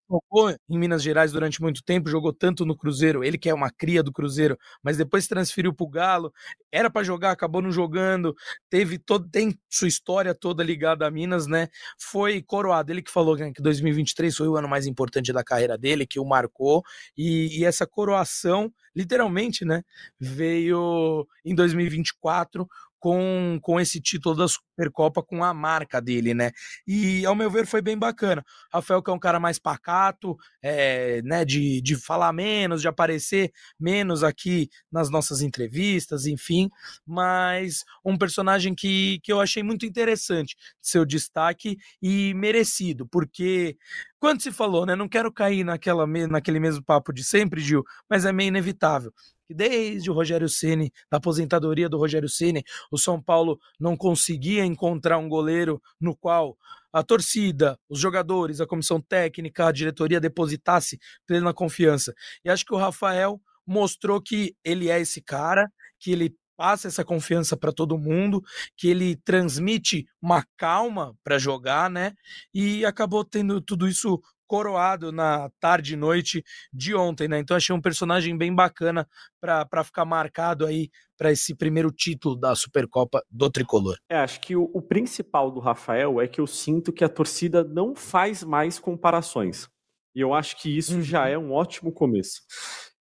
jogou 0.09 0.49
em 0.67 0.77
Minas 0.79 1.03
Gerais 1.03 1.31
durante 1.31 1.61
muito 1.61 1.83
tempo, 1.83 2.09
jogou 2.09 2.33
tanto 2.33 2.65
no 2.65 2.75
Cruzeiro, 2.75 3.23
ele 3.23 3.37
que 3.37 3.49
é 3.49 3.53
uma 3.53 3.69
cria 3.69 4.01
do 4.01 4.11
Cruzeiro, 4.11 4.57
mas 4.83 4.97
depois 4.97 5.23
se 5.23 5.29
transferiu 5.29 5.73
para 5.73 5.83
o 5.85 5.89
Galo, 5.89 6.33
era 6.71 6.89
para 6.89 7.03
jogar, 7.03 7.31
acabou 7.31 7.61
não 7.61 7.71
jogando, 7.71 8.35
teve 8.69 8.97
todo, 8.97 9.29
tem 9.29 9.57
sua 9.69 9.87
história 9.87 10.33
toda 10.33 10.63
ligada 10.63 11.05
a 11.05 11.11
Minas, 11.11 11.45
né? 11.47 11.67
Foi 11.99 12.41
coroado, 12.41 12.91
ele 12.91 13.01
que 13.01 13.11
falou 13.11 13.37
né, 13.37 13.51
que 13.53 13.61
2023 13.61 14.35
foi 14.35 14.47
o 14.47 14.55
ano 14.55 14.67
mais 14.67 14.87
importante 14.87 15.31
da 15.31 15.43
carreira 15.43 15.77
dele, 15.77 16.07
que 16.07 16.19
o 16.19 16.25
marcou, 16.25 16.83
e, 17.17 17.59
e 17.59 17.65
essa 17.65 17.85
coroação, 17.85 18.73
literalmente, 18.95 19.63
né, 19.63 19.83
veio 20.19 21.27
em 21.45 21.53
2024 21.53 22.67
com, 22.99 23.59
com 23.61 23.79
esse 23.79 23.99
título 24.01 24.35
da 24.35 24.47
Supercopa 24.47 25.23
com 25.23 25.43
a 25.43 25.53
marca 25.53 26.01
dele, 26.01 26.33
né? 26.33 26.51
E 26.87 27.25
ao 27.25 27.35
meu 27.35 27.49
ver 27.49 27.65
foi 27.65 27.81
bem 27.81 27.97
bacana. 27.97 28.43
Rafael, 28.71 29.01
que 29.01 29.09
é 29.09 29.13
um 29.13 29.19
cara 29.19 29.39
mais 29.39 29.57
pacato, 29.57 30.37
é, 30.61 31.21
né? 31.23 31.45
De, 31.45 31.81
de 31.81 31.95
falar 31.95 32.33
menos, 32.33 32.81
de 32.81 32.87
aparecer 32.87 33.51
menos 33.79 34.23
aqui 34.23 34.69
nas 34.91 35.09
nossas 35.09 35.41
entrevistas, 35.41 36.25
enfim, 36.25 36.69
mas 37.05 37.83
um 38.05 38.17
personagem 38.17 38.75
que, 38.75 39.19
que 39.23 39.31
eu 39.31 39.39
achei 39.39 39.63
muito 39.63 39.85
interessante, 39.85 40.55
seu 40.81 41.05
destaque 41.05 41.77
e 42.01 42.33
merecido, 42.33 43.07
porque 43.07 43.77
quando 44.19 44.41
se 44.41 44.51
falou, 44.51 44.85
né? 44.85 44.95
Não 44.95 45.07
quero 45.07 45.31
cair 45.31 45.63
naquela, 45.63 46.05
naquele 46.05 46.59
mesmo 46.59 46.83
papo 46.83 47.13
de 47.13 47.23
sempre, 47.23 47.61
Gil, 47.61 47.83
mas 48.09 48.25
é 48.25 48.31
meio 48.31 48.49
inevitável 48.49 49.13
que 49.49 49.53
desde 49.55 50.11
o 50.11 50.13
Rogério 50.13 50.47
Ceni, 50.47 50.91
da 51.09 51.17
aposentadoria 51.17 51.89
do 51.89 51.97
Rogério 51.97 52.29
Ceni, 52.29 52.63
o 52.91 52.99
São 52.99 53.19
Paulo 53.19 53.57
não 53.79 53.97
conseguia 53.97 54.63
encontrar 54.63 55.17
um 55.17 55.27
goleiro 55.27 55.81
no 55.99 56.15
qual 56.15 56.55
a 56.93 57.01
torcida, 57.01 57.75
os 57.89 57.99
jogadores, 57.99 58.61
a 58.61 58.67
comissão 58.67 59.01
técnica, 59.01 59.65
a 59.65 59.71
diretoria 59.71 60.19
depositasse 60.19 60.99
plena 61.25 61.51
confiança. 61.51 62.13
E 62.45 62.49
acho 62.49 62.63
que 62.63 62.73
o 62.73 62.77
Rafael 62.77 63.41
mostrou 63.65 64.21
que 64.21 64.55
ele 64.63 64.87
é 64.87 64.99
esse 64.99 65.19
cara, 65.19 65.67
que 65.99 66.11
ele 66.11 66.35
passa 66.55 66.87
essa 66.87 67.03
confiança 67.03 67.57
para 67.57 67.71
todo 67.71 67.97
mundo, 67.97 68.43
que 68.77 68.87
ele 68.87 69.15
transmite 69.15 70.05
uma 70.21 70.45
calma 70.57 71.15
para 71.23 71.39
jogar, 71.39 71.89
né? 71.89 72.13
E 72.53 72.85
acabou 72.85 73.25
tendo 73.25 73.59
tudo 73.61 73.87
isso 73.87 74.21
coroado 74.49 75.11
na 75.11 75.47
tarde 75.59 75.93
e 75.93 75.95
noite 75.95 76.43
de 76.73 76.95
ontem, 76.95 77.27
né? 77.27 77.37
Então 77.37 77.55
achei 77.55 77.73
um 77.73 77.79
personagem 77.79 78.35
bem 78.35 78.53
bacana 78.53 79.07
para 79.39 79.83
ficar 79.83 80.03
marcado 80.05 80.65
aí 80.65 80.89
para 81.15 81.31
esse 81.31 81.53
primeiro 81.53 81.91
título 81.91 82.35
da 82.35 82.55
Supercopa 82.55 83.23
do 83.29 83.47
Tricolor. 83.51 83.95
É, 84.09 84.17
acho 84.17 84.41
que 84.41 84.55
o, 84.55 84.63
o 84.73 84.81
principal 84.81 85.51
do 85.51 85.59
Rafael 85.59 86.19
é 86.19 86.27
que 86.27 86.41
eu 86.41 86.47
sinto 86.47 86.91
que 86.91 87.03
a 87.03 87.09
torcida 87.09 87.63
não 87.63 87.93
faz 87.95 88.43
mais 88.43 88.79
comparações. 88.79 89.69
E 90.15 90.19
eu 90.19 90.33
acho 90.33 90.59
que 90.59 90.75
isso 90.75 90.95
uhum. 90.95 91.03
já 91.03 91.29
é 91.29 91.37
um 91.37 91.51
ótimo 91.51 91.91
começo. 91.91 92.41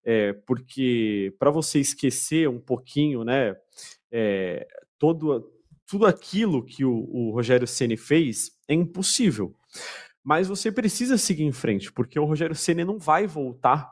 É, 0.05 0.35
porque 0.47 1.35
para 1.39 1.51
você 1.51 1.81
esquecer 1.81 2.47
um 2.47 2.61
pouquinho, 2.61 3.25
né, 3.25 3.57
é, 4.13 4.67
todo, 4.99 5.51
tudo 5.87 6.05
aquilo 6.05 6.63
que 6.63 6.85
o, 6.85 6.93
o 6.93 7.31
Rogério 7.31 7.67
Ceni 7.67 7.97
fez 7.97 8.51
é 8.69 8.75
impossível 8.75 9.55
mas 10.29 10.47
você 10.47 10.71
precisa 10.71 11.17
seguir 11.17 11.45
em 11.45 11.53
frente, 11.53 11.91
porque 11.91 12.21
o 12.21 12.25
Rogério 12.27 12.55
Ceni 12.55 12.85
não 12.85 12.99
vai 12.99 13.27
voltar 13.27 13.91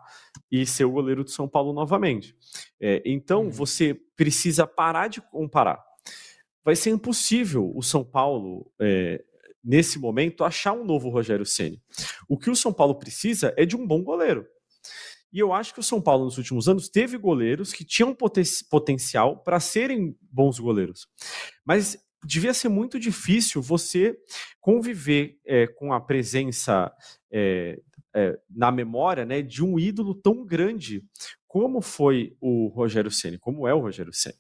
e 0.53 0.67
ser 0.67 0.85
o 0.85 0.91
goleiro 0.91 1.25
de 1.25 1.31
São 1.31 1.49
Paulo 1.49 1.73
novamente. 1.73 2.37
É, 2.79 3.03
então 3.07 3.45
uhum. 3.45 3.51
você 3.51 3.95
precisa 4.15 4.67
parar 4.67 5.09
de 5.09 5.23
comparar. 5.23 5.83
Vai 6.63 6.77
ser 6.77 6.91
impossível 6.91 7.73
o 7.75 7.81
São 7.81 8.05
Paulo, 8.05 8.71
é, 8.79 9.25
nesse 9.65 9.99
momento, 9.99 10.45
achar 10.45 10.75
um 10.75 10.85
novo 10.85 11.09
Rogério 11.09 11.47
Ceni. 11.47 11.81
O 12.29 12.37
que 12.37 12.51
o 12.51 12.57
São 12.57 12.71
Paulo 12.71 12.97
precisa 12.97 13.55
é 13.57 13.65
de 13.65 13.75
um 13.75 13.87
bom 13.87 14.03
goleiro. 14.03 14.47
E 15.33 15.39
eu 15.39 15.55
acho 15.55 15.73
que 15.73 15.81
o 15.81 15.83
São 15.83 16.03
Paulo, 16.03 16.27
nos 16.27 16.37
últimos 16.37 16.69
anos, 16.69 16.91
teve 16.91 17.17
goleiros 17.17 17.73
que 17.73 17.83
tinham 17.83 18.15
poten 18.15 18.45
potencial 18.69 19.43
para 19.43 19.59
serem 19.59 20.15
bons 20.31 20.59
goleiros. 20.59 21.09
Mas 21.65 21.97
devia 22.25 22.55
ser 22.55 22.69
muito 22.69 22.99
difícil 22.99 23.63
você 23.63 24.17
conviver 24.61 25.39
é, 25.47 25.67
com 25.67 25.93
a 25.93 26.01
presença 26.01 26.93
é, 27.31 27.81
é, 28.15 28.39
na 28.51 28.73
memória 28.73 29.25
né, 29.25 29.43
de 29.43 29.63
um 29.63 29.79
ídolo 29.79 30.15
tão 30.15 30.45
grande 30.45 31.05
como 31.47 31.81
foi 31.81 32.37
o 32.39 32.69
Rogério 32.69 33.11
Ceni, 33.11 33.39
como 33.39 33.67
é 33.67 33.73
o 33.73 33.81
Rogério 33.81 34.13
Ceni. 34.13 34.37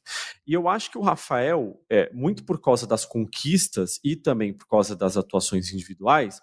E 0.46 0.52
eu 0.52 0.68
acho 0.68 0.90
que 0.90 0.98
o 0.98 1.02
Rafael, 1.02 1.80
é, 1.88 2.12
muito 2.12 2.44
por 2.44 2.60
causa 2.60 2.86
das 2.86 3.06
conquistas 3.06 3.98
e 4.04 4.14
também 4.16 4.52
por 4.52 4.66
causa 4.66 4.94
das 4.94 5.16
atuações 5.16 5.72
individuais, 5.72 6.40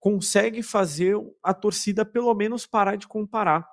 consegue 0.00 0.62
fazer 0.62 1.14
a 1.42 1.52
torcida 1.52 2.06
pelo 2.06 2.32
menos 2.34 2.64
parar 2.64 2.96
de 2.96 3.06
comparar 3.06 3.68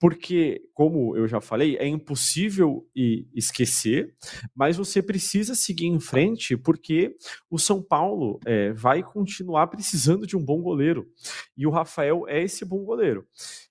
porque, 0.00 0.62
como 0.72 1.14
eu 1.14 1.28
já 1.28 1.42
falei, 1.42 1.76
é 1.76 1.86
impossível 1.86 2.88
esquecer, 3.34 4.14
mas 4.54 4.78
você 4.78 5.02
precisa 5.02 5.54
seguir 5.54 5.86
em 5.86 6.00
frente, 6.00 6.56
porque 6.56 7.14
o 7.50 7.58
São 7.58 7.82
Paulo 7.82 8.40
é, 8.46 8.72
vai 8.72 9.02
continuar 9.02 9.66
precisando 9.66 10.26
de 10.26 10.38
um 10.38 10.42
bom 10.42 10.62
goleiro. 10.62 11.06
E 11.54 11.66
o 11.66 11.70
Rafael 11.70 12.24
é 12.26 12.42
esse 12.42 12.64
bom 12.64 12.82
goleiro. 12.82 13.26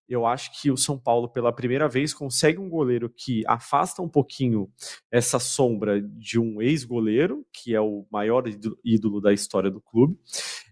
Eu 0.08 0.26
acho 0.26 0.60
que 0.60 0.70
o 0.70 0.78
São 0.78 1.00
Paulo, 1.00 1.30
pela 1.30 1.52
primeira 1.52 1.88
vez, 1.88 2.14
consegue 2.14 2.60
um 2.60 2.70
goleiro 2.70 3.10
que 3.10 3.44
afasta 3.48 4.02
um 4.02 4.10
pouquinho 4.10 4.70
essa 5.12 5.40
sombra 5.40 6.00
de 6.02 6.40
um 6.40 6.62
ex-goleiro, 6.62 7.44
que 7.52 7.74
é 7.74 7.82
o 7.82 8.06
maior 8.12 8.44
ídolo 8.84 9.20
da 9.20 9.34
história 9.34 9.72
do 9.72 9.82
clube, 9.82 10.16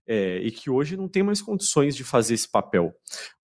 é, 0.08 0.40
e 0.40 0.50
que 0.52 0.70
hoje 0.70 0.96
não 0.96 1.08
tem 1.08 1.22
mais 1.22 1.42
condições 1.42 1.96
de 1.96 2.04
fazer 2.04 2.34
esse 2.34 2.50
papel. 2.50 2.94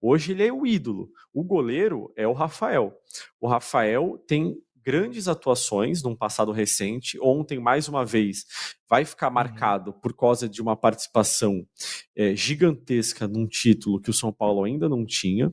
Hoje 0.00 0.32
ele 0.32 0.46
é 0.46 0.52
o 0.52 0.66
ídolo. 0.66 1.10
O 1.32 1.44
goleiro 1.44 2.12
é 2.16 2.26
o 2.26 2.32
Rafael. 2.32 2.92
O 3.40 3.46
Rafael 3.46 4.18
tem 4.26 4.56
grandes 4.84 5.28
atuações 5.28 6.02
num 6.02 6.14
passado 6.14 6.52
recente. 6.52 7.18
Ontem, 7.20 7.58
mais 7.58 7.88
uma 7.88 8.04
vez, 8.04 8.44
vai 8.88 9.04
ficar 9.04 9.28
uhum. 9.28 9.34
marcado 9.34 9.92
por 9.94 10.14
causa 10.14 10.48
de 10.48 10.60
uma 10.60 10.76
participação 10.76 11.66
é, 12.14 12.36
gigantesca 12.36 13.26
num 13.26 13.46
título 13.46 14.00
que 14.00 14.10
o 14.10 14.14
São 14.14 14.32
Paulo 14.32 14.62
ainda 14.64 14.88
não 14.88 15.04
tinha. 15.06 15.52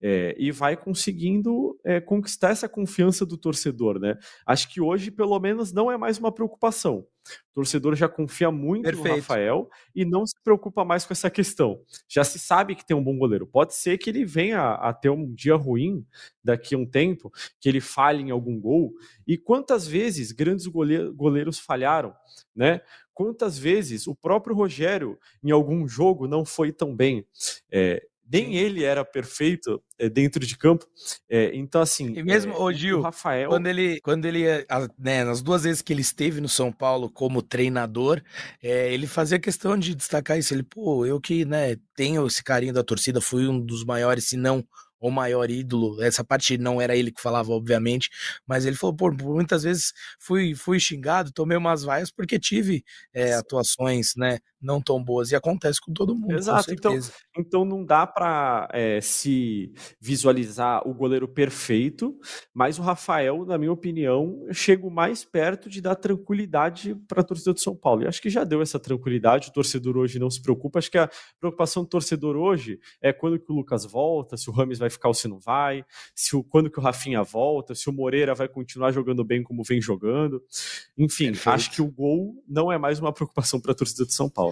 É, 0.00 0.34
e 0.38 0.52
vai 0.52 0.76
conseguindo 0.76 1.78
é, 1.84 2.00
conquistar 2.00 2.50
essa 2.50 2.68
confiança 2.68 3.26
do 3.26 3.36
torcedor, 3.36 3.98
né? 3.98 4.16
Acho 4.46 4.72
que 4.72 4.80
hoje, 4.80 5.10
pelo 5.10 5.38
menos, 5.40 5.72
não 5.72 5.90
é 5.90 5.96
mais 5.96 6.18
uma 6.18 6.30
preocupação. 6.30 7.04
O 7.50 7.54
torcedor 7.54 7.94
já 7.94 8.08
confia 8.08 8.50
muito 8.50 8.84
Perfeito. 8.84 9.08
no 9.08 9.14
Rafael 9.16 9.68
e 9.94 10.04
não 10.04 10.26
se 10.26 10.34
preocupa 10.42 10.84
mais 10.84 11.04
com 11.04 11.12
essa 11.12 11.28
questão. 11.28 11.80
Já 12.08 12.24
se 12.24 12.38
sabe 12.38 12.74
que 12.74 12.86
tem 12.86 12.96
um 12.96 13.02
bom 13.02 13.18
goleiro. 13.18 13.46
Pode 13.46 13.74
ser 13.74 13.98
que 13.98 14.08
ele 14.08 14.24
venha 14.24 14.74
a 14.74 14.92
ter 14.92 15.10
um 15.10 15.32
dia 15.34 15.56
ruim 15.56 16.06
daqui 16.42 16.74
a 16.74 16.78
um 16.78 16.86
tempo, 16.86 17.30
que 17.60 17.68
ele 17.68 17.80
falhe 17.80 18.22
em 18.22 18.30
algum 18.30 18.58
gol. 18.60 18.94
E 19.26 19.36
quantas 19.36 19.86
vezes 19.86 20.32
grandes 20.32 20.66
goleiros 20.66 21.58
falharam, 21.58 22.14
né? 22.54 22.80
Quantas 23.12 23.58
vezes 23.58 24.06
o 24.06 24.14
próprio 24.14 24.54
Rogério, 24.54 25.18
em 25.42 25.50
algum 25.50 25.88
jogo, 25.88 26.28
não 26.28 26.44
foi 26.44 26.70
tão 26.70 26.94
bem? 26.94 27.26
É, 27.70 28.06
nem 28.30 28.56
ele 28.56 28.84
era 28.84 29.04
perfeito 29.04 29.82
é, 29.98 30.08
dentro 30.08 30.44
de 30.46 30.56
campo. 30.56 30.86
É, 31.28 31.50
então, 31.54 31.80
assim. 31.80 32.12
E 32.14 32.22
mesmo, 32.22 32.52
é, 32.52 32.56
o 32.56 32.72
Gil, 32.72 32.98
o 32.98 33.02
Rafael. 33.02 33.48
Quando 33.48 33.66
ele, 33.66 34.00
quando 34.00 34.24
ele 34.26 34.44
né, 34.98 35.24
nas 35.24 35.42
duas 35.42 35.64
vezes 35.64 35.82
que 35.82 35.92
ele 35.92 36.02
esteve 36.02 36.40
no 36.40 36.48
São 36.48 36.70
Paulo 36.70 37.10
como 37.10 37.42
treinador, 37.42 38.22
é, 38.62 38.92
ele 38.92 39.06
fazia 39.06 39.38
questão 39.38 39.78
de 39.78 39.94
destacar 39.94 40.38
isso. 40.38 40.52
Ele, 40.52 40.62
pô, 40.62 41.06
eu 41.06 41.20
que 41.20 41.44
né, 41.44 41.76
tenho 41.96 42.26
esse 42.26 42.42
carinho 42.42 42.72
da 42.72 42.84
torcida, 42.84 43.20
fui 43.20 43.48
um 43.48 43.58
dos 43.58 43.84
maiores, 43.84 44.24
se 44.28 44.36
não 44.36 44.64
o 45.00 45.10
maior 45.10 45.50
ídolo. 45.50 46.02
Essa 46.02 46.24
parte 46.24 46.58
não 46.58 46.80
era 46.80 46.96
ele 46.96 47.12
que 47.12 47.20
falava, 47.20 47.52
obviamente, 47.52 48.10
mas 48.46 48.64
ele 48.64 48.76
falou, 48.76 48.94
por 48.94 49.14
muitas 49.14 49.62
vezes 49.62 49.92
fui, 50.18 50.54
fui 50.54 50.80
xingado, 50.80 51.32
tomei 51.32 51.56
umas 51.56 51.82
vaias 51.82 52.10
porque 52.10 52.38
tive 52.38 52.84
é, 53.14 53.34
atuações, 53.34 54.12
né, 54.16 54.38
não 54.60 54.80
tão 54.80 55.02
boas. 55.02 55.30
E 55.30 55.36
acontece 55.36 55.80
com 55.80 55.92
todo 55.92 56.14
mundo. 56.14 56.34
Exato. 56.34 56.72
Então, 56.72 56.98
então 57.36 57.64
não 57.64 57.84
dá 57.84 58.06
para 58.06 58.68
é, 58.72 59.00
se 59.00 59.72
visualizar 60.00 60.86
o 60.86 60.94
goleiro 60.94 61.28
perfeito, 61.28 62.18
mas 62.52 62.78
o 62.78 62.82
Rafael, 62.82 63.44
na 63.44 63.56
minha 63.56 63.72
opinião, 63.72 64.44
chega 64.52 64.88
mais 64.90 65.24
perto 65.24 65.68
de 65.68 65.80
dar 65.80 65.94
tranquilidade 65.94 66.94
para 67.06 67.20
a 67.20 67.24
torcida 67.24 67.52
do 67.52 67.60
São 67.60 67.74
Paulo. 67.74 68.02
E 68.02 68.06
acho 68.06 68.20
que 68.20 68.30
já 68.30 68.44
deu 68.44 68.62
essa 68.62 68.78
tranquilidade. 68.78 69.48
O 69.48 69.52
torcedor 69.52 69.96
hoje 69.96 70.18
não 70.18 70.30
se 70.30 70.40
preocupa. 70.40 70.78
Acho 70.78 70.90
que 70.90 70.98
a 70.98 71.10
preocupação 71.38 71.82
do 71.82 71.88
torcedor 71.88 72.36
hoje 72.36 72.78
é 73.00 73.12
quando 73.12 73.38
que 73.38 73.50
o 73.52 73.54
Lucas 73.54 73.84
volta, 73.84 74.36
se 74.36 74.48
o 74.50 74.52
Rames 74.52 74.78
vai 74.78 74.90
ficar 74.90 75.08
ou 75.08 75.14
se 75.14 75.28
não 75.28 75.38
vai, 75.38 75.84
se 76.14 76.36
o, 76.36 76.42
quando 76.42 76.70
que 76.70 76.78
o 76.78 76.82
Rafinha 76.82 77.22
volta, 77.22 77.74
se 77.74 77.88
o 77.88 77.92
Moreira 77.92 78.34
vai 78.34 78.48
continuar 78.48 78.92
jogando 78.92 79.24
bem 79.24 79.42
como 79.42 79.62
vem 79.62 79.80
jogando. 79.80 80.42
Enfim, 80.96 81.26
Perfeito. 81.26 81.50
acho 81.50 81.70
que 81.70 81.82
o 81.82 81.90
gol 81.90 82.42
não 82.48 82.70
é 82.72 82.78
mais 82.78 82.98
uma 82.98 83.12
preocupação 83.12 83.60
para 83.60 83.72
a 83.72 83.74
torcida 83.74 84.04
do 84.04 84.12
São 84.12 84.28
Paulo. 84.28 84.47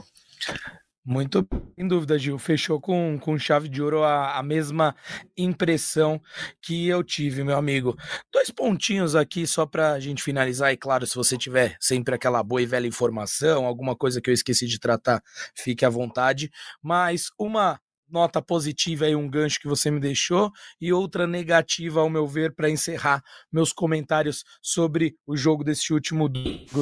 Muito, 1.08 1.46
sem 1.78 1.86
dúvida, 1.86 2.18
Gil. 2.18 2.36
Fechou 2.36 2.80
com, 2.80 3.16
com 3.20 3.38
chave 3.38 3.68
de 3.68 3.80
ouro 3.80 4.02
a, 4.02 4.38
a 4.38 4.42
mesma 4.42 4.92
impressão 5.36 6.20
que 6.60 6.88
eu 6.88 7.04
tive, 7.04 7.44
meu 7.44 7.56
amigo. 7.56 7.96
Dois 8.32 8.50
pontinhos 8.50 9.14
aqui 9.14 9.46
só 9.46 9.64
para 9.64 9.92
a 9.92 10.00
gente 10.00 10.20
finalizar. 10.20 10.72
E 10.72 10.76
claro, 10.76 11.06
se 11.06 11.14
você 11.14 11.38
tiver 11.38 11.76
sempre 11.80 12.16
aquela 12.16 12.42
boa 12.42 12.60
e 12.60 12.66
velha 12.66 12.88
informação, 12.88 13.66
alguma 13.66 13.94
coisa 13.94 14.20
que 14.20 14.28
eu 14.28 14.34
esqueci 14.34 14.66
de 14.66 14.80
tratar, 14.80 15.22
fique 15.54 15.84
à 15.84 15.88
vontade. 15.88 16.50
Mas 16.82 17.30
uma 17.38 17.80
nota 18.08 18.42
positiva 18.42 19.08
e 19.08 19.14
um 19.14 19.28
gancho 19.28 19.60
que 19.60 19.68
você 19.68 19.92
me 19.92 20.00
deixou 20.00 20.50
e 20.80 20.92
outra 20.92 21.26
negativa, 21.26 22.00
ao 22.00 22.10
meu 22.10 22.26
ver, 22.26 22.52
para 22.52 22.68
encerrar 22.68 23.22
meus 23.52 23.72
comentários 23.72 24.44
sobre 24.60 25.16
o 25.24 25.36
jogo 25.36 25.62
desse 25.62 25.92
último 25.92 26.28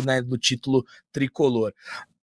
né, 0.04 0.22
do 0.22 0.38
título 0.38 0.82
tricolor. 1.12 1.74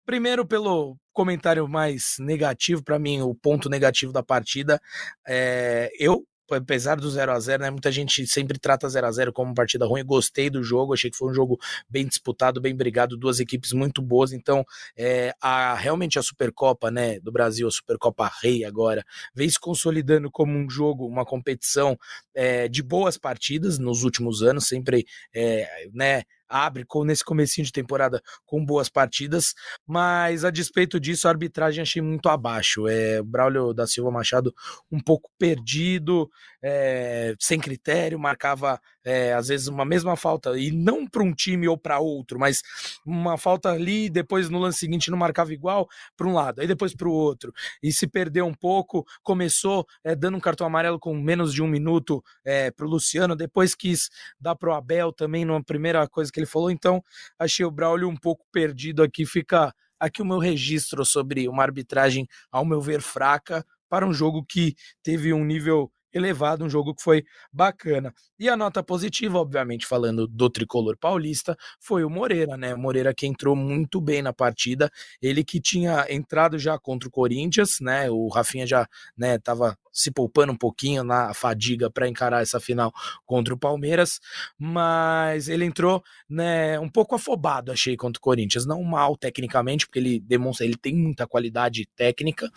Primeiro, 0.07 0.47
pelo 0.47 0.99
comentário 1.13 1.67
mais 1.69 2.17
negativo, 2.19 2.83
para 2.83 2.99
mim, 2.99 3.21
o 3.23 3.35
ponto 3.35 3.69
negativo 3.69 4.13
da 4.13 4.23
partida. 4.23 4.81
É, 5.27 5.91
eu, 5.99 6.25
apesar 6.51 6.97
do 6.97 7.09
0 7.09 7.33
a 7.33 7.39
0 7.39 7.63
né, 7.63 7.71
muita 7.71 7.93
gente 7.93 8.27
sempre 8.27 8.59
trata 8.59 8.89
0 8.89 9.07
a 9.07 9.13
0 9.13 9.33
como 9.33 9.55
partida 9.55 9.87
ruim. 9.87 10.05
Gostei 10.05 10.51
do 10.51 10.63
jogo, 10.63 10.95
achei 10.95 11.11
que 11.11 11.17
foi 11.17 11.31
um 11.31 11.35
jogo 11.35 11.59
bem 11.89 12.07
disputado, 12.07 12.61
bem 12.61 12.75
brigado, 12.75 13.17
duas 13.17 13.41
equipes 13.41 13.73
muito 13.73 14.03
boas. 14.03 14.33
Então, 14.33 14.65
é, 14.97 15.35
a, 15.41 15.75
realmente 15.75 16.19
a 16.19 16.23
Supercopa 16.23 16.91
né, 16.91 17.21
do 17.21 17.33
Brasil, 17.33 17.69
a 17.69 17.71
Supercopa 17.71 18.31
Rei 18.43 18.65
agora, 18.65 19.05
vem 19.35 19.49
se 19.49 19.59
consolidando 19.59 20.31
como 20.31 20.57
um 20.57 20.69
jogo, 20.69 21.07
uma 21.07 21.25
competição 21.25 21.99
é, 22.35 22.69
de 22.69 22.83
boas 22.83 23.17
partidas 23.17 23.79
nos 23.79 24.03
últimos 24.03 24.43
anos, 24.43 24.67
sempre 24.67 25.07
é, 25.35 25.89
né, 25.93 26.23
abre 26.51 26.85
com, 26.85 27.05
nesse 27.05 27.25
comecinho 27.25 27.65
de 27.65 27.73
temporada 27.73 28.21
com 28.45 28.65
boas 28.65 28.89
partidas, 28.89 29.55
mas 29.87 30.45
a 30.45 30.51
despeito 30.51 30.99
disso, 30.99 31.29
a 31.29 31.31
arbitragem 31.31 31.83
achei 31.83 32.03
muito 32.03 32.29
abaixo. 32.29 32.89
É, 32.89 33.21
o 33.21 33.25
Braulio 33.25 33.73
da 33.73 33.87
Silva 33.87 34.11
Machado 34.11 34.53
um 34.91 35.01
pouco 35.01 35.31
perdido, 35.39 36.29
é, 36.63 37.35
sem 37.39 37.61
critério, 37.61 38.19
marcava 38.19 38.81
é, 39.05 39.33
às 39.33 39.49
vezes 39.49 39.67
uma 39.69 39.85
mesma 39.85 40.17
falta, 40.17 40.59
e 40.59 40.71
não 40.71 41.07
para 41.07 41.23
um 41.23 41.33
time 41.33 41.69
ou 41.69 41.77
para 41.77 41.99
outro, 41.99 42.39
mas 42.39 42.63
uma 43.05 43.39
falta 43.39 43.71
ali, 43.71 44.11
depois 44.11 44.49
no 44.49 44.59
lance 44.59 44.79
seguinte 44.79 45.11
não 45.11 45.19
marcava 45.19 45.53
igual 45.53 45.89
para 46.17 46.27
um 46.27 46.35
lado, 46.35 46.61
aí 46.61 46.67
depois 46.67 46.95
para 46.95 47.09
o 47.09 47.13
outro, 47.13 47.53
e 47.83 47.93
se 47.93 48.07
perdeu 48.07 48.47
um 48.47 48.55
pouco, 48.55 49.07
começou 49.23 49.87
é, 50.05 50.15
dando 50.15 50.37
um 50.37 50.41
cartão 50.41 50.67
amarelo 50.67 50.99
com 50.99 51.15
menos 51.15 51.53
de 51.53 51.63
um 51.63 51.69
minuto 51.69 52.23
é, 52.45 52.71
para 52.71 52.87
o 52.87 52.89
Luciano, 52.89 53.35
depois 53.37 53.75
quis 53.75 54.11
dar 54.39 54.55
para 54.55 54.71
o 54.71 54.75
Abel 54.75 55.13
também, 55.13 55.45
numa 55.45 55.63
primeira 55.63 56.07
coisa 56.09 56.31
que 56.31 56.39
ele 56.39 56.47
falou, 56.47 56.71
então 56.71 57.03
achei 57.39 57.65
o 57.65 57.71
Braulio 57.71 58.09
um 58.09 58.17
pouco 58.17 58.45
perdido 58.53 59.03
aqui, 59.03 59.25
fica 59.25 59.75
aqui 59.99 60.23
o 60.23 60.25
meu 60.25 60.39
registro 60.39 61.05
sobre 61.05 61.47
uma 61.47 61.63
arbitragem, 61.63 62.27
ao 62.51 62.65
meu 62.65 62.81
ver, 62.81 63.03
fraca, 63.03 63.65
para 63.89 64.07
um 64.07 64.15
jogo 64.15 64.45
que 64.45 64.75
teve 65.03 65.33
um 65.33 65.45
nível 65.45 65.93
elevado, 66.13 66.65
um 66.65 66.71
jogo 66.71 66.95
que 66.95 67.03
foi 67.03 67.25
bacana. 67.53 68.13
E 68.39 68.49
a 68.49 68.57
nota 68.57 68.83
positiva, 68.83 69.39
obviamente, 69.39 69.87
falando 69.87 70.27
do 70.27 70.51
tricolor 70.51 70.97
paulista, 70.99 71.57
foi 71.79 72.05
o 72.05 72.11
Moreira, 72.11 72.57
né? 72.57 72.75
O 72.75 72.79
Moreira 72.79 73.15
que 73.15 73.27
entrou 73.27 73.55
muito 73.57 74.01
bem 74.01 74.23
na 74.23 74.33
partida, 74.33 74.91
ele 75.21 75.45
que 75.45 75.61
tinha 75.61 76.07
entrado 76.09 76.59
já 76.59 76.79
contra 76.79 77.09
o 77.09 77.13
Corinthians, 77.13 77.79
né? 77.81 78.11
O 78.11 78.29
Rafinha 78.29 78.67
já, 78.67 78.87
né, 79.17 79.39
tava 79.39 79.77
se 79.93 80.11
poupando 80.11 80.53
um 80.53 80.57
pouquinho 80.57 81.03
na 81.03 81.35
fadiga 81.35 81.91
para 81.91 82.09
encarar 82.09 82.43
essa 82.43 82.61
final 82.61 82.93
contra 83.27 83.53
o 83.53 83.59
Palmeiras, 83.59 84.21
mas 84.59 85.49
ele 85.49 85.65
entrou 85.65 86.03
né, 86.29 86.79
um 86.79 86.89
pouco 86.89 87.15
afobado, 87.15 87.73
achei, 87.73 87.97
contra 87.97 88.19
o 88.19 88.23
Corinthians. 88.23 88.67
Não 88.67 88.83
mal 88.83 89.17
tecnicamente, 89.17 89.87
porque 89.87 89.99
ele 89.99 90.21
demonstra, 90.21 90.65
ele 90.65 90.77
tem 90.77 90.95
muita 90.95 91.27
qualidade 91.27 91.87
técnica, 91.97 92.49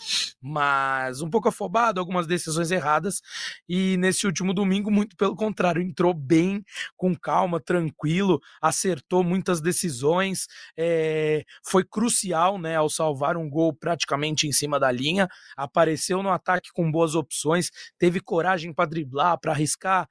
mas 0.41 1.21
um 1.21 1.29
pouco 1.29 1.49
afobado, 1.49 1.99
algumas 1.99 2.27
decisões 2.27 2.71
erradas. 2.71 3.21
E 3.67 3.97
nesse 3.97 4.25
último 4.25 4.53
domingo, 4.53 4.91
muito 4.91 5.15
pelo 5.15 5.35
contrário, 5.35 5.81
entrou 5.81 6.13
bem, 6.13 6.63
com 6.95 7.15
calma, 7.15 7.59
tranquilo, 7.59 8.39
acertou 8.61 9.23
muitas 9.23 9.61
decisões, 9.61 10.47
é, 10.77 11.43
foi 11.65 11.83
crucial 11.83 12.57
né, 12.57 12.75
ao 12.75 12.89
salvar 12.89 13.37
um 13.37 13.49
gol 13.49 13.73
praticamente 13.73 14.47
em 14.47 14.51
cima 14.51 14.79
da 14.79 14.91
linha, 14.91 15.27
apareceu 15.57 16.21
no 16.23 16.29
ataque 16.29 16.69
com 16.73 16.91
boas 16.91 17.15
opções, 17.15 17.69
teve 17.97 18.19
coragem 18.19 18.73
para 18.73 18.89
driblar, 18.89 19.39
para 19.39 19.51
arriscar 19.51 20.07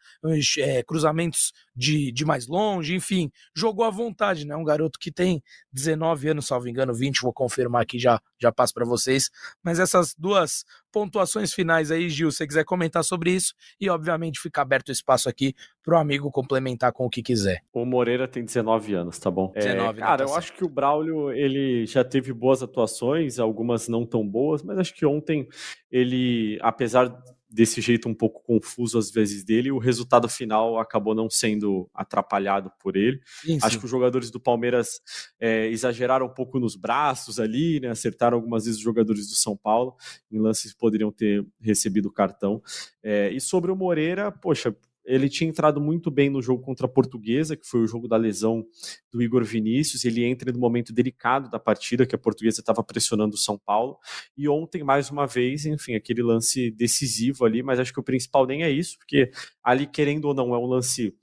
é, 0.58 0.82
cruzamentos 0.82 1.52
de, 1.74 2.12
de 2.12 2.24
mais 2.24 2.46
longe, 2.46 2.94
enfim, 2.94 3.30
jogou 3.54 3.84
à 3.84 3.90
vontade, 3.90 4.46
né? 4.46 4.54
Um 4.56 4.64
garoto 4.64 4.98
que 4.98 5.10
tem 5.10 5.42
19 5.72 6.28
anos, 6.28 6.46
salvo 6.46 6.68
engano, 6.68 6.94
20, 6.94 7.22
vou 7.22 7.32
confirmar 7.32 7.82
aqui, 7.82 7.98
já, 7.98 8.20
já 8.38 8.52
passo 8.52 8.74
para 8.74 8.84
vocês. 8.84 9.30
Mas 9.62 9.78
essas 9.78 10.14
duas 10.16 10.64
pontuações 10.92 11.52
finais 11.52 11.90
aí, 11.90 12.08
Gil, 12.10 12.30
se 12.30 12.38
você 12.38 12.46
quiser 12.46 12.64
comentar 12.64 13.02
sobre 13.02 13.30
isso, 13.30 13.54
e 13.80 13.88
obviamente 13.88 14.40
fica 14.40 14.60
aberto 14.60 14.90
o 14.90 14.92
espaço 14.92 15.28
aqui 15.28 15.54
para 15.82 15.96
o 15.96 15.98
amigo 15.98 16.30
complementar 16.30 16.92
com 16.92 17.06
o 17.06 17.10
que 17.10 17.22
quiser. 17.22 17.62
O 17.72 17.84
Moreira 17.84 18.28
tem 18.28 18.44
19 18.44 18.94
anos, 18.94 19.18
tá 19.18 19.30
bom? 19.30 19.50
19, 19.54 19.70
é, 19.70 19.92
né, 19.92 20.00
cara, 20.00 20.18
tá 20.18 20.24
eu 20.24 20.28
certo. 20.28 20.38
acho 20.38 20.52
que 20.52 20.64
o 20.64 20.68
Braulio, 20.68 21.32
ele 21.32 21.86
já 21.86 22.04
teve 22.04 22.32
boas 22.32 22.62
atuações, 22.62 23.38
algumas 23.38 23.88
não 23.88 24.04
tão 24.04 24.26
boas, 24.26 24.62
mas 24.62 24.78
acho 24.78 24.94
que 24.94 25.06
ontem 25.06 25.48
ele, 25.90 26.58
apesar 26.62 27.08
desse 27.52 27.80
jeito 27.80 28.08
um 28.08 28.14
pouco 28.14 28.42
confuso 28.42 28.98
às 28.98 29.10
vezes 29.10 29.44
dele, 29.44 29.70
o 29.70 29.78
resultado 29.78 30.28
final 30.28 30.78
acabou 30.78 31.14
não 31.14 31.28
sendo 31.28 31.88
atrapalhado 31.94 32.72
por 32.80 32.96
ele. 32.96 33.20
Sim, 33.42 33.58
Acho 33.62 33.78
que 33.78 33.84
os 33.84 33.90
jogadores 33.90 34.30
do 34.30 34.40
Palmeiras 34.40 35.00
é, 35.38 35.68
exageraram 35.68 36.26
um 36.26 36.34
pouco 36.34 36.58
nos 36.58 36.74
braços 36.76 37.38
ali, 37.38 37.80
né? 37.80 37.90
acertaram 37.90 38.36
algumas 38.36 38.64
vezes 38.64 38.78
os 38.78 38.84
jogadores 38.84 39.28
do 39.28 39.34
São 39.34 39.56
Paulo, 39.56 39.94
em 40.30 40.40
lances 40.40 40.74
poderiam 40.74 41.12
ter 41.12 41.46
recebido 41.60 42.10
cartão. 42.10 42.62
É, 43.02 43.30
e 43.30 43.40
sobre 43.40 43.70
o 43.70 43.76
Moreira, 43.76 44.32
poxa, 44.32 44.74
ele 45.04 45.28
tinha 45.28 45.48
entrado 45.48 45.80
muito 45.80 46.10
bem 46.10 46.30
no 46.30 46.40
jogo 46.40 46.62
contra 46.62 46.86
a 46.86 46.88
Portuguesa, 46.88 47.56
que 47.56 47.66
foi 47.66 47.80
o 47.80 47.86
jogo 47.86 48.06
da 48.06 48.16
lesão 48.16 48.64
do 49.12 49.22
Igor 49.22 49.44
Vinícius. 49.44 50.04
Ele 50.04 50.24
entra 50.24 50.52
no 50.52 50.58
momento 50.58 50.92
delicado 50.92 51.50
da 51.50 51.58
partida, 51.58 52.06
que 52.06 52.14
a 52.14 52.18
Portuguesa 52.18 52.60
estava 52.60 52.82
pressionando 52.82 53.34
o 53.34 53.38
São 53.38 53.58
Paulo. 53.58 53.98
E 54.36 54.48
ontem, 54.48 54.82
mais 54.82 55.10
uma 55.10 55.26
vez, 55.26 55.66
enfim, 55.66 55.94
aquele 55.94 56.22
lance 56.22 56.70
decisivo 56.70 57.44
ali, 57.44 57.62
mas 57.62 57.80
acho 57.80 57.92
que 57.92 58.00
o 58.00 58.04
principal 58.04 58.46
nem 58.46 58.62
é 58.62 58.70
isso, 58.70 58.96
porque 58.98 59.30
ali, 59.62 59.86
querendo 59.86 60.26
ou 60.26 60.34
não, 60.34 60.54
é 60.54 60.58
um 60.58 60.66
lance 60.66 61.14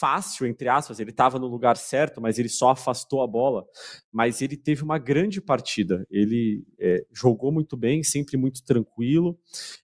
fácil, 0.00 0.46
entre 0.46 0.66
aspas, 0.66 0.98
ele 0.98 1.10
estava 1.10 1.38
no 1.38 1.46
lugar 1.46 1.76
certo, 1.76 2.22
mas 2.22 2.38
ele 2.38 2.48
só 2.48 2.70
afastou 2.70 3.22
a 3.22 3.26
bola. 3.26 3.66
Mas 4.10 4.40
ele 4.40 4.56
teve 4.56 4.82
uma 4.82 4.98
grande 4.98 5.42
partida. 5.42 6.06
Ele 6.10 6.64
é, 6.78 7.04
jogou 7.12 7.52
muito 7.52 7.76
bem, 7.76 8.02
sempre 8.02 8.38
muito 8.38 8.64
tranquilo, 8.64 9.38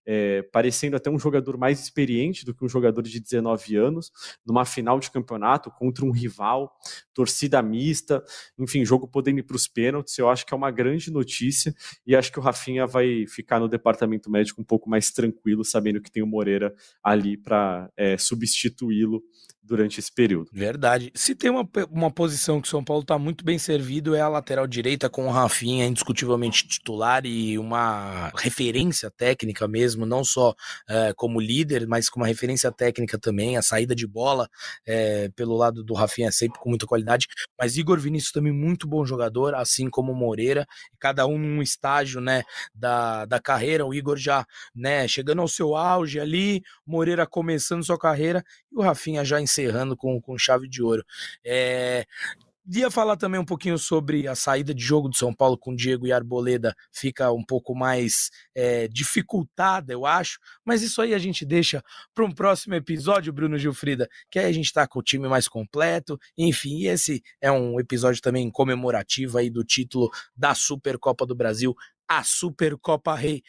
é, 0.06 0.40
parecendo 0.40 0.96
até 0.96 1.10
um 1.10 1.18
jogador 1.18 1.58
mais 1.58 1.80
experiente 1.80 2.46
do 2.46 2.54
que 2.54 2.64
um 2.64 2.68
jogador 2.68 3.02
de 3.02 3.20
19 3.20 3.76
anos, 3.76 4.10
numa 4.44 4.64
final 4.64 4.98
de 4.98 5.10
campeonato 5.10 5.70
contra 5.70 6.02
um 6.02 6.10
rival, 6.10 6.74
torcida 7.12 7.60
mista, 7.60 8.24
enfim, 8.58 8.86
jogo 8.86 9.06
podendo 9.06 9.40
ir 9.40 9.42
para 9.42 9.56
os 9.56 9.68
pênaltis. 9.68 10.16
Eu 10.16 10.30
acho 10.30 10.46
que 10.46 10.54
é 10.54 10.56
uma 10.56 10.70
grande 10.70 11.12
notícia 11.12 11.74
e 12.06 12.16
acho 12.16 12.32
que 12.32 12.38
o 12.38 12.42
Rafinha 12.42 12.86
vai 12.86 13.26
ficar 13.26 13.60
no 13.60 13.68
departamento 13.68 14.30
médico 14.30 14.62
um 14.62 14.64
pouco 14.64 14.88
mais 14.88 15.10
tranquilo, 15.10 15.62
sabendo 15.62 16.00
que 16.00 16.10
tem 16.10 16.22
o 16.22 16.26
Moreira 16.26 16.74
ali 17.04 17.36
para 17.36 17.90
é, 17.98 18.16
substituí-lo 18.16 19.22
durante 19.66 19.98
esse 19.98 20.12
período. 20.12 20.48
Verdade. 20.52 21.10
Se 21.14 21.34
tem 21.34 21.50
uma, 21.50 21.68
uma 21.90 22.10
posição 22.10 22.60
que 22.60 22.68
o 22.68 22.70
São 22.70 22.84
Paulo 22.84 23.02
está 23.02 23.18
muito 23.18 23.44
bem 23.44 23.58
servido 23.58 24.14
é 24.14 24.20
a 24.20 24.28
lateral 24.28 24.66
direita 24.66 25.10
com 25.10 25.26
o 25.26 25.30
Rafinha 25.30 25.86
indiscutivelmente 25.86 26.66
titular 26.66 27.26
e 27.26 27.58
uma 27.58 28.32
referência 28.36 29.10
técnica 29.10 29.66
mesmo, 29.66 30.06
não 30.06 30.24
só 30.24 30.54
é, 30.88 31.12
como 31.14 31.40
líder, 31.40 31.86
mas 31.86 32.08
com 32.08 32.20
uma 32.20 32.26
referência 32.26 32.70
técnica 32.70 33.18
também. 33.18 33.56
A 33.56 33.62
saída 33.62 33.94
de 33.94 34.06
bola 34.06 34.48
é, 34.86 35.28
pelo 35.34 35.56
lado 35.56 35.82
do 35.82 35.94
Rafinha 35.94 36.28
é 36.28 36.32
sempre 36.32 36.60
com 36.60 36.68
muita 36.68 36.86
qualidade. 36.86 37.26
Mas 37.58 37.76
Igor 37.76 37.98
Vinícius 37.98 38.32
também 38.32 38.52
muito 38.52 38.86
bom 38.86 39.04
jogador, 39.04 39.54
assim 39.54 39.90
como 39.90 40.14
Moreira, 40.14 40.66
cada 40.98 41.26
um 41.26 41.38
num 41.38 41.62
estágio 41.62 42.20
né, 42.20 42.44
da, 42.74 43.24
da 43.24 43.40
carreira. 43.40 43.84
O 43.84 43.92
Igor 43.92 44.16
já 44.16 44.46
né, 44.74 45.08
chegando 45.08 45.42
ao 45.42 45.48
seu 45.48 45.74
auge 45.74 46.20
ali, 46.20 46.62
Moreira 46.86 47.26
começando 47.26 47.84
sua 47.84 47.98
carreira 47.98 48.44
e 48.72 48.76
o 48.76 48.82
Rafinha 48.82 49.24
já 49.24 49.40
em 49.40 49.46
encerrando 49.56 49.96
com, 49.96 50.20
com 50.20 50.36
chave 50.38 50.68
de 50.68 50.82
ouro. 50.82 51.04
É, 51.44 52.04
Ia 52.68 52.90
falar 52.90 53.16
também 53.16 53.40
um 53.40 53.44
pouquinho 53.44 53.78
sobre 53.78 54.26
a 54.26 54.34
saída 54.34 54.74
de 54.74 54.82
jogo 54.82 55.08
do 55.08 55.16
São 55.16 55.32
Paulo 55.32 55.56
com 55.56 55.72
Diego 55.72 56.04
e 56.04 56.12
Arboleda, 56.12 56.74
fica 56.92 57.30
um 57.30 57.44
pouco 57.44 57.76
mais 57.76 58.28
é, 58.56 58.88
dificultada, 58.88 59.92
eu 59.92 60.04
acho, 60.04 60.40
mas 60.64 60.82
isso 60.82 61.00
aí 61.00 61.14
a 61.14 61.18
gente 61.18 61.46
deixa 61.46 61.80
para 62.12 62.24
um 62.24 62.32
próximo 62.32 62.74
episódio, 62.74 63.32
Bruno 63.32 63.56
Gilfrida, 63.56 64.08
que 64.28 64.40
aí 64.40 64.46
a 64.46 64.52
gente 64.52 64.64
está 64.64 64.84
com 64.84 64.98
o 64.98 65.02
time 65.02 65.28
mais 65.28 65.46
completo, 65.46 66.18
enfim, 66.36 66.88
esse 66.88 67.22
é 67.40 67.52
um 67.52 67.78
episódio 67.78 68.20
também 68.20 68.50
comemorativo 68.50 69.38
aí 69.38 69.48
do 69.48 69.62
título 69.62 70.10
da 70.36 70.52
Supercopa 70.52 71.24
do 71.24 71.36
Brasil, 71.36 71.72
a 72.08 72.24
Supercopa 72.24 73.14
Rei. 73.14 73.44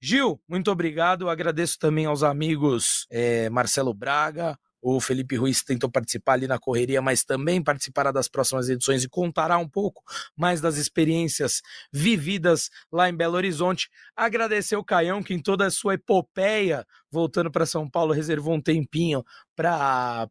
Gil, 0.00 0.40
muito 0.48 0.70
obrigado, 0.70 1.28
agradeço 1.28 1.78
também 1.78 2.06
aos 2.06 2.22
amigos 2.22 3.06
é, 3.10 3.50
Marcelo 3.50 3.92
Braga, 3.92 4.58
o 4.86 5.00
Felipe 5.00 5.34
Ruiz 5.34 5.62
tentou 5.62 5.90
participar 5.90 6.34
ali 6.34 6.46
na 6.46 6.58
correria, 6.58 7.00
mas 7.00 7.24
também 7.24 7.62
participará 7.62 8.12
das 8.12 8.28
próximas 8.28 8.68
edições 8.68 9.02
e 9.02 9.08
contará 9.08 9.56
um 9.56 9.66
pouco 9.66 10.02
mais 10.36 10.60
das 10.60 10.76
experiências 10.76 11.62
vividas 11.90 12.68
lá 12.92 13.08
em 13.08 13.16
Belo 13.16 13.34
Horizonte. 13.34 13.88
Agradecer 14.14 14.76
o 14.76 14.84
Caião, 14.84 15.22
que 15.22 15.32
em 15.32 15.40
toda 15.40 15.64
a 15.64 15.70
sua 15.70 15.94
epopeia, 15.94 16.86
voltando 17.10 17.50
para 17.50 17.64
São 17.64 17.88
Paulo, 17.88 18.12
reservou 18.12 18.54
um 18.54 18.60
tempinho 18.60 19.24
para 19.56 20.28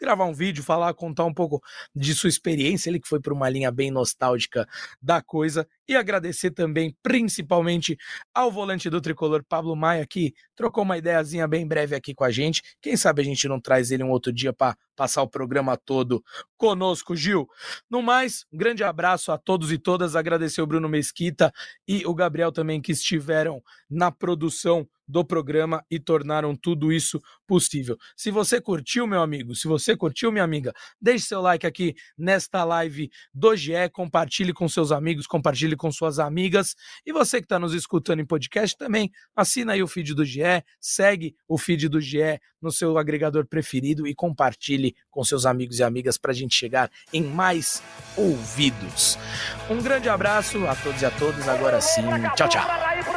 gravar 0.00 0.24
um 0.24 0.32
vídeo, 0.32 0.62
falar, 0.62 0.92
contar 0.94 1.24
um 1.24 1.34
pouco 1.34 1.62
de 1.94 2.14
sua 2.14 2.28
experiência, 2.28 2.88
ele 2.88 3.00
que 3.00 3.08
foi 3.08 3.20
por 3.20 3.32
uma 3.32 3.48
linha 3.48 3.70
bem 3.70 3.90
nostálgica 3.90 4.66
da 5.00 5.22
coisa, 5.22 5.66
e 5.86 5.94
agradecer 5.94 6.50
também, 6.50 6.96
principalmente, 7.02 7.96
ao 8.32 8.50
volante 8.50 8.88
do 8.88 9.00
tricolor 9.00 9.44
Pablo 9.44 9.76
Maia, 9.76 10.06
que 10.06 10.34
trocou 10.56 10.82
uma 10.84 10.96
ideiazinha 10.96 11.46
bem 11.46 11.66
breve 11.66 11.94
aqui 11.94 12.14
com 12.14 12.24
a 12.24 12.30
gente. 12.30 12.62
Quem 12.80 12.96
sabe 12.96 13.22
a 13.22 13.24
gente 13.24 13.46
não 13.48 13.60
traz 13.60 13.90
ele 13.90 14.02
um 14.02 14.10
outro 14.10 14.32
dia 14.32 14.52
para 14.52 14.76
passar 14.96 15.22
o 15.22 15.28
programa 15.28 15.76
todo 15.76 16.24
conosco, 16.56 17.16
Gil. 17.16 17.48
No 17.90 18.00
mais, 18.00 18.46
um 18.52 18.56
grande 18.56 18.84
abraço 18.84 19.32
a 19.32 19.38
todos 19.38 19.72
e 19.72 19.78
todas, 19.78 20.16
agradecer 20.16 20.62
o 20.62 20.66
Bruno 20.66 20.88
Mesquita 20.88 21.52
e 21.86 22.06
o 22.06 22.14
Gabriel 22.14 22.52
também 22.52 22.80
que 22.80 22.92
estiveram 22.92 23.62
na 23.90 24.10
produção 24.10 24.88
do 25.06 25.24
programa 25.24 25.84
e 25.90 25.98
tornaram 25.98 26.54
tudo 26.54 26.92
isso 26.92 27.20
possível. 27.46 27.96
Se 28.16 28.30
você 28.30 28.60
curtiu, 28.60 29.06
meu 29.06 29.22
amigo, 29.22 29.54
se 29.54 29.68
você 29.68 29.96
curtiu, 29.96 30.32
minha 30.32 30.44
amiga, 30.44 30.72
deixe 31.00 31.26
seu 31.26 31.40
like 31.40 31.66
aqui 31.66 31.94
nesta 32.16 32.64
live 32.64 33.10
do 33.32 33.54
GE, 33.54 33.72
compartilhe 33.92 34.52
com 34.52 34.68
seus 34.68 34.92
amigos, 34.92 35.26
compartilhe 35.26 35.76
com 35.76 35.90
suas 35.92 36.18
amigas. 36.18 36.74
E 37.04 37.12
você 37.12 37.38
que 37.38 37.44
está 37.44 37.58
nos 37.58 37.74
escutando 37.74 38.20
em 38.20 38.26
podcast 38.26 38.76
também, 38.76 39.10
assina 39.36 39.72
aí 39.72 39.82
o 39.82 39.86
feed 39.86 40.14
do 40.14 40.24
GE, 40.24 40.64
segue 40.80 41.34
o 41.46 41.58
feed 41.58 41.88
do 41.88 42.00
GE 42.00 42.40
no 42.60 42.72
seu 42.72 42.96
agregador 42.96 43.46
preferido 43.46 44.06
e 44.06 44.14
compartilhe 44.14 44.96
com 45.10 45.22
seus 45.22 45.44
amigos 45.44 45.78
e 45.78 45.82
amigas 45.84 46.16
para 46.16 46.32
a 46.32 46.34
gente 46.34 46.54
chegar 46.54 46.90
em 47.12 47.22
mais 47.22 47.82
ouvidos. 48.16 49.18
Um 49.68 49.82
grande 49.82 50.08
abraço 50.08 50.66
a 50.66 50.74
todos 50.74 51.02
e 51.02 51.06
a 51.06 51.10
todas. 51.10 51.46
Agora 51.46 51.80
sim, 51.80 52.02
tchau, 52.36 52.48
tchau. 52.48 53.13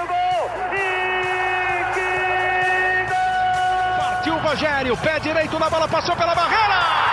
Partiu 4.28 4.36
o 4.36 4.40
Rogério, 4.40 4.98
pé 4.98 5.20
direito 5.22 5.58
na 5.58 5.70
bola, 5.70 5.88
passou 5.88 6.14
pela 6.18 6.36
barreira! 6.36 7.07